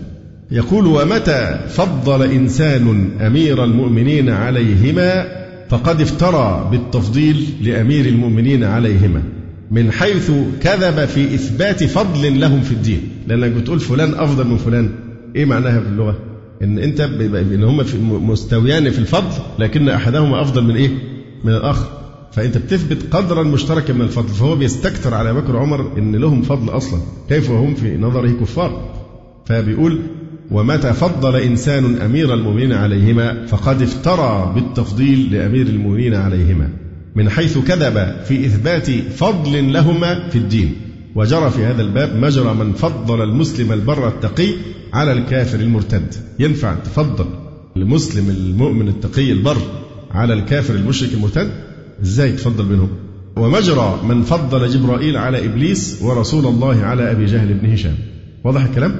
يقول 0.51 0.87
ومتى 0.87 1.59
فضل 1.69 2.31
إنسان 2.31 3.11
أمير 3.21 3.63
المؤمنين 3.63 4.29
عليهما 4.29 5.27
فقد 5.69 6.01
افترى 6.01 6.67
بالتفضيل 6.71 7.45
لأمير 7.61 8.05
المؤمنين 8.05 8.63
عليهما 8.63 9.23
من 9.71 9.91
حيث 9.91 10.31
كذب 10.61 11.05
في 11.05 11.35
إثبات 11.35 11.83
فضل 11.83 12.39
لهم 12.39 12.61
في 12.61 12.71
الدين. 12.71 13.01
لأنك 13.27 13.51
بتقول 13.51 13.79
فلان 13.79 14.13
أفضل 14.13 14.47
من 14.47 14.57
فلان. 14.57 14.89
إيه 15.35 15.45
معناها 15.45 15.79
في 15.79 15.87
اللغة؟ 15.87 16.17
إن 16.61 16.79
أنت 16.79 17.01
إن 17.01 17.63
هم 17.63 17.85
مستويان 18.29 18.91
في 18.91 18.99
الفضل 18.99 19.43
لكن 19.59 19.89
أحدهما 19.89 20.41
أفضل 20.41 20.63
من 20.63 20.75
إيه؟ 20.75 20.89
من 21.43 21.53
الآخر. 21.53 22.04
فأنت 22.35 22.57
بتثبت 22.57 23.15
قدرا 23.15 23.43
مشتركا 23.43 23.93
من 23.93 24.01
الفضل 24.01 24.29
فهو 24.29 24.55
بيستكثر 24.55 25.13
على 25.13 25.33
بكر 25.33 25.55
وعمر 25.55 25.97
أن 25.97 26.15
لهم 26.15 26.41
فضل 26.41 26.69
أصلا. 26.69 26.99
كيف 27.29 27.49
وهم 27.49 27.75
في 27.75 27.97
نظره 27.97 28.31
كفار؟ 28.41 28.95
فبيقول 29.45 29.99
ومتى 30.51 30.93
فضل 30.93 31.35
إنسان 31.35 32.01
أمير 32.01 32.33
المؤمنين 32.33 32.73
عليهما 32.73 33.45
فقد 33.45 33.81
افترى 33.81 34.51
بالتفضيل 34.55 35.33
لأمير 35.33 35.67
المؤمنين 35.67 36.15
عليهما 36.15 36.69
من 37.15 37.29
حيث 37.29 37.57
كذب 37.57 38.23
في 38.25 38.45
إثبات 38.45 38.91
فضل 38.91 39.73
لهما 39.73 40.29
في 40.29 40.37
الدين. 40.37 40.75
وجرى 41.15 41.51
في 41.51 41.65
هذا 41.65 41.81
الباب 41.81 42.15
مجرى 42.15 42.53
من 42.53 42.73
فضل 42.73 43.21
المسلم 43.23 43.71
البر 43.71 44.07
التقي 44.07 44.49
على 44.93 45.11
الكافر 45.11 45.59
المرتد. 45.59 46.15
ينفع 46.39 46.75
تفضل 46.75 47.25
المسلم 47.77 48.29
المؤمن 48.29 48.87
التقي 48.87 49.31
البر 49.31 49.57
على 50.11 50.33
الكافر 50.33 50.75
المشرك 50.75 51.13
المرتد؟ 51.13 51.74
إزاي 52.03 52.31
تفضل 52.31 52.65
بينهم 52.65 52.89
ومجرى 53.37 53.99
من 54.03 54.21
فضل 54.21 54.69
جبرائيل 54.69 55.17
على 55.17 55.45
إبليس 55.45 55.99
ورسول 56.01 56.45
الله 56.45 56.83
على 56.83 57.11
أبي 57.11 57.25
جهل 57.25 57.53
بن 57.53 57.73
هشام. 57.73 57.95
واضح 58.43 58.63
الكلام؟ 58.63 58.95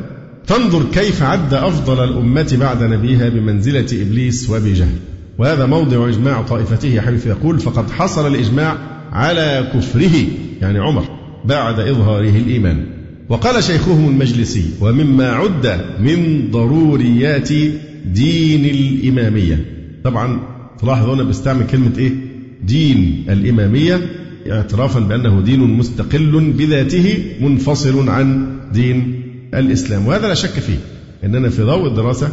فانظر 0.45 0.83
كيف 0.93 1.23
عد 1.23 1.53
أفضل 1.53 2.03
الأمة 2.03 2.57
بعد 2.59 2.83
نبيها 2.83 3.29
بمنزلة 3.29 4.01
إبليس 4.01 4.49
وأبي 4.49 4.73
جهل. 4.73 4.95
وهذا 5.37 5.65
موضع 5.65 6.09
إجماع 6.09 6.41
طائفته 6.41 7.01
حيث 7.01 7.27
يقول 7.27 7.59
فقد 7.59 7.89
حصل 7.89 8.27
الإجماع 8.27 8.77
على 9.11 9.71
كفره. 9.73 10.27
يعني 10.61 10.79
عمر 10.79 11.03
بعد 11.45 11.79
إظهاره 11.79 12.29
الإيمان. 12.37 12.85
وقال 13.29 13.63
شيخهم 13.63 14.09
المجلسي 14.09 14.65
ومما 14.81 15.31
عد 15.31 15.81
من 15.99 16.51
ضروريات 16.51 17.49
دين 18.05 18.65
الإمامية. 18.65 19.65
طبعا 20.03 20.39
تلاحظ 20.81 21.09
هنا 21.09 21.23
بيستعمل 21.23 21.67
كلمة 21.67 21.91
إيه؟ 21.97 22.24
دين 22.67 23.25
الإمامية 23.29 24.01
اعترافا 24.51 24.99
بأنه 24.99 25.41
دين 25.41 25.59
مستقل 25.59 26.53
بذاته 26.57 27.23
منفصل 27.41 28.09
عن 28.09 28.55
دين 28.73 29.21
الإسلام. 29.53 30.07
وهذا 30.07 30.27
لا 30.27 30.33
شك 30.33 30.49
فيه. 30.49 30.77
أننا 31.23 31.49
في 31.49 31.61
ضوء 31.63 31.87
الدراسة 31.87 32.29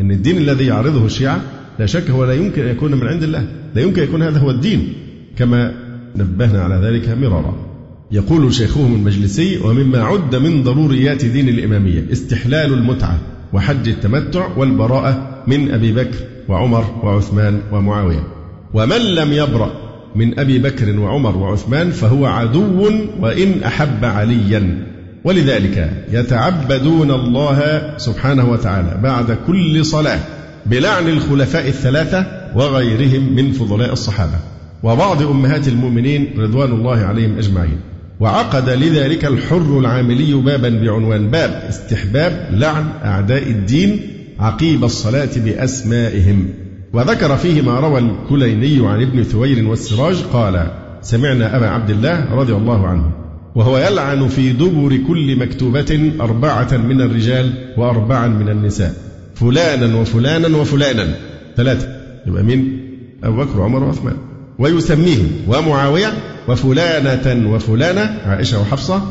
أن 0.00 0.10
الدين 0.10 0.38
الذي 0.38 0.66
يعرضه 0.66 1.06
الشيعة 1.06 1.40
لا 1.78 1.86
شك 1.86 2.10
هو 2.10 2.24
لا 2.24 2.32
يمكن 2.32 2.62
أن 2.62 2.68
يكون 2.68 2.94
من 2.94 3.06
عند 3.06 3.22
الله. 3.22 3.48
لا 3.74 3.82
يمكن 3.82 4.02
أن 4.02 4.08
يكون 4.08 4.22
هذا 4.22 4.38
هو 4.38 4.50
الدين. 4.50 4.92
كما 5.36 5.72
نبهنا 6.16 6.62
على 6.62 6.86
ذلك 6.86 7.08
مرارا. 7.08 7.66
يقول 8.12 8.54
شيخهم 8.54 8.94
المجلسي 8.94 9.58
ومما 9.64 9.98
عد 9.98 10.36
من 10.36 10.62
ضروريات 10.62 11.24
دين 11.24 11.48
الإمامية 11.48 12.04
استحلال 12.12 12.72
المتعة 12.72 13.18
وحج 13.52 13.88
التمتع 13.88 14.56
والبراءة 14.56 15.44
من 15.46 15.70
أبي 15.70 15.92
بكر 15.92 16.18
وعمر 16.48 16.84
وعثمان 17.02 17.60
ومعاوية. 17.72 18.35
ومن 18.76 19.00
لم 19.00 19.32
يبرأ 19.32 19.70
من 20.14 20.38
أبي 20.38 20.58
بكر 20.58 20.98
وعمر 20.98 21.36
وعثمان 21.36 21.90
فهو 21.90 22.26
عدو 22.26 22.90
وإن 23.20 23.62
أحب 23.62 24.04
عليا. 24.04 24.86
ولذلك 25.24 26.04
يتعبدون 26.12 27.10
الله 27.10 27.82
سبحانه 27.96 28.50
وتعالى 28.50 29.00
بعد 29.02 29.38
كل 29.46 29.84
صلاة 29.84 30.18
بلعن 30.66 31.08
الخلفاء 31.08 31.68
الثلاثة 31.68 32.26
وغيرهم 32.54 33.36
من 33.36 33.52
فضلاء 33.52 33.92
الصحابة. 33.92 34.38
وبعض 34.82 35.22
أمهات 35.22 35.68
المؤمنين 35.68 36.34
رضوان 36.38 36.72
الله 36.72 36.98
عليهم 36.98 37.38
أجمعين. 37.38 37.80
وعقد 38.20 38.70
لذلك 38.70 39.24
الحر 39.24 39.78
العاملي 39.78 40.34
بابا 40.34 40.68
بعنوان 40.68 41.30
باب 41.30 41.50
استحباب 41.68 42.48
لعن 42.50 42.84
أعداء 43.04 43.42
الدين 43.42 44.00
عقيب 44.40 44.84
الصلاة 44.84 45.30
بأسمائهم. 45.36 46.65
وذكر 46.92 47.36
فيه 47.36 47.62
ما 47.62 47.80
روى 47.80 47.98
الكليني 48.00 48.88
عن 48.88 49.02
ابن 49.02 49.22
ثوير 49.22 49.68
والسراج 49.68 50.22
قال 50.32 50.70
سمعنا 51.02 51.56
أبا 51.56 51.68
عبد 51.68 51.90
الله 51.90 52.34
رضي 52.34 52.52
الله 52.52 52.86
عنه 52.86 53.10
وهو 53.54 53.78
يلعن 53.78 54.28
في 54.28 54.52
دبر 54.52 54.96
كل 55.08 55.38
مكتوبة 55.38 56.12
أربعة 56.20 56.76
من 56.76 57.00
الرجال 57.00 57.52
وأربعا 57.76 58.26
من 58.26 58.48
النساء 58.48 58.94
فلانا 59.34 59.96
وفلانا 59.96 60.58
وفلانا. 60.58 61.14
ثلاثة 61.56 61.88
يبقى 62.26 62.42
مين؟ 62.42 62.80
أبو 63.24 63.36
بكر 63.36 63.60
وعمر 63.60 63.84
وعثمان. 63.84 64.16
ويسميهم 64.58 65.30
ومعاوية 65.48 66.12
وفلانة 66.48 67.52
وفلانة 67.54 68.18
عائشة 68.26 68.60
وحفصة 68.60 69.02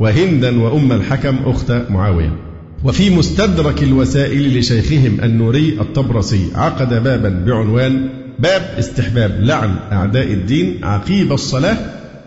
وهندا 0.00 0.62
وأم 0.62 0.92
الحكم 0.92 1.36
أخت 1.46 1.72
معاوية. 1.90 2.36
وفي 2.84 3.10
مستدرك 3.10 3.82
الوسائل 3.82 4.58
لشيخهم 4.58 5.18
النوري 5.22 5.80
الطبرسي 5.80 6.48
عقد 6.54 6.88
بابا 6.88 7.28
بعنوان 7.28 8.08
باب 8.38 8.62
استحباب 8.78 9.40
لعن 9.40 9.76
أعداء 9.92 10.32
الدين 10.32 10.84
عقيب 10.84 11.32
الصلاة 11.32 11.76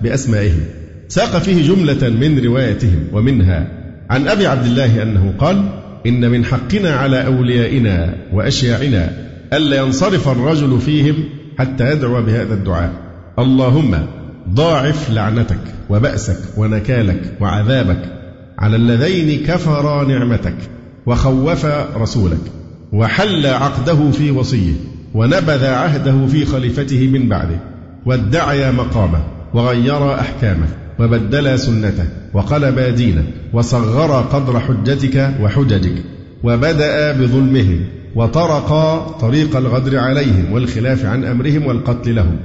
بأسمائهم. 0.01 0.62
ساق 1.08 1.38
فيه 1.38 1.68
جملة 1.68 2.10
من 2.10 2.39
روايتهم 2.45 3.08
ومنها 3.14 3.68
عن 4.10 4.28
أبي 4.28 4.47
عبد 4.47 4.66
الله 4.66 5.03
أنه 5.03 5.34
قال 5.39 5.70
إن 6.05 6.32
من 6.32 6.45
حقنا 6.45 6.95
على 6.95 7.26
أوليائنا 7.26 8.16
وأشياعنا 8.34 9.12
ألا 9.53 9.78
ينصرف 9.78 10.28
الرجل 10.28 10.82
فيهم 10.82 11.16
حتى 11.60 11.91
يدعو 11.91 12.22
بهذا 12.22 12.53
الدعاء. 12.53 12.93
اللهم 13.39 13.97
ضاعف 14.49 15.10
لعنتك 15.10 15.62
وبأسك 15.89 16.39
ونكالك 16.58 17.22
وعذابك 17.41 18.16
على 18.60 18.76
اللذين 18.76 19.45
كفرا 19.45 20.03
نعمتك 20.03 20.55
وخوفا 21.05 21.89
رسولك 21.97 22.41
وحل 22.93 23.45
عقده 23.45 24.12
في 24.12 24.32
وصيه 24.32 24.74
ونبذ 25.14 25.66
عهده 25.66 26.28
في 26.28 26.45
خليفته 26.45 27.08
من 27.08 27.30
بعده 27.30 27.60
وادعيا 28.05 28.72
مقامه 28.72 29.20
وغير 29.53 30.14
أحكامه 30.20 30.68
وبدلا 30.99 31.58
سنته 31.58 32.05
وقلب 32.34 32.80
دينه 32.80 33.24
وصغر 33.53 34.22
قدر 34.22 34.60
حجتك 34.60 35.34
وحججك 35.41 36.03
وبدأ 36.43 37.12
بظلمهم 37.12 37.80
وطرقا 38.16 38.97
طريق 39.12 39.55
الغدر 39.55 39.97
عليهم 39.99 40.51
والخلاف 40.51 41.05
عن 41.05 41.24
أمرهم 41.24 41.66
والقتل 41.66 42.16
لهم 42.16 42.38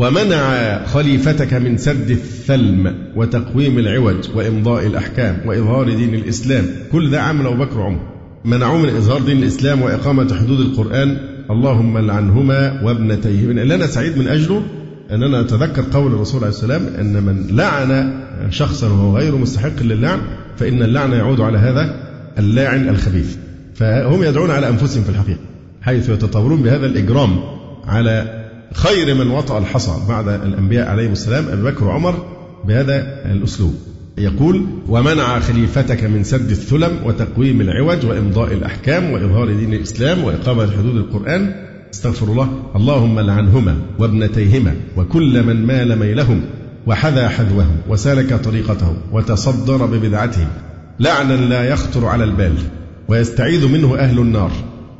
ومنع 0.00 0.84
خليفتك 0.86 1.54
من 1.54 1.76
سد 1.76 2.10
الثلم 2.10 2.94
وتقويم 3.16 3.78
العوج 3.78 4.28
وإمضاء 4.34 4.86
الأحكام 4.86 5.36
وإظهار 5.46 5.94
دين 5.94 6.14
الإسلام. 6.14 6.64
كل 6.92 7.10
ده 7.10 7.22
عمل 7.22 7.46
أبو 7.46 7.64
بكر 7.64 7.78
وعمر 7.78 8.00
منعوه 8.44 8.78
من 8.78 8.88
إظهار 8.88 9.20
دين 9.22 9.38
الإسلام 9.38 9.82
وإقامة 9.82 10.34
حدود 10.34 10.60
القرآن. 10.60 11.16
اللهم 11.50 11.98
لعنهما 11.98 12.82
وابنتيهما 12.84 13.62
اللي 13.62 13.74
أنا 13.74 13.86
سعيد 13.86 14.18
من 14.18 14.28
أجله 14.28 14.62
أن 15.10 15.22
أنا 15.22 15.40
أتذكر 15.40 15.84
قول 15.92 16.14
الرسول 16.14 16.40
عليه 16.40 16.52
السلام 16.54 16.86
أن 16.98 17.22
من 17.22 17.56
لعن 17.56 18.20
شخصا 18.50 18.86
وهو 18.86 19.16
غير 19.16 19.36
مستحق 19.36 19.82
للعن 19.82 20.20
فإن 20.56 20.82
اللعن 20.82 21.12
يعود 21.12 21.40
على 21.40 21.58
هذا 21.58 21.96
اللاعن 22.38 22.88
الخبيث. 22.88 23.36
فهم 23.74 24.22
يدعون 24.22 24.50
على 24.50 24.68
أنفسهم 24.68 25.02
في 25.02 25.08
الحقيقة 25.10 25.40
حيث 25.82 26.08
يتطورون 26.08 26.62
بهذا 26.62 26.86
الإجرام 26.86 27.40
على 27.86 28.39
خير 28.74 29.14
من 29.14 29.30
وطأ 29.30 29.58
الحصى 29.58 29.92
بعد 30.08 30.28
الأنبياء 30.28 30.88
عليهم 30.88 31.12
السلام 31.12 31.48
أبي 31.48 31.62
بكر 31.62 31.84
وعمر 31.84 32.26
بهذا 32.64 33.22
الأسلوب. 33.32 33.74
يقول 34.18 34.66
ومنع 34.88 35.40
خليفتك 35.40 36.04
من 36.04 36.24
سد 36.24 36.50
الثلم 36.50 36.96
وتقويم 37.04 37.60
العوج 37.60 38.06
وإمضاء 38.06 38.52
الأحكام 38.52 39.10
وإظهار 39.10 39.52
دين 39.54 39.74
الإسلام 39.74 40.24
وإقامة 40.24 40.70
حدود 40.70 40.96
القرآن. 40.96 41.54
استغفر 41.94 42.26
الله 42.26 42.48
اللهم 42.76 43.20
لعنهما 43.20 43.76
وابنتيهما 43.98 44.74
وكل 44.96 45.42
من 45.42 45.66
مال 45.66 45.98
ميلهم 45.98 46.42
وحذا 46.86 47.28
حذوهم 47.28 47.76
وسلك 47.88 48.34
طريقتهم 48.34 48.96
وتصدر 49.12 49.86
ببدعتهم. 49.86 50.48
لعنا 51.00 51.32
لا 51.32 51.64
يخطر 51.64 52.06
على 52.06 52.24
البال 52.24 52.54
ويستعيذ 53.08 53.68
منه 53.68 53.96
أهل 53.98 54.18
النار. 54.18 54.50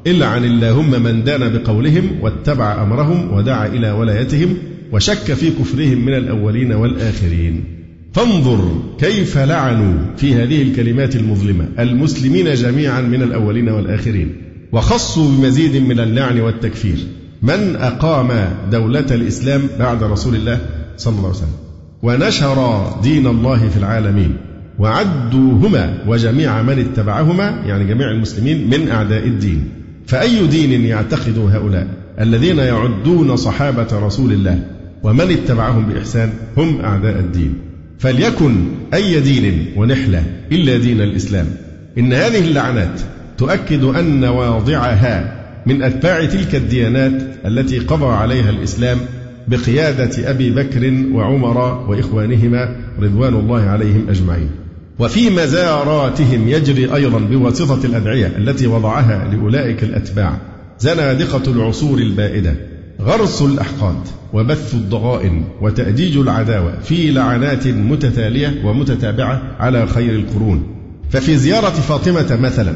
إلا 0.07 0.26
عن 0.26 0.44
اللهم 0.44 1.03
من 1.03 1.24
دان 1.24 1.48
بقولهم 1.48 2.05
واتبع 2.20 2.82
أمرهم 2.82 3.32
ودعا 3.34 3.66
إلى 3.66 3.90
ولايتهم 3.90 4.55
وشك 4.92 5.34
في 5.34 5.51
كفرهم 5.51 6.07
من 6.07 6.14
الأولين 6.14 6.72
والآخرين. 6.72 7.64
فانظر 8.12 8.82
كيف 8.98 9.38
لعنوا 9.38 10.16
في 10.16 10.34
هذه 10.34 10.62
الكلمات 10.62 11.16
المظلمة 11.16 11.68
المسلمين 11.78 12.55
جميعا 12.55 13.01
من 13.01 13.22
الأولين 13.22 13.68
والآخرين 13.68 14.32
وخصوا 14.72 15.30
بمزيد 15.30 15.76
من 15.76 16.01
اللعن 16.01 16.40
والتكفير. 16.40 16.96
من 17.42 17.76
أقام 17.76 18.28
دولة 18.72 19.07
الإسلام 19.11 19.62
بعد 19.78 20.03
رسول 20.03 20.34
الله 20.34 20.59
صلى 20.96 21.14
الله 21.16 21.28
عليه 21.28 21.38
وسلم؟ 21.38 21.57
ونشر 22.03 22.90
دين 23.03 23.26
الله 23.26 23.68
في 23.68 23.76
العالمين. 23.76 24.36
وعدوهما 24.78 26.05
وجميع 26.07 26.62
من 26.62 26.78
اتبعهما 26.78 27.62
يعني 27.66 27.84
جميع 27.84 28.11
المسلمين 28.11 28.70
من 28.70 28.88
أعداء 28.88 29.26
الدين. 29.26 29.80
فأي 30.11 30.46
دين 30.46 30.84
يعتقد 30.84 31.38
هؤلاء 31.38 31.86
الذين 32.20 32.58
يعدون 32.58 33.36
صحابة 33.36 33.88
رسول 33.92 34.32
الله 34.32 34.62
ومن 35.02 35.30
اتبعهم 35.30 35.86
بإحسان 35.86 36.32
هم 36.56 36.80
أعداء 36.80 37.18
الدين؟ 37.18 37.54
فليكن 37.98 38.66
أي 38.94 39.20
دين 39.20 39.66
ونحلة 39.76 40.24
إلا 40.52 40.78
دين 40.78 41.00
الإسلام. 41.00 41.46
إن 41.98 42.12
هذه 42.12 42.48
اللعنات 42.48 43.00
تؤكد 43.38 43.84
أن 43.84 44.24
واضعها 44.24 45.42
من 45.66 45.82
أتباع 45.82 46.24
تلك 46.24 46.54
الديانات 46.54 47.22
التي 47.46 47.78
قضى 47.78 48.06
عليها 48.06 48.50
الإسلام 48.50 48.98
بقيادة 49.48 50.30
أبي 50.30 50.50
بكر 50.50 51.04
وعمر 51.12 51.86
وإخوانهما 51.88 52.76
رضوان 53.00 53.34
الله 53.34 53.61
عليهم 53.61 54.06
أجمعين. 54.08 54.50
وفي 55.01 55.30
مزاراتهم 55.30 56.48
يجري 56.48 56.94
أيضا 56.94 57.18
بواسطة 57.18 57.86
الأدعية 57.86 58.26
التي 58.26 58.66
وضعها 58.66 59.28
لأولئك 59.32 59.84
الأتباع 59.84 60.38
زنادقة 60.78 61.53
العصور 61.53 61.98
البائدة 61.98 62.55
غرس 63.01 63.42
الأحقاد 63.42 63.96
وبث 64.32 64.74
الضغائن 64.74 65.44
وتأجيج 65.61 66.16
العداوة 66.16 66.80
في 66.80 67.11
لعنات 67.11 67.66
متتالية 67.66 68.64
ومتتابعة 68.64 69.42
على 69.59 69.86
خير 69.86 70.14
القرون. 70.14 70.62
ففي 71.11 71.36
زيارة 71.36 71.70
فاطمة 71.70 72.36
مثلا 72.40 72.74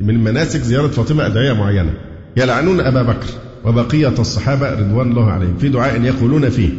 من 0.00 0.24
مناسك 0.24 0.60
زيارة 0.60 0.88
فاطمة 0.88 1.26
أدعية 1.26 1.52
معينة 1.52 1.94
يلعنون 2.36 2.80
أبا 2.80 3.02
بكر 3.02 3.26
وبقية 3.64 4.14
الصحابة 4.18 4.70
رضوان 4.70 5.10
الله 5.10 5.30
عليهم 5.30 5.58
في 5.58 5.68
دعاء 5.68 6.02
يقولون 6.02 6.48
فيه 6.48 6.70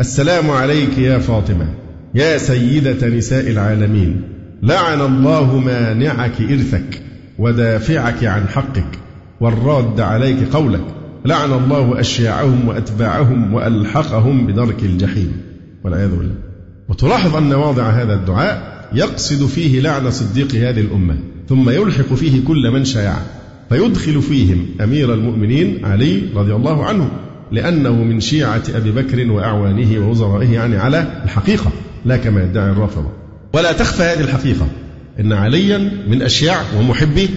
السلام 0.00 0.50
عليك 0.50 0.98
يا 0.98 1.18
فاطمة 1.18 1.68
يا 2.14 2.38
سيدة 2.38 3.08
نساء 3.08 3.50
العالمين 3.50 4.35
لعن 4.62 5.00
الله 5.00 5.58
مانعك 5.58 6.40
إرثك 6.40 7.02
ودافعك 7.38 8.24
عن 8.24 8.48
حقك 8.48 8.98
والراد 9.40 10.00
عليك 10.00 10.48
قولك. 10.52 10.84
لعن 11.24 11.52
الله 11.52 12.00
أشياعهم 12.00 12.68
وأتباعهم 12.68 13.54
وألحقهم 13.54 14.46
بدرك 14.46 14.82
الجحيم 14.82 15.32
والعياذ 15.84 16.10
بالله. 16.16 16.34
وتلاحظ 16.88 17.36
أن 17.36 17.52
واضع 17.52 17.90
هذا 17.90 18.14
الدعاء 18.14 18.76
يقصد 18.92 19.46
فيه 19.46 19.80
لعن 19.80 20.10
صديق 20.10 20.54
هذه 20.54 20.80
الأمة 20.80 21.16
ثم 21.48 21.70
يلحق 21.70 22.14
فيه 22.14 22.44
كل 22.44 22.70
من 22.70 22.84
شايعه 22.84 23.22
فيدخل 23.68 24.22
فيهم 24.22 24.66
أمير 24.80 25.14
المؤمنين 25.14 25.84
علي 25.84 26.22
رضي 26.34 26.54
الله 26.54 26.84
عنه 26.84 27.10
لأنه 27.52 28.04
من 28.04 28.20
شيعة 28.20 28.62
أبي 28.74 28.90
بكر 28.90 29.30
وأعوانه 29.30 30.06
ووزرائه 30.06 30.52
يعني 30.52 30.76
على 30.76 31.22
الحقيقة 31.24 31.72
لا 32.04 32.16
كما 32.16 32.42
يدعي 32.42 32.70
الرافضة. 32.70 33.25
ولا 33.56 33.72
تخفى 33.72 34.02
هذه 34.02 34.20
الحقيقة. 34.20 34.66
إن 35.20 35.32
عليا 35.32 35.78
من 36.08 36.22
أشياع 36.22 36.62
ومحبي 36.78 37.28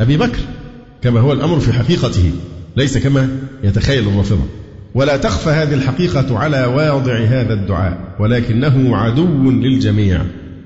أبي 0.00 0.16
بكر 0.16 0.38
كما 1.02 1.20
هو 1.20 1.32
الأمر 1.32 1.60
في 1.60 1.72
حقيقته 1.72 2.30
ليس 2.76 2.98
كما 2.98 3.28
يتخيل 3.64 4.08
الرافضة. 4.08 4.44
ولا 4.94 5.16
تخفى 5.16 5.50
هذه 5.50 5.74
الحقيقة 5.74 6.38
على 6.38 6.64
واضع 6.64 7.18
هذا 7.18 7.54
الدعاء 7.54 8.14
ولكنه 8.20 8.96
عدو 8.96 9.50
للجميع 9.50 10.20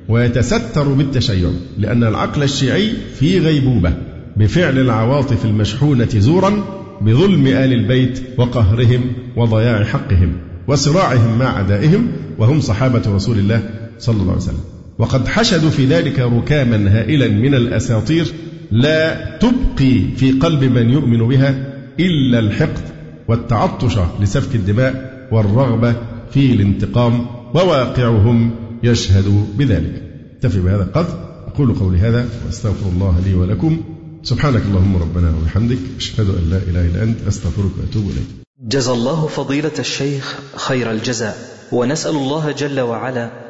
ويتستر 0.09 0.89
بالتشيع 0.89 1.51
لأن 1.79 2.05
العقل 2.05 2.43
الشيعي 2.43 2.93
في 3.19 3.39
غيبوبة 3.39 3.93
بفعل 4.37 4.79
العواطف 4.79 5.45
المشحونة 5.45 6.09
زورا 6.17 6.65
بظلم 7.01 7.47
آل 7.47 7.73
البيت 7.73 8.23
وقهرهم 8.39 9.13
وضياع 9.37 9.85
حقهم 9.85 10.33
وصراعهم 10.69 11.39
مع 11.39 11.47
أعدائهم 11.47 12.09
وهم 12.39 12.61
صحابة 12.61 13.03
رسول 13.07 13.39
الله 13.39 13.71
صلى 13.99 14.17
الله 14.17 14.33
عليه 14.33 14.43
وسلم. 14.43 14.80
وقد 15.01 15.29
حشدوا 15.29 15.71
في 15.71 15.87
ذلك 15.87 16.19
ركاما 16.19 16.99
هائلا 16.99 17.29
من 17.29 17.55
الأساطير 17.55 18.33
لا 18.71 19.39
تبقي 19.39 20.17
في 20.17 20.33
قلب 20.33 20.65
من 20.65 20.91
يؤمن 20.91 21.29
بها 21.29 21.75
إلا 22.01 22.39
الحقد 22.39 22.85
والتعطش 23.29 23.99
لسفك 24.21 24.55
الدماء 24.55 25.11
والرغبة 25.33 25.95
في 26.31 26.53
الانتقام 26.53 27.27
وواقعهم 27.55 28.51
يشهد 28.83 29.47
بذلك. 29.59 30.03
اكتفي 30.37 30.61
بهذا 30.61 30.83
القدر. 30.83 31.45
أقول 31.47 31.75
قولي 31.75 31.99
هذا 31.99 32.29
وأستغفر 32.47 32.89
الله 32.89 33.21
لي 33.27 33.35
ولكم. 33.35 33.81
سبحانك 34.23 34.63
اللهم 34.63 34.97
ربنا 34.97 35.35
وبحمدك. 35.37 35.79
أشهد 35.99 36.29
أن 36.29 36.51
لا 36.51 36.57
إله 36.57 36.87
إلا 36.87 37.03
أنت. 37.03 37.17
أستغفرك 37.29 37.71
وأتوب 37.81 38.05
إليك. 38.05 38.27
جزى 38.61 38.93
الله 38.93 39.27
فضيلة 39.27 39.79
الشيخ 39.79 40.39
خير 40.57 40.91
الجزاء. 40.91 41.37
ونسأل 41.73 42.17
الله 42.17 42.53
جل 42.53 42.81
وعلا 42.81 43.50